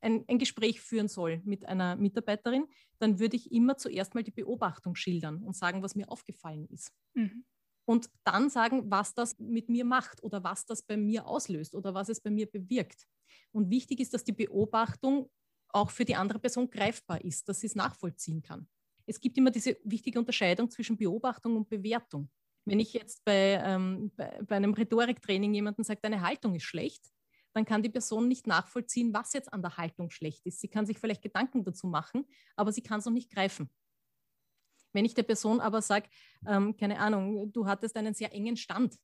ein, 0.02 0.24
ein, 0.28 0.38
Gespräch 0.38 0.82
führen 0.82 1.08
soll 1.08 1.42
mit 1.44 1.66
einer 1.66 1.96
Mitarbeiterin, 1.96 2.68
dann 3.00 3.20
würde 3.20 3.36
ich 3.36 3.52
immer 3.52 3.78
zuerst 3.78 4.14
mal 4.16 4.24
die 4.24 4.32
Beobachtung 4.32 4.96
schildern 4.96 5.44
und 5.44 5.56
sagen, 5.56 5.82
was 5.82 5.96
mir 5.96 6.10
aufgefallen 6.10 6.68
ist. 6.68 6.92
Mhm. 7.14 7.46
Und 7.88 8.10
dann 8.24 8.50
sagen, 8.50 8.90
was 8.90 9.14
das 9.14 9.38
mit 9.40 9.70
mir 9.70 9.86
macht 9.86 10.24
oder 10.24 10.44
was 10.44 10.66
das 10.66 10.84
bei 10.84 10.98
mir 10.98 11.28
auslöst 11.28 11.76
oder 11.76 11.94
was 11.94 12.10
es 12.10 12.20
bei 12.20 12.32
mir 12.32 12.50
bewirkt. 12.50 13.08
Und 13.52 13.70
wichtig 13.70 14.00
ist, 14.00 14.14
dass 14.14 14.24
die 14.24 14.32
Beobachtung 14.32 15.30
auch 15.70 15.92
für 15.92 16.06
die 16.06 16.16
andere 16.16 16.40
Person 16.40 16.70
greifbar 16.70 17.24
ist, 17.24 17.48
dass 17.48 17.60
sie 17.60 17.68
es 17.68 17.76
nachvollziehen 17.76 18.42
kann. 18.42 18.68
Es 19.06 19.20
gibt 19.20 19.38
immer 19.38 19.52
diese 19.52 19.78
wichtige 19.84 20.18
Unterscheidung 20.18 20.70
zwischen 20.72 20.98
Beobachtung 20.98 21.56
und 21.58 21.70
Bewertung. 21.70 22.30
Wenn 22.66 22.80
ich 22.80 22.94
jetzt 22.94 23.24
bei, 23.24 23.62
ähm, 23.64 24.12
bei, 24.16 24.42
bei 24.48 24.56
einem 24.56 24.74
Rhetoriktraining 24.74 25.54
jemanden 25.54 25.84
sage, 25.84 26.00
deine 26.02 26.22
Haltung 26.22 26.56
ist 26.56 26.64
schlecht, 26.64 27.12
dann 27.56 27.66
kann 27.66 27.82
die 27.82 27.90
Person 27.90 28.28
nicht 28.28 28.48
nachvollziehen, 28.48 29.14
was 29.14 29.32
jetzt 29.32 29.54
an 29.54 29.62
der 29.62 29.78
Haltung 29.78 30.12
schlecht 30.12 30.46
ist. 30.46 30.60
Sie 30.60 30.68
kann 30.68 30.86
sich 30.86 31.00
vielleicht 31.00 31.22
Gedanken 31.22 31.64
dazu 31.64 31.88
machen, 31.88 32.26
aber 32.58 32.74
sie 32.74 32.82
kann 32.82 33.00
es 33.00 33.06
noch 33.06 33.14
nicht 33.14 33.32
greifen. 33.32 33.70
Wenn 34.92 35.06
ich 35.06 35.14
der 35.14 35.24
Person 35.24 35.62
aber 35.62 35.82
sage, 35.82 36.10
ähm, 36.46 36.76
keine 36.76 37.00
Ahnung, 37.00 37.52
du 37.54 37.66
hattest 37.66 37.96
einen 37.96 38.14
sehr 38.14 38.34
engen 38.34 38.58
Stand 38.58 38.98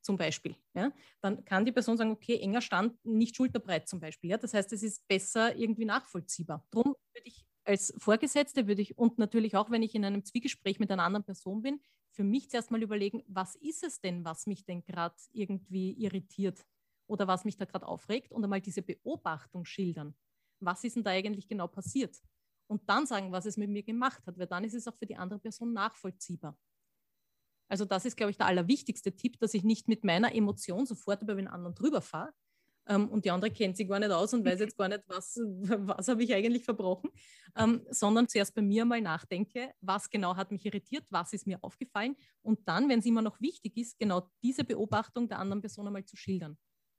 zum 0.00 0.16
Beispiel, 0.16 0.54
ja, 0.74 0.92
dann 1.20 1.44
kann 1.44 1.64
die 1.64 1.72
Person 1.72 1.96
sagen, 1.96 2.12
okay, 2.12 2.38
enger 2.38 2.60
Stand, 2.60 3.04
nicht 3.04 3.34
schulterbreit 3.34 3.88
zum 3.88 3.98
Beispiel. 3.98 4.30
Ja, 4.30 4.38
das 4.38 4.54
heißt, 4.54 4.72
es 4.72 4.84
ist 4.84 5.06
besser 5.08 5.56
irgendwie 5.56 5.84
nachvollziehbar. 5.84 6.64
Darum 6.70 6.94
würde 7.12 7.26
ich 7.26 7.44
als 7.64 7.92
Vorgesetzte 7.98 8.68
würde 8.68 8.80
ich 8.80 8.96
und 8.96 9.18
natürlich 9.18 9.56
auch, 9.56 9.70
wenn 9.70 9.82
ich 9.82 9.94
in 9.94 10.04
einem 10.04 10.24
Zwiegespräch 10.24 10.78
mit 10.78 10.90
einer 10.90 11.02
anderen 11.02 11.24
Person 11.24 11.62
bin, 11.62 11.80
für 12.12 12.24
mich 12.24 12.48
zuerst 12.48 12.70
mal 12.70 12.82
überlegen, 12.82 13.22
was 13.26 13.56
ist 13.56 13.82
es 13.82 14.00
denn, 14.00 14.24
was 14.24 14.46
mich 14.46 14.64
denn 14.64 14.82
gerade 14.84 15.16
irgendwie 15.32 15.92
irritiert 15.92 16.64
oder 17.08 17.26
was 17.26 17.44
mich 17.44 17.56
da 17.56 17.64
gerade 17.64 17.86
aufregt 17.86 18.32
und 18.32 18.44
einmal 18.44 18.60
diese 18.60 18.82
Beobachtung 18.82 19.64
schildern. 19.64 20.14
Was 20.60 20.84
ist 20.84 20.96
denn 20.96 21.04
da 21.04 21.10
eigentlich 21.10 21.48
genau 21.48 21.66
passiert? 21.66 22.16
Und 22.68 22.88
dann 22.88 23.06
sagen, 23.06 23.32
was 23.32 23.46
es 23.46 23.56
mit 23.56 23.70
mir 23.70 23.82
gemacht 23.82 24.24
hat, 24.26 24.38
weil 24.38 24.46
dann 24.46 24.64
ist 24.64 24.74
es 24.74 24.86
auch 24.86 24.96
für 24.96 25.06
die 25.06 25.16
andere 25.16 25.40
Person 25.40 25.72
nachvollziehbar. 25.72 26.56
Also 27.68 27.84
das 27.84 28.04
ist, 28.04 28.16
glaube 28.16 28.30
ich, 28.30 28.36
der 28.36 28.46
allerwichtigste 28.46 29.14
Tipp, 29.14 29.38
dass 29.40 29.54
ich 29.54 29.64
nicht 29.64 29.88
mit 29.88 30.04
meiner 30.04 30.34
Emotion 30.34 30.86
sofort 30.86 31.22
über 31.22 31.34
den 31.34 31.48
anderen 31.48 31.74
drüber 31.74 32.00
fahre 32.00 32.32
ähm, 32.86 33.08
und 33.08 33.24
die 33.24 33.30
andere 33.30 33.50
kennt 33.50 33.76
sich 33.76 33.88
gar 33.88 33.98
nicht 33.98 34.10
aus 34.10 34.32
und 34.32 34.44
weiß 34.44 34.60
jetzt 34.60 34.76
gar 34.76 34.88
nicht, 34.88 35.02
was, 35.06 35.36
was 35.36 36.08
habe 36.08 36.22
ich 36.22 36.34
eigentlich 36.34 36.64
verbrochen, 36.64 37.10
ähm, 37.56 37.86
sondern 37.90 38.28
zuerst 38.28 38.54
bei 38.54 38.62
mir 38.62 38.84
mal 38.84 39.00
nachdenke, 39.00 39.72
was 39.80 40.08
genau 40.08 40.36
hat 40.36 40.50
mich 40.50 40.64
irritiert, 40.64 41.06
was 41.10 41.32
ist 41.32 41.46
mir 41.46 41.62
aufgefallen 41.62 42.16
und 42.42 42.66
dann, 42.66 42.88
wenn 42.88 43.00
es 43.00 43.06
immer 43.06 43.22
noch 43.22 43.40
wichtig 43.40 43.76
ist, 43.76 43.98
genau 43.98 44.30
diese 44.42 44.64
Beobachtung 44.64 45.28
der 45.28 45.38
anderen 45.38 45.60
Person 45.60 45.86
einmal 45.86 46.04
zu 46.04 46.16
schildern 46.16 46.56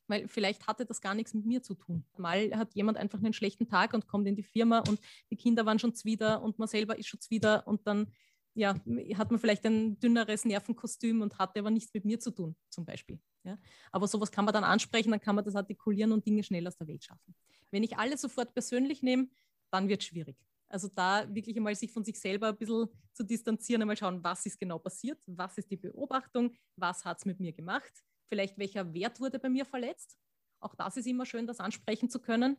weil 0.10 0.28
vielleicht 0.28 0.68
hatte 0.68 0.86
das 0.86 1.02
gar 1.02 1.16
nichts 1.16 1.34
mit 1.34 1.46
mir 1.46 1.62
zu 1.62 1.76
tun. 1.76 2.04
Mal 2.18 2.52
hat 2.58 2.74
jemand 2.74 2.98
einfach 2.98 3.20
einen 3.20 3.34
schlechten 3.34 3.68
Tag 3.68 3.94
und 3.94 4.08
kommt 4.08 4.28
in 4.28 4.36
die 4.36 4.44
Firma 4.44 4.80
und 4.80 5.00
die 5.30 5.36
Kinder 5.36 5.66
waren 5.66 5.80
schon 5.80 5.94
zwider 5.96 6.42
und 6.42 6.60
man 6.60 6.68
selber 6.68 6.98
ist 6.98 7.08
schon 7.08 7.22
zwider 7.22 7.68
und 7.68 7.86
dann 7.88 8.12
ja, 8.56 8.76
hat 9.16 9.32
man 9.32 9.40
vielleicht 9.40 9.66
ein 9.66 10.00
dünneres 10.00 10.44
Nervenkostüm 10.44 11.22
und 11.22 11.38
hatte 11.38 11.60
aber 11.60 11.72
nichts 11.72 11.94
mit 11.94 12.04
mir 12.04 12.20
zu 12.20 12.32
tun, 12.32 12.56
zum 12.70 12.84
Beispiel. 12.84 13.20
Ja? 13.44 13.58
Aber 13.92 14.08
sowas 14.08 14.32
kann 14.32 14.44
man 14.44 14.54
dann 14.54 14.64
ansprechen, 14.64 15.12
dann 15.12 15.22
kann 15.22 15.36
man 15.36 15.46
das 15.46 15.56
artikulieren 15.56 16.12
und 16.12 16.26
Dinge 16.26 16.44
schnell 16.44 16.68
aus 16.68 16.76
der 16.76 16.88
Welt 16.88 17.04
schaffen. 17.04 17.36
Wenn 17.72 17.84
ich 17.84 17.98
alles 17.98 18.22
sofort 18.22 18.54
persönlich 18.54 19.04
nehme, 19.04 19.30
dann 19.72 19.88
wird 19.88 20.02
es 20.02 20.08
schwierig. 20.08 20.36
Also 20.68 20.88
da 20.88 21.34
wirklich 21.34 21.58
einmal 21.58 21.76
sich 21.76 21.92
von 21.92 22.04
sich 22.04 22.20
selber 22.20 22.50
ein 22.50 22.58
bisschen 22.58 22.88
zu 23.14 23.24
distanzieren, 23.24 23.82
einmal 23.82 23.98
schauen, 23.98 24.24
was 24.24 24.46
ist 24.46 24.60
genau 24.60 24.78
passiert, 24.78 25.22
was 25.26 25.58
ist 25.58 25.72
die 25.72 25.78
Beobachtung, 25.78 26.54
was 26.76 27.06
hat 27.06 27.20
es 27.20 27.26
mit 27.26 27.40
mir 27.40 27.54
gemacht, 27.54 28.04
vielleicht 28.30 28.58
welcher 28.58 28.94
Wert 28.94 29.20
wurde 29.20 29.40
bei 29.40 29.50
mir 29.50 29.66
verletzt. 29.66 30.18
Auch 30.60 30.76
das 30.76 30.98
ist 30.98 31.08
immer 31.08 31.26
schön, 31.26 31.48
das 31.48 31.60
ansprechen 31.60 32.10
zu 32.10 32.20
können. 32.20 32.58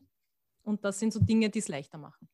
Und 0.63 0.85
das 0.85 0.99
sind 0.99 1.13
so 1.13 1.19
Dinge, 1.19 1.49
die 1.49 1.59
es 1.59 1.67
leichter 1.67 1.97
machen. 1.97 2.29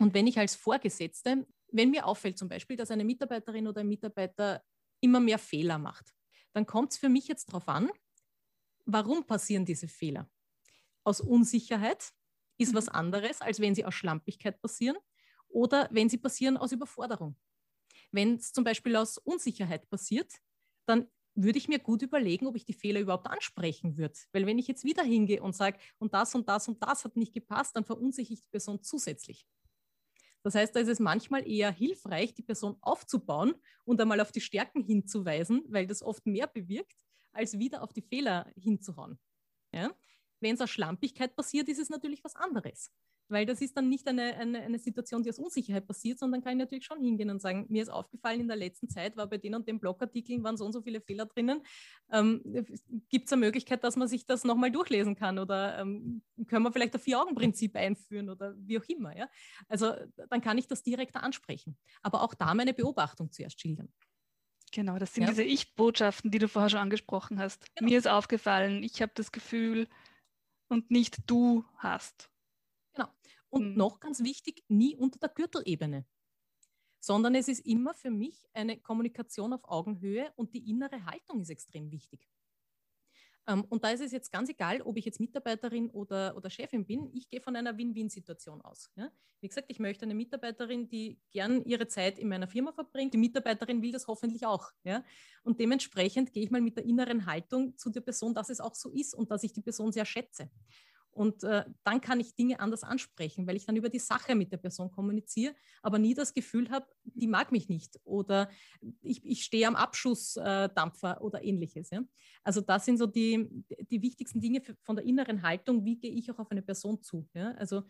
Und 0.00 0.14
wenn 0.14 0.26
ich 0.26 0.38
als 0.38 0.54
Vorgesetzte, 0.54 1.46
wenn 1.72 1.90
mir 1.90 2.06
auffällt 2.06 2.38
zum 2.38 2.48
Beispiel, 2.48 2.76
dass 2.76 2.90
eine 2.90 3.04
Mitarbeiterin 3.04 3.66
oder 3.66 3.80
ein 3.80 3.88
Mitarbeiter 3.88 4.62
immer 5.00 5.20
mehr 5.20 5.38
Fehler 5.38 5.78
macht, 5.78 6.14
dann 6.52 6.66
kommt 6.66 6.92
es 6.92 6.98
für 6.98 7.08
mich 7.08 7.26
jetzt 7.26 7.48
darauf 7.48 7.68
an, 7.68 7.90
warum 8.84 9.24
passieren 9.24 9.64
diese 9.64 9.88
Fehler? 9.88 10.30
Aus 11.04 11.20
Unsicherheit 11.20 12.12
ist 12.58 12.74
was 12.74 12.86
mhm. 12.86 12.92
anderes, 12.92 13.40
als 13.40 13.60
wenn 13.60 13.74
sie 13.74 13.84
aus 13.84 13.94
Schlampigkeit 13.94 14.60
passieren 14.60 14.96
oder 15.48 15.88
wenn 15.90 16.08
sie 16.08 16.18
passieren 16.18 16.56
aus 16.56 16.72
Überforderung. 16.72 17.36
Wenn 18.10 18.36
es 18.36 18.52
zum 18.52 18.64
Beispiel 18.64 18.96
aus 18.96 19.18
Unsicherheit 19.18 19.88
passiert, 19.88 20.32
dann 20.86 21.08
würde 21.42 21.58
ich 21.58 21.68
mir 21.68 21.78
gut 21.78 22.02
überlegen, 22.02 22.46
ob 22.46 22.56
ich 22.56 22.64
die 22.64 22.72
Fehler 22.72 23.00
überhaupt 23.00 23.28
ansprechen 23.28 23.96
würde. 23.96 24.14
Weil 24.32 24.46
wenn 24.46 24.58
ich 24.58 24.66
jetzt 24.66 24.84
wieder 24.84 25.02
hingehe 25.02 25.42
und 25.42 25.54
sage, 25.54 25.78
und 25.98 26.14
das 26.14 26.34
und 26.34 26.48
das 26.48 26.68
und 26.68 26.82
das 26.82 27.04
hat 27.04 27.16
nicht 27.16 27.32
gepasst, 27.32 27.76
dann 27.76 27.84
verunsichere 27.84 28.34
ich 28.34 28.42
die 28.42 28.50
Person 28.50 28.82
zusätzlich. 28.82 29.46
Das 30.42 30.54
heißt, 30.54 30.74
da 30.74 30.80
ist 30.80 30.88
es 30.88 31.00
manchmal 31.00 31.48
eher 31.48 31.70
hilfreich, 31.70 32.34
die 32.34 32.42
Person 32.42 32.76
aufzubauen 32.80 33.54
und 33.84 34.00
einmal 34.00 34.20
auf 34.20 34.32
die 34.32 34.40
Stärken 34.40 34.82
hinzuweisen, 34.82 35.64
weil 35.68 35.86
das 35.86 36.02
oft 36.02 36.26
mehr 36.26 36.46
bewirkt, 36.46 37.04
als 37.32 37.58
wieder 37.58 37.82
auf 37.82 37.92
die 37.92 38.02
Fehler 38.02 38.50
hinzuhauen. 38.56 39.18
Ja? 39.72 39.92
Wenn 40.40 40.54
es 40.54 40.60
aus 40.60 40.70
Schlampigkeit 40.70 41.34
passiert, 41.34 41.68
ist 41.68 41.78
es 41.78 41.90
natürlich 41.90 42.22
was 42.24 42.36
anderes. 42.36 42.90
Weil 43.30 43.44
das 43.44 43.60
ist 43.60 43.76
dann 43.76 43.90
nicht 43.90 44.08
eine, 44.08 44.34
eine, 44.36 44.60
eine, 44.60 44.78
Situation, 44.78 45.22
die 45.22 45.28
aus 45.28 45.38
Unsicherheit 45.38 45.86
passiert, 45.86 46.18
sondern 46.18 46.42
kann 46.42 46.52
ich 46.52 46.58
natürlich 46.58 46.86
schon 46.86 47.02
hingehen 47.02 47.28
und 47.28 47.42
sagen, 47.42 47.66
mir 47.68 47.82
ist 47.82 47.90
aufgefallen, 47.90 48.40
in 48.40 48.48
der 48.48 48.56
letzten 48.56 48.88
Zeit 48.88 49.18
war 49.18 49.26
bei 49.26 49.36
den 49.36 49.54
und 49.54 49.68
den 49.68 49.78
Blogartikeln 49.78 50.42
waren 50.42 50.56
so 50.56 50.64
und 50.64 50.72
so 50.72 50.80
viele 50.80 51.02
Fehler 51.02 51.26
drinnen. 51.26 51.62
Ähm, 52.10 52.42
Gibt 53.10 53.26
es 53.26 53.32
eine 53.32 53.40
Möglichkeit, 53.40 53.84
dass 53.84 53.96
man 53.96 54.08
sich 54.08 54.24
das 54.24 54.44
nochmal 54.44 54.70
durchlesen 54.70 55.14
kann? 55.14 55.38
Oder 55.38 55.78
ähm, 55.78 56.22
können 56.46 56.62
wir 56.62 56.72
vielleicht 56.72 56.94
ein 56.94 57.00
Vier-Augen-Prinzip 57.00 57.76
einführen 57.76 58.30
oder 58.30 58.54
wie 58.56 58.78
auch 58.78 58.88
immer? 58.88 59.14
Ja? 59.14 59.28
Also 59.68 59.92
dann 60.30 60.40
kann 60.40 60.56
ich 60.56 60.66
das 60.66 60.82
direkt 60.82 61.14
ansprechen. 61.16 61.76
Aber 62.00 62.22
auch 62.22 62.32
da 62.32 62.54
meine 62.54 62.72
Beobachtung 62.72 63.30
zuerst 63.30 63.60
schildern. 63.60 63.92
Genau, 64.72 64.98
das 64.98 65.14
sind 65.14 65.24
ja. 65.24 65.30
diese 65.30 65.42
Ich-Botschaften, 65.42 66.30
die 66.30 66.38
du 66.38 66.48
vorher 66.48 66.70
schon 66.70 66.80
angesprochen 66.80 67.38
hast. 67.38 67.66
Genau. 67.76 67.90
Mir 67.90 67.98
ist 67.98 68.08
aufgefallen, 68.08 68.82
ich 68.82 69.02
habe 69.02 69.12
das 69.14 69.32
Gefühl 69.32 69.88
und 70.68 70.90
nicht 70.90 71.18
du 71.26 71.64
hast. 71.76 72.30
Und 73.50 73.70
mhm. 73.70 73.76
noch 73.76 74.00
ganz 74.00 74.22
wichtig, 74.22 74.62
nie 74.68 74.94
unter 74.94 75.18
der 75.18 75.30
Gürtelebene, 75.30 76.06
sondern 77.00 77.34
es 77.34 77.48
ist 77.48 77.64
immer 77.64 77.94
für 77.94 78.10
mich 78.10 78.46
eine 78.52 78.78
Kommunikation 78.78 79.54
auf 79.54 79.64
Augenhöhe 79.64 80.30
und 80.36 80.52
die 80.52 80.68
innere 80.68 81.06
Haltung 81.06 81.40
ist 81.40 81.48
extrem 81.48 81.90
wichtig. 81.90 82.28
Ähm, 83.48 83.64
und 83.70 83.82
da 83.82 83.90
ist 83.90 84.02
es 84.02 84.12
jetzt 84.12 84.30
ganz 84.30 84.50
egal, 84.50 84.82
ob 84.82 84.96
ich 84.98 85.06
jetzt 85.06 85.18
Mitarbeiterin 85.18 85.90
oder, 85.90 86.36
oder 86.36 86.50
Chefin 86.50 86.84
bin. 86.86 87.10
Ich 87.14 87.28
gehe 87.30 87.40
von 87.40 87.56
einer 87.56 87.76
Win-Win-Situation 87.76 88.60
aus. 88.60 88.92
Ja? 88.94 89.10
Wie 89.40 89.48
gesagt, 89.48 89.70
ich 89.70 89.78
möchte 89.78 90.04
eine 90.04 90.14
Mitarbeiterin, 90.14 90.88
die 90.88 91.18
gern 91.30 91.64
ihre 91.64 91.88
Zeit 91.88 92.18
in 92.18 92.28
meiner 92.28 92.46
Firma 92.46 92.72
verbringt. 92.72 93.14
Die 93.14 93.18
Mitarbeiterin 93.18 93.80
will 93.80 93.90
das 93.90 94.06
hoffentlich 94.06 94.44
auch. 94.44 94.70
Ja? 94.84 95.02
Und 95.42 95.58
dementsprechend 95.60 96.32
gehe 96.32 96.44
ich 96.44 96.50
mal 96.50 96.60
mit 96.60 96.76
der 96.76 96.84
inneren 96.84 97.24
Haltung 97.24 97.76
zu 97.78 97.88
der 97.90 98.02
Person, 98.02 98.34
dass 98.34 98.50
es 98.50 98.60
auch 98.60 98.74
so 98.74 98.90
ist 98.90 99.14
und 99.14 99.30
dass 99.30 99.42
ich 99.42 99.52
die 99.54 99.62
Person 99.62 99.92
sehr 99.92 100.04
schätze. 100.04 100.50
Und 101.18 101.42
äh, 101.42 101.64
dann 101.82 102.00
kann 102.00 102.20
ich 102.20 102.36
Dinge 102.36 102.60
anders 102.60 102.84
ansprechen, 102.84 103.48
weil 103.48 103.56
ich 103.56 103.66
dann 103.66 103.74
über 103.74 103.88
die 103.88 103.98
Sache 103.98 104.36
mit 104.36 104.52
der 104.52 104.56
Person 104.56 104.92
kommuniziere, 104.92 105.52
aber 105.82 105.98
nie 105.98 106.14
das 106.14 106.32
Gefühl 106.32 106.70
habe, 106.70 106.86
die 107.02 107.26
mag 107.26 107.50
mich 107.50 107.68
nicht 107.68 107.98
oder 108.04 108.48
ich, 109.02 109.26
ich 109.26 109.42
stehe 109.42 109.66
am 109.66 109.74
Abschussdampfer 109.74 111.16
äh, 111.16 111.20
oder 111.20 111.42
ähnliches. 111.42 111.90
Ja? 111.90 112.04
Also 112.44 112.60
das 112.60 112.84
sind 112.84 112.98
so 112.98 113.06
die, 113.06 113.48
die 113.90 114.00
wichtigsten 114.00 114.40
Dinge 114.40 114.60
für, 114.60 114.76
von 114.84 114.94
der 114.94 115.04
inneren 115.04 115.42
Haltung, 115.42 115.84
wie 115.84 115.98
gehe 115.98 116.12
ich 116.12 116.30
auch 116.30 116.38
auf 116.38 116.52
eine 116.52 116.62
Person 116.62 117.02
zu. 117.02 117.28
Ja? 117.34 117.50
Also 117.54 117.82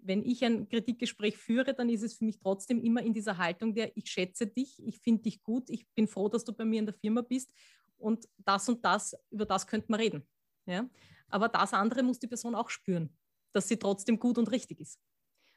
wenn 0.00 0.24
ich 0.24 0.44
ein 0.44 0.68
Kritikgespräch 0.68 1.38
führe, 1.38 1.74
dann 1.74 1.88
ist 1.88 2.02
es 2.02 2.14
für 2.14 2.24
mich 2.24 2.40
trotzdem 2.40 2.82
immer 2.82 3.02
in 3.04 3.14
dieser 3.14 3.38
Haltung 3.38 3.72
der, 3.76 3.96
ich 3.96 4.10
schätze 4.10 4.48
dich, 4.48 4.84
ich 4.84 4.98
finde 4.98 5.22
dich 5.22 5.44
gut, 5.44 5.70
ich 5.70 5.86
bin 5.94 6.08
froh, 6.08 6.28
dass 6.28 6.44
du 6.44 6.52
bei 6.52 6.64
mir 6.64 6.80
in 6.80 6.86
der 6.86 6.94
Firma 6.96 7.20
bist 7.20 7.52
und 7.98 8.28
das 8.38 8.68
und 8.68 8.84
das, 8.84 9.14
über 9.30 9.46
das 9.46 9.64
könnte 9.64 9.92
man 9.92 10.00
reden. 10.00 10.26
Ja? 10.66 10.90
Aber 11.28 11.48
das 11.48 11.72
andere 11.72 12.02
muss 12.02 12.18
die 12.18 12.26
Person 12.26 12.54
auch 12.54 12.70
spüren, 12.70 13.16
dass 13.52 13.68
sie 13.68 13.78
trotzdem 13.78 14.18
gut 14.18 14.38
und 14.38 14.50
richtig 14.50 14.80
ist. 14.80 15.00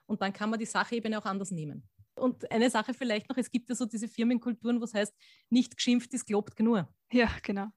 Und 0.06 0.22
dann 0.22 0.34
kann 0.34 0.50
man 0.50 0.60
die 0.60 0.66
Sache 0.66 0.96
eben 0.96 1.14
auch 1.14 1.26
anders 1.26 1.52
nehmen. 1.52 1.88
Und 2.16 2.50
eine 2.52 2.70
Sache 2.70 2.94
vielleicht 2.94 3.30
noch, 3.30 3.38
es 3.38 3.52
gibt 3.52 3.70
ja 3.70 3.76
so 3.76 3.86
diese 3.86 4.08
Firmenkulturen, 4.08 4.80
wo 4.80 4.86
es 4.86 4.94
heißt, 4.94 5.14
nicht 5.50 5.76
geschimpft 5.76 6.14
ist, 6.14 6.26
gelobt 6.26 6.56
genug. 6.56 6.88
Ja, 7.12 7.30
genau. 7.44 7.68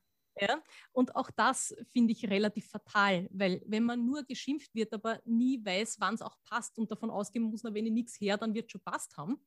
Ja? 0.41 0.63
Und 0.93 1.15
auch 1.15 1.31
das 1.31 1.75
finde 1.93 2.13
ich 2.13 2.29
relativ 2.29 2.69
fatal, 2.69 3.29
weil 3.31 3.63
wenn 3.67 3.85
man 3.85 4.05
nur 4.05 4.23
geschimpft 4.25 4.75
wird, 4.75 4.93
aber 4.95 5.21
nie 5.25 5.63
weiß, 5.65 5.97
wann 6.01 6.15
es 6.15 6.23
auch 6.23 6.37
passt 6.45 6.79
und 6.79 6.91
davon 6.91 7.11
ausgehen 7.11 7.45
muss, 7.45 7.63
na, 7.63 7.75
wenn 7.75 7.87
ich 7.87 7.93
nichts 7.93 8.21
her, 8.21 8.39
dann 8.39 8.55
wird 8.55 8.67
es 8.67 8.73
schon 8.73 8.81
passt 8.83 9.17
haben, 9.17 9.45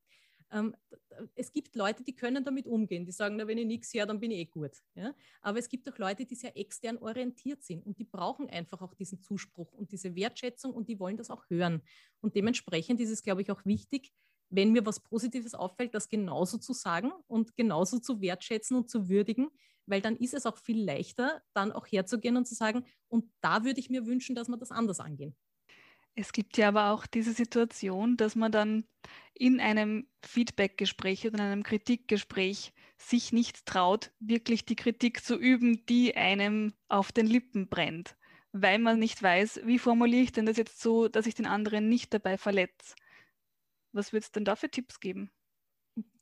ähm, 0.54 0.74
es 1.34 1.52
gibt 1.52 1.74
Leute, 1.76 2.02
die 2.02 2.14
können 2.14 2.44
damit 2.44 2.66
umgehen, 2.66 3.04
die 3.04 3.12
sagen, 3.12 3.36
na, 3.36 3.46
wenn 3.46 3.58
ich 3.58 3.66
nichts 3.66 3.92
her, 3.92 4.06
dann 4.06 4.20
bin 4.20 4.30
ich 4.30 4.38
eh 4.38 4.44
gut. 4.46 4.72
Ja? 4.94 5.14
Aber 5.42 5.58
es 5.58 5.68
gibt 5.68 5.88
auch 5.90 5.98
Leute, 5.98 6.24
die 6.24 6.34
sehr 6.34 6.56
extern 6.56 6.96
orientiert 6.98 7.62
sind 7.62 7.84
und 7.84 7.98
die 7.98 8.04
brauchen 8.04 8.48
einfach 8.48 8.80
auch 8.80 8.94
diesen 8.94 9.20
Zuspruch 9.20 9.72
und 9.72 9.92
diese 9.92 10.14
Wertschätzung 10.14 10.72
und 10.72 10.88
die 10.88 10.98
wollen 10.98 11.16
das 11.16 11.30
auch 11.30 11.44
hören. 11.50 11.82
Und 12.20 12.36
dementsprechend 12.36 13.00
ist 13.00 13.10
es, 13.10 13.22
glaube 13.22 13.42
ich, 13.42 13.50
auch 13.50 13.64
wichtig, 13.64 14.12
wenn 14.48 14.72
mir 14.72 14.86
was 14.86 15.00
Positives 15.00 15.54
auffällt, 15.54 15.94
das 15.94 16.08
genauso 16.08 16.58
zu 16.58 16.72
sagen 16.72 17.12
und 17.26 17.56
genauso 17.56 17.98
zu 17.98 18.20
wertschätzen 18.20 18.76
und 18.76 18.88
zu 18.88 19.08
würdigen, 19.08 19.48
weil 19.86 20.00
dann 20.00 20.16
ist 20.16 20.34
es 20.34 20.46
auch 20.46 20.58
viel 20.58 20.84
leichter, 20.84 21.42
dann 21.52 21.72
auch 21.72 21.86
herzugehen 21.86 22.36
und 22.36 22.46
zu 22.46 22.54
sagen, 22.54 22.84
und 23.08 23.30
da 23.40 23.64
würde 23.64 23.80
ich 23.80 23.90
mir 23.90 24.06
wünschen, 24.06 24.34
dass 24.34 24.48
wir 24.48 24.56
das 24.56 24.70
anders 24.70 25.00
angehen. 25.00 25.34
Es 26.16 26.32
gibt 26.32 26.56
ja 26.56 26.68
aber 26.68 26.90
auch 26.90 27.06
diese 27.06 27.32
Situation, 27.32 28.16
dass 28.16 28.36
man 28.36 28.52
dann 28.52 28.84
in 29.34 29.60
einem 29.60 30.06
Feedbackgespräch 30.24 31.26
oder 31.26 31.34
in 31.34 31.40
einem 31.40 31.62
Kritikgespräch 31.64 32.72
sich 32.96 33.32
nicht 33.32 33.66
traut, 33.66 34.12
wirklich 34.20 34.64
die 34.64 34.76
Kritik 34.76 35.24
zu 35.24 35.36
üben, 35.36 35.84
die 35.86 36.16
einem 36.16 36.72
auf 36.88 37.10
den 37.10 37.26
Lippen 37.26 37.68
brennt, 37.68 38.16
weil 38.52 38.78
man 38.78 39.00
nicht 39.00 39.20
weiß, 39.20 39.62
wie 39.64 39.80
formuliere 39.80 40.22
ich 40.22 40.32
denn 40.32 40.46
das 40.46 40.56
jetzt 40.56 40.80
so, 40.80 41.08
dass 41.08 41.26
ich 41.26 41.34
den 41.34 41.46
anderen 41.46 41.88
nicht 41.88 42.14
dabei 42.14 42.38
verletze. 42.38 42.94
Was 43.92 44.12
wird 44.12 44.24
es 44.24 44.32
denn 44.32 44.44
da 44.44 44.54
für 44.54 44.70
Tipps 44.70 45.00
geben? 45.00 45.32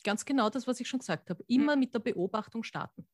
Ganz 0.05 0.25
genau 0.25 0.49
das, 0.49 0.67
was 0.67 0.81
ich 0.81 0.89
schon 0.89 1.01
gesagt 1.01 1.29
habe. 1.29 1.45
Immer 1.49 1.75
hm. 1.75 1.81
mit 1.81 1.95
der 1.95 2.01
Beobachtung 2.01 2.63
starten. 2.63 3.07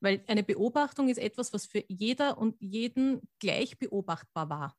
Weil 0.00 0.22
eine 0.28 0.42
Beobachtung 0.42 1.08
ist 1.08 1.18
etwas, 1.18 1.52
was 1.52 1.66
für 1.66 1.84
jeder 1.88 2.38
und 2.38 2.56
jeden 2.60 3.22
gleich 3.38 3.78
beobachtbar 3.78 4.48
war. 4.48 4.76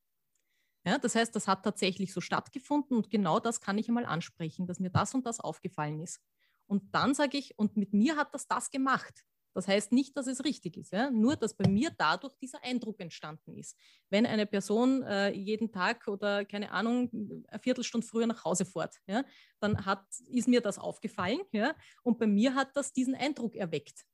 Ja, 0.89 0.97
das 0.97 1.13
heißt, 1.13 1.35
das 1.35 1.47
hat 1.47 1.63
tatsächlich 1.63 2.11
so 2.11 2.19
stattgefunden 2.19 2.97
und 2.97 3.11
genau 3.11 3.39
das 3.39 3.61
kann 3.61 3.77
ich 3.77 3.87
einmal 3.87 4.07
ansprechen, 4.07 4.65
dass 4.65 4.79
mir 4.79 4.89
das 4.89 5.13
und 5.13 5.23
das 5.23 5.39
aufgefallen 5.39 5.99
ist. 5.99 6.19
Und 6.65 6.95
dann 6.95 7.13
sage 7.13 7.37
ich, 7.37 7.59
und 7.59 7.77
mit 7.77 7.93
mir 7.93 8.15
hat 8.15 8.33
das 8.33 8.47
das 8.47 8.71
gemacht. 8.71 9.23
Das 9.53 9.67
heißt 9.67 9.91
nicht, 9.91 10.17
dass 10.17 10.25
es 10.25 10.43
richtig 10.43 10.77
ist, 10.77 10.91
ja? 10.91 11.11
nur 11.11 11.35
dass 11.35 11.53
bei 11.55 11.69
mir 11.69 11.91
dadurch 11.95 12.33
dieser 12.37 12.63
Eindruck 12.63 12.99
entstanden 13.01 13.55
ist. 13.55 13.77
Wenn 14.09 14.25
eine 14.25 14.47
Person 14.47 15.03
äh, 15.03 15.29
jeden 15.29 15.71
Tag 15.71 16.07
oder 16.07 16.43
keine 16.43 16.71
Ahnung, 16.71 17.11
eine 17.47 17.59
Viertelstunde 17.59 18.07
früher 18.07 18.25
nach 18.25 18.43
Hause 18.43 18.65
fährt, 18.65 18.95
ja? 19.05 19.23
dann 19.59 19.85
hat, 19.85 20.03
ist 20.31 20.47
mir 20.47 20.61
das 20.61 20.79
aufgefallen 20.79 21.41
ja? 21.51 21.75
und 22.01 22.17
bei 22.17 22.25
mir 22.25 22.55
hat 22.55 22.75
das 22.75 22.93
diesen 22.93 23.13
Eindruck 23.13 23.55
erweckt. 23.55 24.07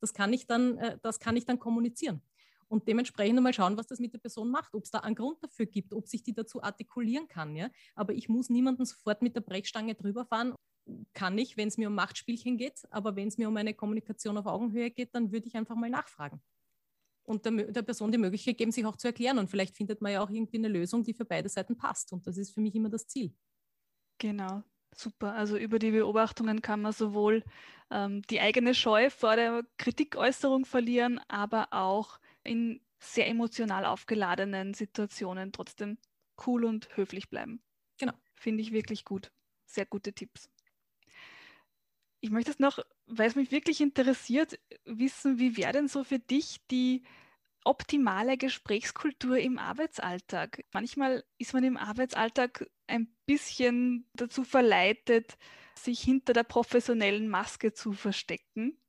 Das, 0.00 0.14
kann 0.14 0.32
ich 0.32 0.48
dann, 0.48 0.78
äh, 0.78 0.98
das 1.00 1.20
kann 1.20 1.36
ich 1.36 1.44
dann 1.44 1.60
kommunizieren 1.60 2.22
und 2.68 2.86
dementsprechend 2.86 3.40
mal 3.40 3.52
schauen, 3.52 3.76
was 3.76 3.86
das 3.86 3.98
mit 3.98 4.12
der 4.12 4.18
Person 4.18 4.50
macht, 4.50 4.74
ob 4.74 4.84
es 4.84 4.90
da 4.90 5.00
einen 5.00 5.14
Grund 5.14 5.42
dafür 5.42 5.66
gibt, 5.66 5.94
ob 5.94 6.06
sich 6.06 6.22
die 6.22 6.34
dazu 6.34 6.62
artikulieren 6.62 7.26
kann. 7.28 7.56
Ja? 7.56 7.70
Aber 7.94 8.12
ich 8.12 8.28
muss 8.28 8.50
niemanden 8.50 8.84
sofort 8.84 9.22
mit 9.22 9.34
der 9.34 9.40
Brechstange 9.40 9.94
drüber 9.94 10.26
fahren. 10.26 10.54
Kann 11.12 11.36
ich, 11.36 11.56
wenn 11.56 11.68
es 11.68 11.76
mir 11.76 11.88
um 11.88 11.94
Machtspielchen 11.94 12.56
geht, 12.56 12.86
aber 12.90 13.16
wenn 13.16 13.28
es 13.28 13.36
mir 13.36 13.48
um 13.48 13.56
eine 13.56 13.74
Kommunikation 13.74 14.38
auf 14.38 14.46
Augenhöhe 14.46 14.90
geht, 14.90 15.14
dann 15.14 15.32
würde 15.32 15.46
ich 15.46 15.56
einfach 15.56 15.76
mal 15.76 15.90
nachfragen. 15.90 16.40
Und 17.24 17.44
der, 17.44 17.52
der 17.72 17.82
Person 17.82 18.10
die 18.10 18.16
Möglichkeit 18.16 18.56
geben, 18.56 18.72
sich 18.72 18.86
auch 18.86 18.96
zu 18.96 19.08
erklären. 19.08 19.38
Und 19.38 19.50
vielleicht 19.50 19.76
findet 19.76 20.00
man 20.00 20.12
ja 20.12 20.22
auch 20.22 20.30
irgendwie 20.30 20.56
eine 20.56 20.68
Lösung, 20.68 21.04
die 21.04 21.12
für 21.12 21.26
beide 21.26 21.50
Seiten 21.50 21.76
passt. 21.76 22.12
Und 22.12 22.26
das 22.26 22.38
ist 22.38 22.52
für 22.52 22.62
mich 22.62 22.74
immer 22.74 22.88
das 22.88 23.06
Ziel. 23.06 23.34
Genau, 24.16 24.62
super. 24.94 25.34
Also 25.34 25.58
über 25.58 25.78
die 25.78 25.90
Beobachtungen 25.90 26.62
kann 26.62 26.80
man 26.80 26.92
sowohl 26.92 27.44
ähm, 27.90 28.22
die 28.30 28.40
eigene 28.40 28.74
Scheu 28.74 29.10
vor 29.10 29.36
der 29.36 29.64
Kritikäußerung 29.76 30.64
verlieren, 30.64 31.20
aber 31.28 31.68
auch 31.72 32.18
in 32.44 32.80
sehr 32.98 33.28
emotional 33.28 33.84
aufgeladenen 33.84 34.74
Situationen 34.74 35.52
trotzdem 35.52 35.98
cool 36.46 36.64
und 36.64 36.96
höflich 36.96 37.28
bleiben. 37.28 37.62
Genau. 37.98 38.14
Finde 38.34 38.62
ich 38.62 38.72
wirklich 38.72 39.04
gut. 39.04 39.30
Sehr 39.66 39.86
gute 39.86 40.12
Tipps. 40.12 40.50
Ich 42.20 42.30
möchte 42.30 42.50
es 42.50 42.58
noch, 42.58 42.78
weil 43.06 43.28
es 43.28 43.36
mich 43.36 43.52
wirklich 43.52 43.80
interessiert, 43.80 44.58
wissen, 44.84 45.38
wie 45.38 45.56
wäre 45.56 45.72
denn 45.72 45.88
so 45.88 46.02
für 46.02 46.18
dich 46.18 46.58
die 46.70 47.04
optimale 47.64 48.36
Gesprächskultur 48.36 49.38
im 49.38 49.58
Arbeitsalltag? 49.58 50.64
Manchmal 50.72 51.24
ist 51.38 51.52
man 51.52 51.64
im 51.64 51.76
Arbeitsalltag 51.76 52.68
ein 52.86 53.14
bisschen 53.26 54.08
dazu 54.14 54.42
verleitet, 54.42 55.36
sich 55.76 56.00
hinter 56.00 56.32
der 56.32 56.44
professionellen 56.44 57.28
Maske 57.28 57.72
zu 57.72 57.92
verstecken 57.92 58.80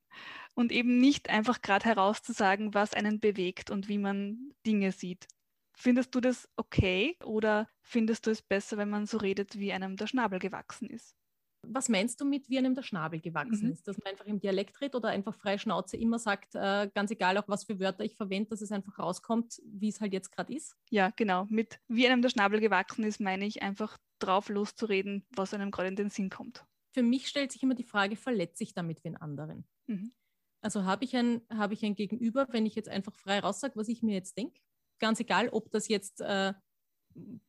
und 0.60 0.74
eben 0.74 0.99
nicht 0.99 1.30
einfach 1.30 1.62
gerade 1.62 1.86
herauszusagen, 1.86 2.74
was 2.74 2.93
einen 2.93 3.22
bewegt 3.22 3.72
und 3.72 3.88
wie 3.88 3.97
man 3.97 4.53
Dinge 4.68 4.91
sieht. 4.91 5.26
Findest 5.74 6.14
du 6.14 6.20
das 6.20 6.49
okay 6.57 7.16
oder 7.24 7.70
findest 7.82 8.28
du 8.28 8.32
es 8.32 8.41
besser, 8.41 8.76
wenn 8.76 8.89
man 8.89 9.05
so 9.05 9.20
redet, 9.20 9.57
wie 9.57 9.72
einem 9.72 9.95
der 9.95 10.07
Schnabel 10.07 10.38
gewachsen 10.38 10.89
ist? 10.89 11.16
Was 11.66 11.88
meinst 11.88 12.20
du 12.20 12.26
mit, 12.26 12.49
wie 12.49 12.57
einem 12.57 12.76
der 12.76 12.84
Schnabel 12.84 13.22
gewachsen 13.22 13.68
mhm. 13.68 13.72
ist? 13.72 13.88
Dass 13.88 13.97
man 13.99 14.07
einfach 14.07 14.26
im 14.26 14.41
Dialekt 14.41 14.82
redet 14.82 14.95
oder 14.95 15.10
einfach 15.10 15.34
frei 15.34 15.57
Schnauze 15.57 15.95
immer 15.95 16.20
sagt, 16.20 16.55
äh, 16.55 16.89
ganz 16.93 17.10
egal 17.12 17.38
auch 17.38 17.47
was 17.47 17.64
für 17.64 17.80
Wörter 17.80 18.03
ich 18.03 18.18
verwende, 18.18 18.49
dass 18.49 18.62
es 18.62 18.74
einfach 18.74 18.99
rauskommt, 18.99 19.62
wie 19.64 19.88
es 19.88 20.01
halt 20.01 20.12
jetzt 20.12 20.30
gerade 20.30 20.53
ist? 20.53 20.76
Ja, 20.89 21.14
genau. 21.16 21.45
Mit 21.49 21.80
wie 21.88 22.05
einem 22.05 22.22
der 22.22 22.30
Schnabel 22.30 22.60
gewachsen 22.60 23.05
ist, 23.05 23.22
meine 23.22 23.45
ich 23.45 23.62
einfach 23.62 23.97
drauf 24.20 24.49
loszureden, 24.49 25.26
was 25.30 25.53
einem 25.53 25.72
gerade 25.72 25.88
in 25.88 25.95
den 25.95 26.10
Sinn 26.10 26.30
kommt. 26.30 26.66
Für 26.91 27.03
mich 27.03 27.30
stellt 27.30 27.53
sich 27.53 27.64
immer 27.64 27.76
die 27.76 27.84
Frage, 27.84 28.18
verletze 28.18 28.64
ich 28.64 28.74
damit 28.74 29.05
den 29.05 29.16
anderen? 29.16 29.66
Mhm. 29.88 30.12
Also 30.62 30.84
habe 30.84 31.05
ich, 31.05 31.16
ein, 31.16 31.41
hab 31.49 31.72
ich 31.72 31.84
ein 31.86 31.95
Gegenüber, 31.95 32.47
wenn 32.51 32.66
ich 32.66 32.76
jetzt 32.76 32.89
einfach 32.89 33.16
frei 33.16 33.39
raussage, 33.39 33.76
was 33.76 33.88
ich 33.88 34.03
mir 34.03 34.16
jetzt 34.16 34.38
denke? 34.38 34.60
Ganz 34.99 35.20
egal, 35.20 35.49
ob 35.49 35.72
das 35.72 35.88
jetzt 35.88 36.22
äh, 36.22 36.53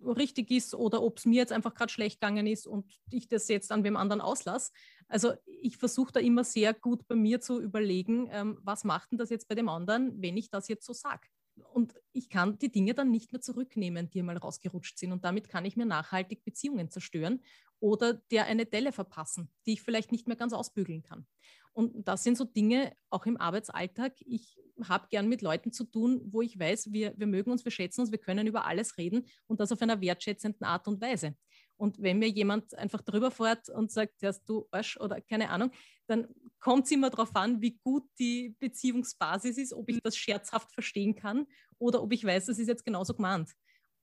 richtig 0.04 0.50
ist 0.50 0.74
oder 0.74 1.02
ob 1.02 1.18
es 1.18 1.26
mir 1.26 1.38
jetzt 1.38 1.52
einfach 1.52 1.74
gerade 1.74 1.92
schlecht 1.92 2.20
gegangen 2.20 2.46
ist 2.46 2.66
und 2.66 2.90
ich 3.10 3.28
das 3.28 3.48
jetzt 3.48 3.72
an 3.72 3.84
wem 3.84 3.96
anderen 3.96 4.20
auslasse. 4.20 4.72
Also 5.08 5.32
ich 5.44 5.76
versuche 5.76 6.12
da 6.12 6.20
immer 6.20 6.44
sehr 6.44 6.72
gut 6.72 7.06
bei 7.08 7.14
mir 7.14 7.40
zu 7.40 7.60
überlegen, 7.60 8.28
ähm, 8.30 8.58
was 8.62 8.84
macht 8.84 9.10
denn 9.10 9.18
das 9.18 9.30
jetzt 9.30 9.48
bei 9.48 9.54
dem 9.54 9.68
anderen, 9.68 10.20
wenn 10.22 10.36
ich 10.36 10.50
das 10.50 10.68
jetzt 10.68 10.86
so 10.86 10.92
sage. 10.92 11.26
Und 11.72 11.94
ich 12.12 12.30
kann 12.30 12.58
die 12.58 12.70
Dinge 12.70 12.94
dann 12.94 13.10
nicht 13.10 13.32
mehr 13.32 13.40
zurücknehmen, 13.40 14.08
die 14.08 14.20
einmal 14.20 14.38
rausgerutscht 14.38 14.98
sind. 14.98 15.12
Und 15.12 15.24
damit 15.24 15.48
kann 15.48 15.64
ich 15.64 15.76
mir 15.76 15.84
nachhaltig 15.84 16.44
Beziehungen 16.44 16.90
zerstören 16.90 17.42
oder 17.80 18.14
der 18.14 18.46
eine 18.46 18.66
Delle 18.66 18.92
verpassen, 18.92 19.50
die 19.66 19.72
ich 19.72 19.82
vielleicht 19.82 20.12
nicht 20.12 20.26
mehr 20.26 20.36
ganz 20.36 20.52
ausbügeln 20.52 21.02
kann. 21.02 21.26
Und 21.72 22.06
das 22.06 22.24
sind 22.24 22.36
so 22.36 22.44
Dinge 22.44 22.92
auch 23.10 23.26
im 23.26 23.36
Arbeitsalltag. 23.36 24.14
Ich 24.26 24.58
habe 24.88 25.06
gern 25.10 25.28
mit 25.28 25.42
Leuten 25.42 25.72
zu 25.72 25.84
tun, 25.84 26.20
wo 26.24 26.42
ich 26.42 26.58
weiß, 26.58 26.92
wir, 26.92 27.14
wir 27.16 27.26
mögen 27.26 27.50
uns, 27.50 27.64
wir 27.64 27.72
schätzen 27.72 28.00
uns, 28.00 28.10
wir 28.10 28.18
können 28.18 28.46
über 28.46 28.66
alles 28.66 28.98
reden 28.98 29.26
und 29.46 29.60
das 29.60 29.72
auf 29.72 29.82
einer 29.82 30.00
wertschätzenden 30.00 30.66
Art 30.66 30.88
und 30.88 31.00
Weise. 31.00 31.36
Und 31.76 32.02
wenn 32.02 32.18
mir 32.18 32.28
jemand 32.28 32.74
einfach 32.76 33.00
drüber 33.00 33.30
fährt 33.30 33.70
und 33.70 33.90
sagt, 33.90 34.20
ja, 34.20 34.32
du 34.46 34.66
Arsch 34.70 34.98
oder 34.98 35.20
keine 35.20 35.48
Ahnung, 35.48 35.70
dann 36.06 36.28
kommt 36.58 36.84
es 36.84 36.90
immer 36.90 37.08
darauf 37.08 37.34
an, 37.34 37.62
wie 37.62 37.78
gut 37.82 38.04
die 38.18 38.54
Beziehungsbasis 38.58 39.56
ist, 39.56 39.72
ob 39.72 39.88
ich 39.88 40.00
das 40.02 40.16
scherzhaft 40.16 40.72
verstehen 40.72 41.14
kann 41.14 41.46
oder 41.78 42.02
ob 42.02 42.12
ich 42.12 42.22
weiß, 42.22 42.46
das 42.46 42.58
ist 42.58 42.68
jetzt 42.68 42.84
genauso 42.84 43.14
gemeint. 43.14 43.52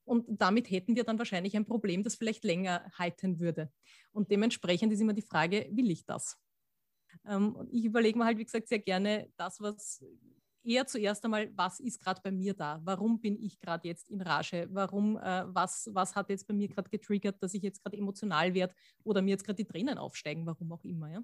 Und 0.04 0.24
damit 0.40 0.70
hätten 0.70 0.96
wir 0.96 1.04
dann 1.04 1.18
wahrscheinlich 1.18 1.54
ein 1.54 1.66
Problem, 1.66 2.02
das 2.02 2.16
vielleicht 2.16 2.42
länger 2.42 2.90
halten 2.98 3.38
würde. 3.38 3.70
Und 4.10 4.30
dementsprechend 4.30 4.92
ist 4.92 5.00
immer 5.00 5.12
die 5.12 5.22
Frage, 5.22 5.68
will 5.70 5.90
ich 5.90 6.06
das? 6.06 6.36
Ähm, 7.26 7.54
und 7.54 7.72
ich 7.72 7.84
überlege 7.84 8.18
mir 8.18 8.24
halt, 8.24 8.38
wie 8.38 8.44
gesagt, 8.44 8.68
sehr 8.68 8.78
gerne 8.78 9.30
das, 9.36 9.60
was 9.60 10.04
eher 10.64 10.86
zuerst 10.86 11.24
einmal, 11.24 11.50
was 11.56 11.80
ist 11.80 12.00
gerade 12.00 12.20
bei 12.22 12.30
mir 12.30 12.54
da? 12.54 12.80
Warum 12.84 13.20
bin 13.20 13.40
ich 13.42 13.58
gerade 13.58 13.88
jetzt 13.88 14.10
in 14.10 14.20
Rage? 14.20 14.68
Warum, 14.70 15.16
äh, 15.16 15.44
was, 15.46 15.88
was 15.92 16.14
hat 16.14 16.28
jetzt 16.28 16.46
bei 16.46 16.54
mir 16.54 16.68
gerade 16.68 16.90
getriggert, 16.90 17.42
dass 17.42 17.54
ich 17.54 17.62
jetzt 17.62 17.82
gerade 17.82 17.96
emotional 17.96 18.54
werde 18.54 18.74
oder 19.02 19.22
mir 19.22 19.30
jetzt 19.30 19.44
gerade 19.44 19.56
die 19.56 19.64
Tränen 19.64 19.98
aufsteigen, 19.98 20.46
warum 20.46 20.72
auch 20.72 20.84
immer, 20.84 21.10
ja? 21.10 21.22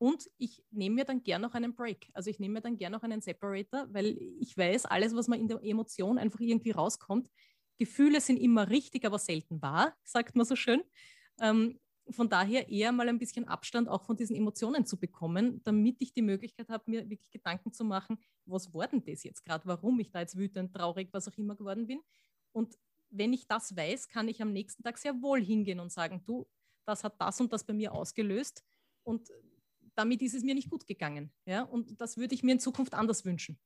Und 0.00 0.30
ich 0.38 0.62
nehme 0.70 0.94
mir 0.94 1.04
dann 1.04 1.24
gern 1.24 1.42
noch 1.42 1.54
einen 1.54 1.74
Break. 1.74 2.08
Also 2.12 2.30
ich 2.30 2.38
nehme 2.38 2.54
mir 2.54 2.60
dann 2.60 2.76
gern 2.76 2.92
noch 2.92 3.02
einen 3.02 3.20
Separator, 3.20 3.88
weil 3.92 4.16
ich 4.38 4.56
weiß, 4.56 4.86
alles, 4.86 5.12
was 5.16 5.26
man 5.26 5.40
in 5.40 5.48
der 5.48 5.60
Emotion 5.60 6.18
einfach 6.18 6.38
irgendwie 6.38 6.70
rauskommt, 6.70 7.28
Gefühle 7.78 8.20
sind 8.20 8.36
immer 8.36 8.70
richtig, 8.70 9.04
aber 9.04 9.18
selten 9.18 9.60
wahr, 9.60 9.96
sagt 10.04 10.36
man 10.36 10.46
so 10.46 10.54
schön. 10.54 10.82
Ähm, 11.40 11.80
von 12.10 12.28
daher 12.28 12.68
eher 12.68 12.92
mal 12.92 13.08
ein 13.08 13.18
bisschen 13.18 13.46
Abstand 13.46 13.88
auch 13.88 14.02
von 14.02 14.16
diesen 14.16 14.36
Emotionen 14.36 14.86
zu 14.86 14.98
bekommen, 14.98 15.60
damit 15.64 15.96
ich 16.00 16.12
die 16.12 16.22
Möglichkeit 16.22 16.68
habe, 16.68 16.90
mir 16.90 17.08
wirklich 17.08 17.30
Gedanken 17.30 17.72
zu 17.72 17.84
machen, 17.84 18.18
was 18.46 18.72
war 18.72 18.86
denn 18.86 19.04
das 19.04 19.24
jetzt 19.24 19.44
gerade, 19.44 19.66
warum 19.66 19.98
ich 20.00 20.10
da 20.10 20.20
jetzt 20.20 20.36
wütend, 20.36 20.74
traurig, 20.74 21.08
was 21.12 21.28
auch 21.28 21.36
immer 21.36 21.54
geworden 21.54 21.86
bin. 21.86 22.00
Und 22.52 22.78
wenn 23.10 23.32
ich 23.32 23.46
das 23.46 23.76
weiß, 23.76 24.08
kann 24.08 24.28
ich 24.28 24.42
am 24.42 24.52
nächsten 24.52 24.82
Tag 24.82 24.98
sehr 24.98 25.20
wohl 25.22 25.42
hingehen 25.42 25.80
und 25.80 25.92
sagen, 25.92 26.22
du, 26.26 26.46
das 26.84 27.04
hat 27.04 27.20
das 27.20 27.40
und 27.40 27.52
das 27.52 27.64
bei 27.64 27.72
mir 27.72 27.92
ausgelöst 27.92 28.64
und 29.02 29.28
damit 29.94 30.22
ist 30.22 30.34
es 30.34 30.44
mir 30.44 30.54
nicht 30.54 30.70
gut 30.70 30.86
gegangen. 30.86 31.32
Ja? 31.44 31.62
Und 31.62 32.00
das 32.00 32.16
würde 32.16 32.34
ich 32.34 32.42
mir 32.42 32.52
in 32.52 32.60
Zukunft 32.60 32.94
anders 32.94 33.24
wünschen. 33.24 33.58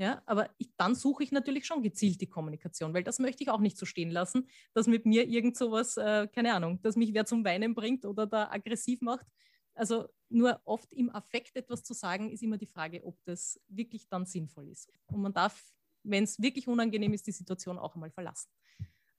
Ja, 0.00 0.22
aber 0.26 0.48
ich, 0.58 0.70
dann 0.76 0.94
suche 0.94 1.24
ich 1.24 1.32
natürlich 1.32 1.66
schon 1.66 1.82
gezielt 1.82 2.20
die 2.20 2.28
Kommunikation, 2.28 2.94
weil 2.94 3.02
das 3.02 3.18
möchte 3.18 3.42
ich 3.42 3.50
auch 3.50 3.58
nicht 3.58 3.76
so 3.76 3.84
stehen 3.84 4.10
lassen, 4.10 4.48
dass 4.72 4.86
mit 4.86 5.06
mir 5.06 5.26
irgend 5.26 5.56
sowas, 5.56 5.96
äh, 5.96 6.28
keine 6.28 6.54
Ahnung, 6.54 6.80
dass 6.82 6.94
mich 6.94 7.12
wer 7.14 7.26
zum 7.26 7.44
Weinen 7.44 7.74
bringt 7.74 8.04
oder 8.04 8.24
da 8.24 8.48
aggressiv 8.48 9.00
macht. 9.00 9.26
Also 9.74 10.08
nur 10.28 10.60
oft 10.64 10.92
im 10.92 11.10
Affekt 11.10 11.56
etwas 11.56 11.82
zu 11.82 11.94
sagen, 11.94 12.30
ist 12.30 12.44
immer 12.44 12.58
die 12.58 12.66
Frage, 12.66 13.04
ob 13.04 13.16
das 13.24 13.60
wirklich 13.66 14.08
dann 14.08 14.24
sinnvoll 14.24 14.68
ist. 14.68 14.88
Und 15.06 15.20
man 15.20 15.32
darf, 15.32 15.72
wenn 16.04 16.22
es 16.22 16.40
wirklich 16.40 16.68
unangenehm 16.68 17.12
ist, 17.12 17.26
die 17.26 17.32
Situation 17.32 17.76
auch 17.76 17.94
einmal 17.94 18.12
verlassen. 18.12 18.50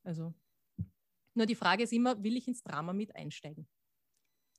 Also 0.04 0.34
nur 1.34 1.46
die 1.46 1.56
Frage 1.56 1.84
ist 1.84 1.94
immer, 1.94 2.24
will 2.24 2.38
ich 2.38 2.48
ins 2.48 2.64
Drama 2.64 2.94
mit 2.94 3.16
einsteigen? 3.18 3.68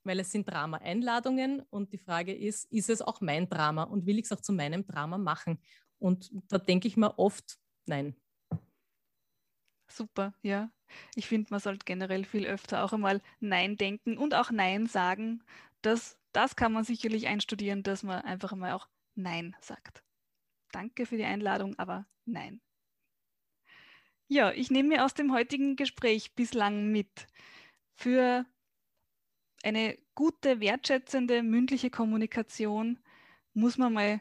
Weil 0.05 0.21
es 0.21 0.33
sind 0.33 0.49
Drama-Einladungen 0.49 1.61
und 1.71 1.93
die 1.93 1.99
Frage 1.99 2.35
ist, 2.35 2.71
ist 2.73 2.91
es 2.91 3.03
auch 3.03 3.21
mein 3.21 3.49
Drama 3.49 3.85
und 3.85 4.07
will 4.07 4.19
ich 4.19 4.27
es 4.27 4.33
auch 4.33 4.41
zu 4.41 4.53
meinem 4.53 4.87
Drama 4.87 5.19
machen? 5.19 5.61
Und 6.01 6.31
da 6.49 6.59
denke 6.59 6.89
ich 6.89 6.97
mir 6.97 7.19
oft, 7.19 7.59
nein. 7.87 8.17
Super, 9.89 10.35
ja. 10.43 10.71
Ich 11.15 11.29
finde, 11.29 11.51
man 11.51 11.61
sollte 11.61 11.85
generell 11.85 12.25
viel 12.25 12.47
öfter 12.47 12.85
auch 12.85 12.93
einmal 12.93 13.21
Nein 13.39 13.77
denken 13.77 14.19
und 14.19 14.35
auch 14.35 14.51
Nein 14.51 14.87
sagen. 14.87 15.45
Das, 15.83 16.19
das 16.33 16.57
kann 16.57 16.73
man 16.73 16.85
sicherlich 16.85 17.29
einstudieren, 17.29 17.83
dass 17.83 18.03
man 18.03 18.23
einfach 18.23 18.55
mal 18.55 18.73
auch 18.73 18.89
Nein 19.15 19.55
sagt. 19.61 20.03
Danke 20.73 21.07
für 21.07 21.17
die 21.17 21.25
Einladung, 21.25 21.79
aber 21.79 22.07
nein. 22.25 22.61
Ja, 24.29 24.53
ich 24.53 24.71
nehme 24.71 24.91
mir 24.91 25.05
aus 25.05 25.15
dem 25.15 25.33
heutigen 25.33 25.75
Gespräch 25.75 26.35
bislang 26.35 26.93
mit. 26.93 27.27
Für 27.97 28.47
eine 29.63 29.99
gute, 30.15 30.61
wertschätzende 30.61 31.43
mündliche 31.43 31.91
Kommunikation 31.91 33.01
muss 33.53 33.77
man 33.77 33.93
mal 33.93 34.21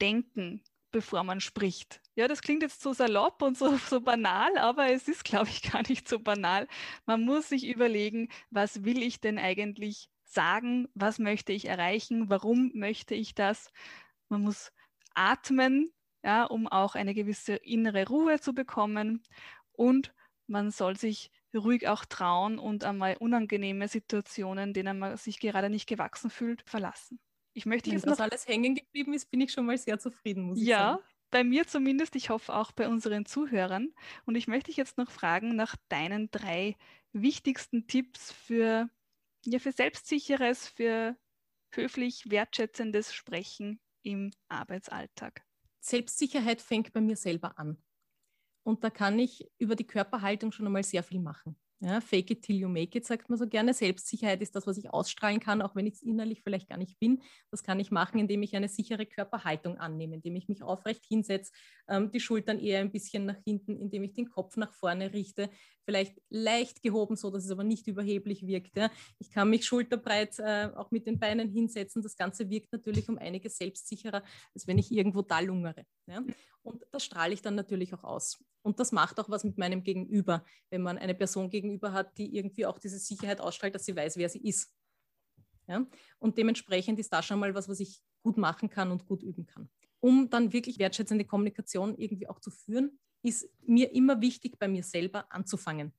denken, 0.00 0.62
bevor 0.90 1.24
man 1.24 1.40
spricht. 1.40 2.00
Ja, 2.16 2.28
das 2.28 2.42
klingt 2.42 2.62
jetzt 2.62 2.82
so 2.82 2.92
salopp 2.92 3.42
und 3.42 3.56
so, 3.56 3.76
so 3.76 4.00
banal, 4.00 4.56
aber 4.58 4.90
es 4.92 5.08
ist, 5.08 5.24
glaube 5.24 5.48
ich, 5.48 5.62
gar 5.72 5.82
nicht 5.88 6.08
so 6.08 6.18
banal. 6.18 6.66
Man 7.06 7.22
muss 7.22 7.48
sich 7.48 7.66
überlegen, 7.66 8.28
was 8.50 8.84
will 8.84 9.02
ich 9.02 9.20
denn 9.20 9.38
eigentlich 9.38 10.08
sagen, 10.24 10.88
was 10.94 11.18
möchte 11.18 11.52
ich 11.52 11.66
erreichen, 11.66 12.30
warum 12.30 12.70
möchte 12.74 13.14
ich 13.14 13.34
das. 13.34 13.72
Man 14.28 14.42
muss 14.42 14.72
atmen, 15.14 15.92
ja, 16.22 16.44
um 16.44 16.68
auch 16.68 16.94
eine 16.94 17.14
gewisse 17.14 17.54
innere 17.56 18.06
Ruhe 18.06 18.40
zu 18.40 18.54
bekommen 18.54 19.22
und 19.72 20.14
man 20.46 20.70
soll 20.70 20.96
sich 20.96 21.30
ruhig 21.54 21.88
auch 21.88 22.04
trauen 22.04 22.58
und 22.58 22.84
einmal 22.84 23.16
unangenehme 23.16 23.88
Situationen, 23.88 24.72
denen 24.72 24.98
man 24.98 25.16
sich 25.16 25.40
gerade 25.40 25.70
nicht 25.70 25.88
gewachsen 25.88 26.30
fühlt, 26.30 26.62
verlassen. 26.68 27.18
Ich 27.52 27.66
möchte 27.66 27.90
Wenn 27.90 27.98
jetzt 27.98 28.06
das 28.06 28.18
noch, 28.18 28.24
alles 28.24 28.46
hängen 28.46 28.74
geblieben 28.74 29.12
ist, 29.12 29.30
bin 29.30 29.40
ich 29.40 29.52
schon 29.52 29.66
mal 29.66 29.76
sehr 29.76 29.98
zufrieden, 29.98 30.44
muss 30.44 30.58
ich 30.58 30.66
ja, 30.66 30.92
sagen. 30.92 31.02
Ja, 31.02 31.08
bei 31.30 31.44
mir 31.44 31.66
zumindest. 31.66 32.16
Ich 32.16 32.30
hoffe 32.30 32.54
auch 32.54 32.72
bei 32.72 32.88
unseren 32.88 33.26
Zuhörern. 33.26 33.92
Und 34.26 34.36
ich 34.36 34.48
möchte 34.48 34.66
dich 34.66 34.76
jetzt 34.76 34.98
noch 34.98 35.10
fragen 35.10 35.56
nach 35.56 35.76
deinen 35.88 36.30
drei 36.30 36.76
wichtigsten 37.12 37.86
Tipps 37.86 38.32
für, 38.32 38.88
ja, 39.44 39.58
für 39.58 39.72
selbstsicheres, 39.72 40.68
für 40.68 41.16
höflich 41.72 42.30
wertschätzendes 42.30 43.14
Sprechen 43.14 43.80
im 44.02 44.32
Arbeitsalltag. 44.48 45.44
Selbstsicherheit 45.80 46.60
fängt 46.60 46.92
bei 46.92 47.00
mir 47.00 47.16
selber 47.16 47.58
an. 47.58 47.82
Und 48.62 48.84
da 48.84 48.90
kann 48.90 49.18
ich 49.18 49.50
über 49.58 49.74
die 49.74 49.86
Körperhaltung 49.86 50.52
schon 50.52 50.66
einmal 50.66 50.84
sehr 50.84 51.02
viel 51.02 51.20
machen. 51.20 51.56
Ja, 51.82 52.02
fake 52.02 52.30
it 52.32 52.42
till 52.42 52.56
you 52.56 52.68
make 52.68 52.96
it, 52.98 53.06
sagt 53.06 53.30
man 53.30 53.38
so 53.38 53.48
gerne. 53.48 53.72
Selbstsicherheit 53.72 54.42
ist 54.42 54.54
das, 54.54 54.66
was 54.66 54.76
ich 54.76 54.92
ausstrahlen 54.92 55.40
kann, 55.40 55.62
auch 55.62 55.74
wenn 55.74 55.86
ich 55.86 55.94
es 55.94 56.02
innerlich 56.02 56.42
vielleicht 56.42 56.68
gar 56.68 56.76
nicht 56.76 56.98
bin. 56.98 57.22
Das 57.50 57.62
kann 57.62 57.80
ich 57.80 57.90
machen, 57.90 58.20
indem 58.20 58.42
ich 58.42 58.54
eine 58.54 58.68
sichere 58.68 59.06
Körperhaltung 59.06 59.78
annehme, 59.78 60.16
indem 60.16 60.36
ich 60.36 60.46
mich 60.46 60.62
aufrecht 60.62 61.06
hinsetze, 61.06 61.52
ähm, 61.88 62.10
die 62.10 62.20
Schultern 62.20 62.58
eher 62.58 62.80
ein 62.80 62.92
bisschen 62.92 63.24
nach 63.24 63.38
hinten, 63.46 63.78
indem 63.80 64.04
ich 64.04 64.12
den 64.12 64.28
Kopf 64.28 64.58
nach 64.58 64.74
vorne 64.74 65.14
richte, 65.14 65.48
vielleicht 65.86 66.20
leicht 66.28 66.82
gehoben, 66.82 67.16
so 67.16 67.30
dass 67.30 67.46
es 67.46 67.50
aber 67.50 67.64
nicht 67.64 67.86
überheblich 67.86 68.46
wirkt. 68.46 68.76
Ja. 68.76 68.90
Ich 69.18 69.30
kann 69.30 69.48
mich 69.48 69.64
schulterbreit 69.64 70.38
äh, 70.38 70.68
auch 70.76 70.90
mit 70.90 71.06
den 71.06 71.18
Beinen 71.18 71.48
hinsetzen. 71.48 72.02
Das 72.02 72.14
Ganze 72.14 72.50
wirkt 72.50 72.72
natürlich 72.72 73.08
um 73.08 73.16
einiges 73.16 73.56
selbstsicherer, 73.56 74.22
als 74.54 74.66
wenn 74.66 74.76
ich 74.76 74.92
irgendwo 74.92 75.22
da 75.22 75.40
lungere. 75.40 75.86
Ja. 76.06 76.22
Und 76.62 76.84
das 76.92 77.06
strahle 77.06 77.32
ich 77.32 77.40
dann 77.40 77.54
natürlich 77.54 77.94
auch 77.94 78.04
aus. 78.04 78.38
Und 78.62 78.78
das 78.78 78.92
macht 78.92 79.18
auch 79.18 79.28
was 79.28 79.44
mit 79.44 79.58
meinem 79.58 79.82
Gegenüber, 79.82 80.44
wenn 80.70 80.82
man 80.82 80.98
eine 80.98 81.14
Person 81.14 81.48
gegenüber 81.50 81.92
hat, 81.92 82.16
die 82.18 82.36
irgendwie 82.36 82.66
auch 82.66 82.78
diese 82.78 82.98
Sicherheit 82.98 83.40
ausstrahlt, 83.40 83.74
dass 83.74 83.84
sie 83.84 83.96
weiß, 83.96 84.16
wer 84.16 84.28
sie 84.28 84.40
ist. 84.40 84.74
Ja? 85.66 85.86
Und 86.18 86.36
dementsprechend 86.36 86.98
ist 86.98 87.12
das 87.12 87.24
schon 87.24 87.38
mal 87.38 87.54
was, 87.54 87.68
was 87.68 87.80
ich 87.80 88.02
gut 88.22 88.36
machen 88.36 88.68
kann 88.68 88.90
und 88.90 89.06
gut 89.06 89.22
üben 89.22 89.46
kann. 89.46 89.70
Um 90.00 90.28
dann 90.28 90.52
wirklich 90.52 90.78
wertschätzende 90.78 91.24
Kommunikation 91.24 91.96
irgendwie 91.96 92.28
auch 92.28 92.40
zu 92.40 92.50
führen, 92.50 92.98
ist 93.22 93.48
mir 93.62 93.92
immer 93.92 94.20
wichtig, 94.20 94.58
bei 94.58 94.68
mir 94.68 94.82
selber 94.82 95.30
anzufangen. 95.30 95.94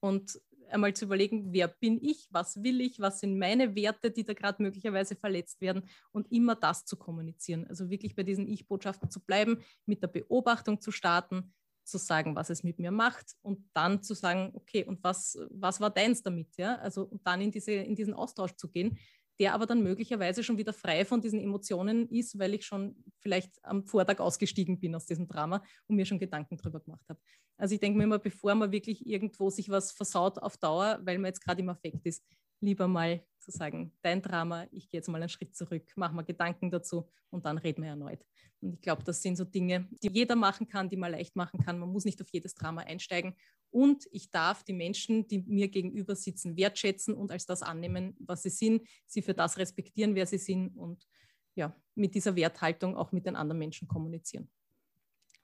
Und 0.00 0.40
einmal 0.68 0.94
zu 0.94 1.04
überlegen, 1.04 1.52
wer 1.52 1.68
bin 1.68 2.02
ich, 2.02 2.28
was 2.30 2.62
will 2.62 2.80
ich, 2.80 3.00
was 3.00 3.20
sind 3.20 3.38
meine 3.38 3.74
Werte, 3.74 4.10
die 4.10 4.24
da 4.24 4.34
gerade 4.34 4.62
möglicherweise 4.62 5.16
verletzt 5.16 5.60
werden 5.60 5.88
und 6.12 6.30
immer 6.30 6.56
das 6.56 6.84
zu 6.84 6.96
kommunizieren. 6.96 7.66
Also 7.68 7.88
wirklich 7.90 8.14
bei 8.14 8.22
diesen 8.22 8.48
Ich-Botschaften 8.48 9.10
zu 9.10 9.20
bleiben, 9.20 9.62
mit 9.86 10.02
der 10.02 10.08
Beobachtung 10.08 10.80
zu 10.80 10.90
starten, 10.90 11.54
zu 11.86 11.98
sagen, 11.98 12.34
was 12.34 12.50
es 12.50 12.62
mit 12.62 12.78
mir 12.78 12.90
macht 12.90 13.36
und 13.42 13.64
dann 13.72 14.02
zu 14.02 14.14
sagen, 14.14 14.50
okay, 14.54 14.84
und 14.84 15.02
was, 15.02 15.38
was 15.50 15.80
war 15.80 15.90
deins 15.90 16.22
damit? 16.22 16.56
Ja? 16.56 16.76
Also 16.76 17.04
und 17.04 17.26
dann 17.26 17.40
in, 17.40 17.50
diese, 17.50 17.72
in 17.72 17.94
diesen 17.94 18.14
Austausch 18.14 18.56
zu 18.56 18.68
gehen, 18.68 18.98
der 19.38 19.54
aber 19.54 19.66
dann 19.66 19.82
möglicherweise 19.82 20.42
schon 20.42 20.58
wieder 20.58 20.72
frei 20.72 21.04
von 21.04 21.20
diesen 21.20 21.40
Emotionen 21.40 22.08
ist, 22.08 22.38
weil 22.38 22.54
ich 22.54 22.64
schon 22.64 22.96
vielleicht 23.20 23.52
am 23.64 23.84
Vortag 23.84 24.20
ausgestiegen 24.20 24.80
bin 24.80 24.94
aus 24.94 25.06
diesem 25.06 25.28
Drama 25.28 25.62
und 25.86 25.96
mir 25.96 26.06
schon 26.06 26.18
Gedanken 26.18 26.56
drüber 26.56 26.80
gemacht 26.80 27.04
habe. 27.08 27.20
Also 27.58 27.74
ich 27.74 27.80
denke 27.80 27.98
mir 27.98 28.04
immer, 28.04 28.18
bevor 28.18 28.54
man 28.54 28.72
wirklich 28.72 29.06
irgendwo 29.06 29.50
sich 29.50 29.68
was 29.68 29.92
versaut 29.92 30.38
auf 30.38 30.56
Dauer, 30.56 31.00
weil 31.02 31.18
man 31.18 31.26
jetzt 31.26 31.40
gerade 31.40 31.60
im 31.60 31.68
Affekt 31.68 32.04
ist, 32.06 32.24
lieber 32.60 32.88
mal 32.88 33.22
zu 33.38 33.50
sagen, 33.50 33.92
dein 34.02 34.22
Drama, 34.22 34.66
ich 34.70 34.88
gehe 34.88 34.98
jetzt 34.98 35.08
mal 35.08 35.20
einen 35.20 35.28
Schritt 35.28 35.54
zurück, 35.54 35.84
mach 35.96 36.12
mal 36.12 36.22
Gedanken 36.22 36.70
dazu 36.70 37.08
und 37.30 37.44
dann 37.44 37.58
reden 37.58 37.82
wir 37.82 37.90
erneut. 37.90 38.24
Und 38.60 38.74
ich 38.74 38.80
glaube, 38.80 39.04
das 39.04 39.22
sind 39.22 39.36
so 39.36 39.44
Dinge, 39.44 39.86
die 40.02 40.08
jeder 40.08 40.34
machen 40.34 40.66
kann, 40.66 40.88
die 40.88 40.96
man 40.96 41.12
leicht 41.12 41.36
machen 41.36 41.62
kann. 41.62 41.78
Man 41.78 41.90
muss 41.90 42.04
nicht 42.04 42.20
auf 42.20 42.28
jedes 42.32 42.54
Drama 42.54 42.82
einsteigen. 42.82 43.34
Und 43.70 44.06
ich 44.10 44.30
darf 44.30 44.62
die 44.64 44.72
Menschen, 44.72 45.26
die 45.28 45.40
mir 45.40 45.68
gegenüber 45.68 46.16
sitzen, 46.16 46.56
wertschätzen 46.56 47.14
und 47.14 47.30
als 47.30 47.46
das 47.46 47.62
annehmen, 47.62 48.16
was 48.18 48.42
sie 48.42 48.50
sind, 48.50 48.86
sie 49.06 49.22
für 49.22 49.34
das 49.34 49.58
respektieren, 49.58 50.14
wer 50.14 50.26
sie 50.26 50.38
sind 50.38 50.76
und 50.76 51.06
ja, 51.54 51.74
mit 51.94 52.14
dieser 52.14 52.36
Werthaltung 52.36 52.96
auch 52.96 53.12
mit 53.12 53.26
den 53.26 53.36
anderen 53.36 53.58
Menschen 53.58 53.88
kommunizieren. 53.88 54.48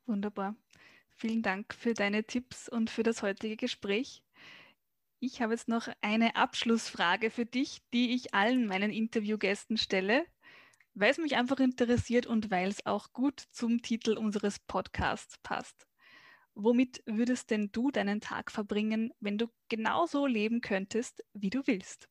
Wunderbar. 0.07 0.57
Vielen 1.11 1.43
Dank 1.43 1.75
für 1.75 1.95
deine 1.95 2.25
Tipps 2.25 2.69
und 2.69 2.91
für 2.91 3.03
das 3.03 3.23
heutige 3.23 3.57
Gespräch. 3.57 4.23
Ich 5.21 5.41
habe 5.41 5.53
jetzt 5.53 5.69
noch 5.69 5.89
eine 6.01 6.35
Abschlussfrage 6.35 7.31
für 7.31 7.47
dich, 7.47 7.81
die 7.93 8.15
ich 8.15 8.35
allen 8.35 8.67
meinen 8.67 8.91
Interviewgästen 8.91 9.77
stelle, 9.77 10.27
weil 10.95 11.11
es 11.11 11.19
mich 11.19 11.37
einfach 11.37 11.61
interessiert 11.61 12.27
und 12.27 12.51
weil 12.51 12.69
es 12.69 12.85
auch 12.87 13.13
gut 13.13 13.41
zum 13.53 13.83
Titel 13.83 14.19
unseres 14.19 14.59
Podcasts 14.59 15.39
passt. 15.39 15.87
Womit 16.55 17.03
würdest 17.07 17.51
denn 17.51 17.71
du 17.73 17.91
deinen 17.91 18.21
Tag 18.21 18.51
verbringen, 18.51 19.13
wenn 19.21 19.39
du 19.39 19.49
genauso 19.69 20.27
leben 20.27 20.61
könntest, 20.61 21.25
wie 21.35 21.51
du 21.51 21.63
willst? 21.67 22.09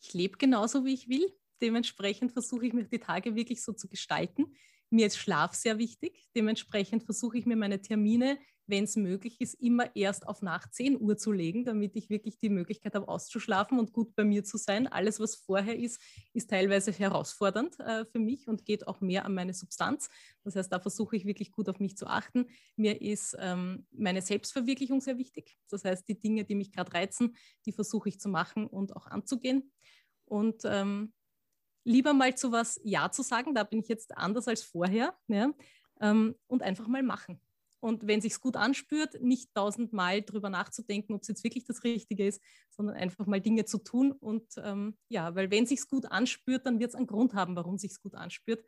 Ich 0.00 0.12
lebe 0.14 0.38
genauso, 0.38 0.84
wie 0.84 0.94
ich 0.94 1.08
will. 1.08 1.26
Dementsprechend 1.60 2.32
versuche 2.32 2.66
ich 2.66 2.72
mir 2.72 2.84
die 2.84 3.00
Tage 3.00 3.34
wirklich 3.34 3.62
so 3.62 3.72
zu 3.72 3.88
gestalten. 3.88 4.54
Mir 4.90 5.06
ist 5.06 5.18
Schlaf 5.18 5.54
sehr 5.54 5.78
wichtig. 5.78 6.28
Dementsprechend 6.36 7.02
versuche 7.04 7.38
ich 7.38 7.46
mir 7.46 7.56
meine 7.56 7.80
Termine 7.82 8.38
wenn 8.68 8.84
es 8.84 8.96
möglich 8.96 9.40
ist, 9.40 9.54
immer 9.54 9.94
erst 9.96 10.28
auf 10.28 10.42
nach 10.42 10.70
10 10.70 11.00
Uhr 11.00 11.16
zu 11.16 11.32
legen, 11.32 11.64
damit 11.64 11.96
ich 11.96 12.10
wirklich 12.10 12.38
die 12.38 12.50
Möglichkeit 12.50 12.94
habe, 12.94 13.08
auszuschlafen 13.08 13.78
und 13.78 13.92
gut 13.92 14.14
bei 14.14 14.24
mir 14.24 14.44
zu 14.44 14.58
sein. 14.58 14.86
Alles, 14.86 15.20
was 15.20 15.36
vorher 15.36 15.76
ist, 15.76 16.00
ist 16.32 16.50
teilweise 16.50 16.92
herausfordernd 16.92 17.80
äh, 17.80 18.04
für 18.04 18.18
mich 18.18 18.46
und 18.48 18.64
geht 18.64 18.86
auch 18.86 19.00
mehr 19.00 19.24
an 19.24 19.34
meine 19.34 19.54
Substanz. 19.54 20.10
Das 20.44 20.54
heißt, 20.54 20.70
da 20.70 20.78
versuche 20.78 21.16
ich 21.16 21.24
wirklich 21.24 21.50
gut 21.50 21.68
auf 21.68 21.80
mich 21.80 21.96
zu 21.96 22.06
achten. 22.06 22.46
Mir 22.76 23.00
ist 23.00 23.36
ähm, 23.38 23.86
meine 23.90 24.22
Selbstverwirklichung 24.22 25.00
sehr 25.00 25.18
wichtig. 25.18 25.58
Das 25.70 25.84
heißt, 25.84 26.06
die 26.06 26.18
Dinge, 26.18 26.44
die 26.44 26.54
mich 26.54 26.72
gerade 26.72 26.92
reizen, 26.92 27.36
die 27.66 27.72
versuche 27.72 28.10
ich 28.10 28.20
zu 28.20 28.28
machen 28.28 28.66
und 28.66 28.94
auch 28.94 29.06
anzugehen. 29.06 29.72
Und 30.26 30.62
ähm, 30.64 31.12
lieber 31.84 32.12
mal 32.12 32.36
zu 32.36 32.52
was 32.52 32.78
Ja 32.84 33.10
zu 33.10 33.22
sagen, 33.22 33.54
da 33.54 33.64
bin 33.64 33.80
ich 33.80 33.88
jetzt 33.88 34.16
anders 34.16 34.46
als 34.46 34.62
vorher, 34.62 35.14
ja, 35.26 35.52
ähm, 36.00 36.34
und 36.46 36.62
einfach 36.62 36.86
mal 36.86 37.02
machen. 37.02 37.40
Und 37.80 38.06
wenn 38.06 38.20
sich 38.20 38.40
gut 38.40 38.56
anspürt, 38.56 39.20
nicht 39.20 39.54
tausendmal 39.54 40.22
drüber 40.22 40.50
nachzudenken, 40.50 41.14
ob 41.14 41.22
es 41.22 41.28
jetzt 41.28 41.44
wirklich 41.44 41.64
das 41.64 41.84
Richtige 41.84 42.26
ist, 42.26 42.42
sondern 42.70 42.96
einfach 42.96 43.26
mal 43.26 43.40
Dinge 43.40 43.64
zu 43.64 43.78
tun. 43.78 44.12
Und 44.12 44.46
ähm, 44.58 44.96
ja, 45.08 45.34
weil 45.34 45.50
wenn 45.50 45.66
sich 45.66 45.86
gut 45.88 46.06
anspürt, 46.06 46.66
dann 46.66 46.80
wird 46.80 46.90
es 46.90 46.94
einen 46.96 47.06
Grund 47.06 47.34
haben, 47.34 47.54
warum 47.54 47.78
sich 47.78 48.00
gut 48.00 48.14
anspürt. 48.14 48.64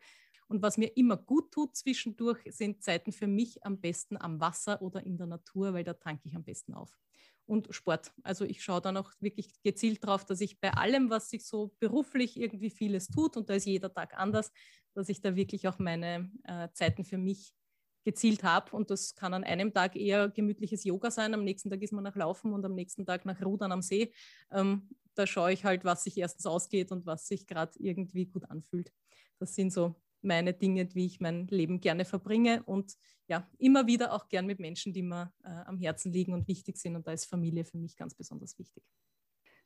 Und 0.47 0.63
was 0.63 0.79
mir 0.79 0.97
immer 0.97 1.17
gut 1.17 1.53
tut 1.53 1.77
zwischendurch, 1.77 2.41
sind 2.47 2.83
Zeiten 2.83 3.13
für 3.13 3.29
mich 3.29 3.65
am 3.65 3.81
besten 3.81 4.17
am 4.17 4.41
Wasser 4.41 4.83
oder 4.83 5.05
in 5.05 5.17
der 5.17 5.29
Natur, 5.29 5.75
weil 5.75 5.85
da 5.85 5.95
tanke 5.95 6.27
ich 6.27 6.35
am 6.35 6.43
besten 6.43 6.75
auf. 6.75 6.97
Und 7.47 7.73
Sport. 7.75 8.13
Also 8.23 8.45
ich 8.45 8.63
schaue 8.63 8.81
dann 8.81 8.97
auch 8.97 9.13
wirklich 9.21 9.61
gezielt 9.63 10.05
darauf, 10.05 10.25
dass 10.25 10.41
ich 10.41 10.61
bei 10.61 10.73
allem, 10.73 11.11
was 11.11 11.31
sich 11.31 11.47
so 11.47 11.75
beruflich 11.79 12.37
irgendwie 12.37 12.71
vieles 12.71 13.09
tut, 13.09 13.37
und 13.37 13.49
da 13.49 13.55
ist 13.55 13.67
jeder 13.67 13.93
Tag 13.93 14.17
anders, 14.17 14.53
dass 14.95 15.09
ich 15.09 15.21
da 15.21 15.37
wirklich 15.37 15.69
auch 15.69 15.79
meine 15.79 16.31
äh, 16.45 16.69
Zeiten 16.73 17.05
für 17.05 17.19
mich 17.19 17.55
gezielt 18.11 18.43
habe. 18.43 18.75
Und 18.77 18.91
das 18.91 19.15
kann 19.15 19.35
an 19.35 19.45
einem 19.45 19.73
Tag 19.73 19.95
eher 19.95 20.29
gemütliches 20.29 20.85
Yoga 20.85 21.11
sein, 21.11 21.33
am 21.33 21.45
nächsten 21.45 21.71
Tag 21.71 21.81
ist 21.83 21.93
man 21.93 22.05
nach 22.05 22.17
Laufen 22.17 22.53
und 22.53 22.65
am 22.65 22.75
nächsten 22.75 23.07
Tag 23.07 23.25
nach 23.25 23.41
Rudern 23.41 23.71
am 23.71 23.83
See. 23.83 24.13
Ähm, 24.51 24.89
da 25.15 25.27
schaue 25.27 25.53
ich 25.53 25.65
halt, 25.65 25.85
was 25.85 26.05
sich 26.05 26.19
erstens 26.19 26.47
ausgeht 26.47 26.91
und 26.91 27.07
was 27.07 27.29
sich 27.29 27.47
gerade 27.47 27.73
irgendwie 27.79 28.27
gut 28.27 28.51
anfühlt. 28.51 28.93
Das 29.39 29.55
sind 29.55 29.73
so 29.73 29.95
meine 30.23 30.53
Dinge, 30.53 30.89
wie 30.95 31.07
ich 31.07 31.21
mein 31.21 31.47
Leben 31.47 31.81
gerne 31.81 32.05
verbringe 32.05 32.63
und 32.65 32.95
ja, 33.29 33.49
immer 33.59 33.87
wieder 33.87 34.13
auch 34.13 34.29
gern 34.29 34.47
mit 34.47 34.59
Menschen, 34.59 34.93
die 34.93 35.03
mir 35.03 35.33
äh, 35.45 35.49
am 35.49 35.79
Herzen 35.79 36.13
liegen 36.13 36.35
und 36.35 36.49
wichtig 36.49 36.77
sind. 36.79 36.97
Und 36.97 37.07
da 37.07 37.13
ist 37.13 37.27
Familie 37.27 37.65
für 37.65 37.79
mich 37.79 37.97
ganz 37.97 38.15
besonders 38.15 38.59
wichtig. 38.59 38.83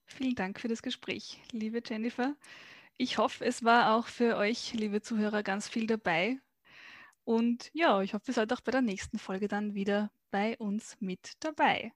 Vielen 0.07 0.35
Dank 0.35 0.61
für 0.61 0.69
das 0.69 0.83
Gespräch, 0.83 1.41
liebe 1.51 1.83
Jennifer. 1.85 2.37
Ich 2.99 3.17
hoffe, 3.19 3.45
es 3.45 3.65
war 3.65 3.97
auch 3.97 4.07
für 4.07 4.37
euch, 4.37 4.75
liebe 4.75 5.01
Zuhörer, 5.01 5.43
ganz 5.43 5.67
viel 5.67 5.87
dabei, 5.87 6.39
und 7.25 7.70
ja, 7.72 8.03
ich 8.03 8.14
hoffe, 8.14 8.25
ihr 8.29 8.35
seid 8.35 8.53
auch 8.53 8.61
bei 8.61 8.72
der 8.72 8.83
nächsten 8.83 9.18
Folge 9.18 9.49
dann 9.49 9.75
wieder 9.75 10.11
bei 10.31 10.57
uns 10.59 10.97
mit 11.01 11.33
dabei. 11.41 11.93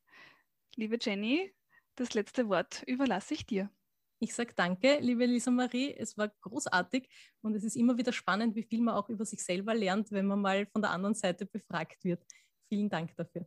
Liebe 0.76 0.98
Jenny, 1.00 1.52
das 1.96 2.14
letzte 2.14 2.48
Wort 2.48 2.82
überlasse 2.86 3.34
ich 3.34 3.46
dir. 3.46 3.70
Ich 4.20 4.34
sage 4.34 4.52
danke, 4.54 4.98
liebe 5.00 5.26
Lisa 5.26 5.50
Marie. 5.50 5.94
Es 5.94 6.16
war 6.18 6.28
großartig 6.40 7.08
und 7.40 7.54
es 7.54 7.62
ist 7.62 7.76
immer 7.76 7.96
wieder 7.98 8.12
spannend, 8.12 8.56
wie 8.56 8.64
viel 8.64 8.80
man 8.80 8.94
auch 8.94 9.08
über 9.08 9.24
sich 9.24 9.44
selber 9.44 9.74
lernt, 9.74 10.10
wenn 10.10 10.26
man 10.26 10.40
mal 10.40 10.66
von 10.66 10.82
der 10.82 10.90
anderen 10.90 11.14
Seite 11.14 11.46
befragt 11.46 12.02
wird. 12.04 12.24
Vielen 12.68 12.88
Dank 12.88 13.14
dafür. 13.16 13.46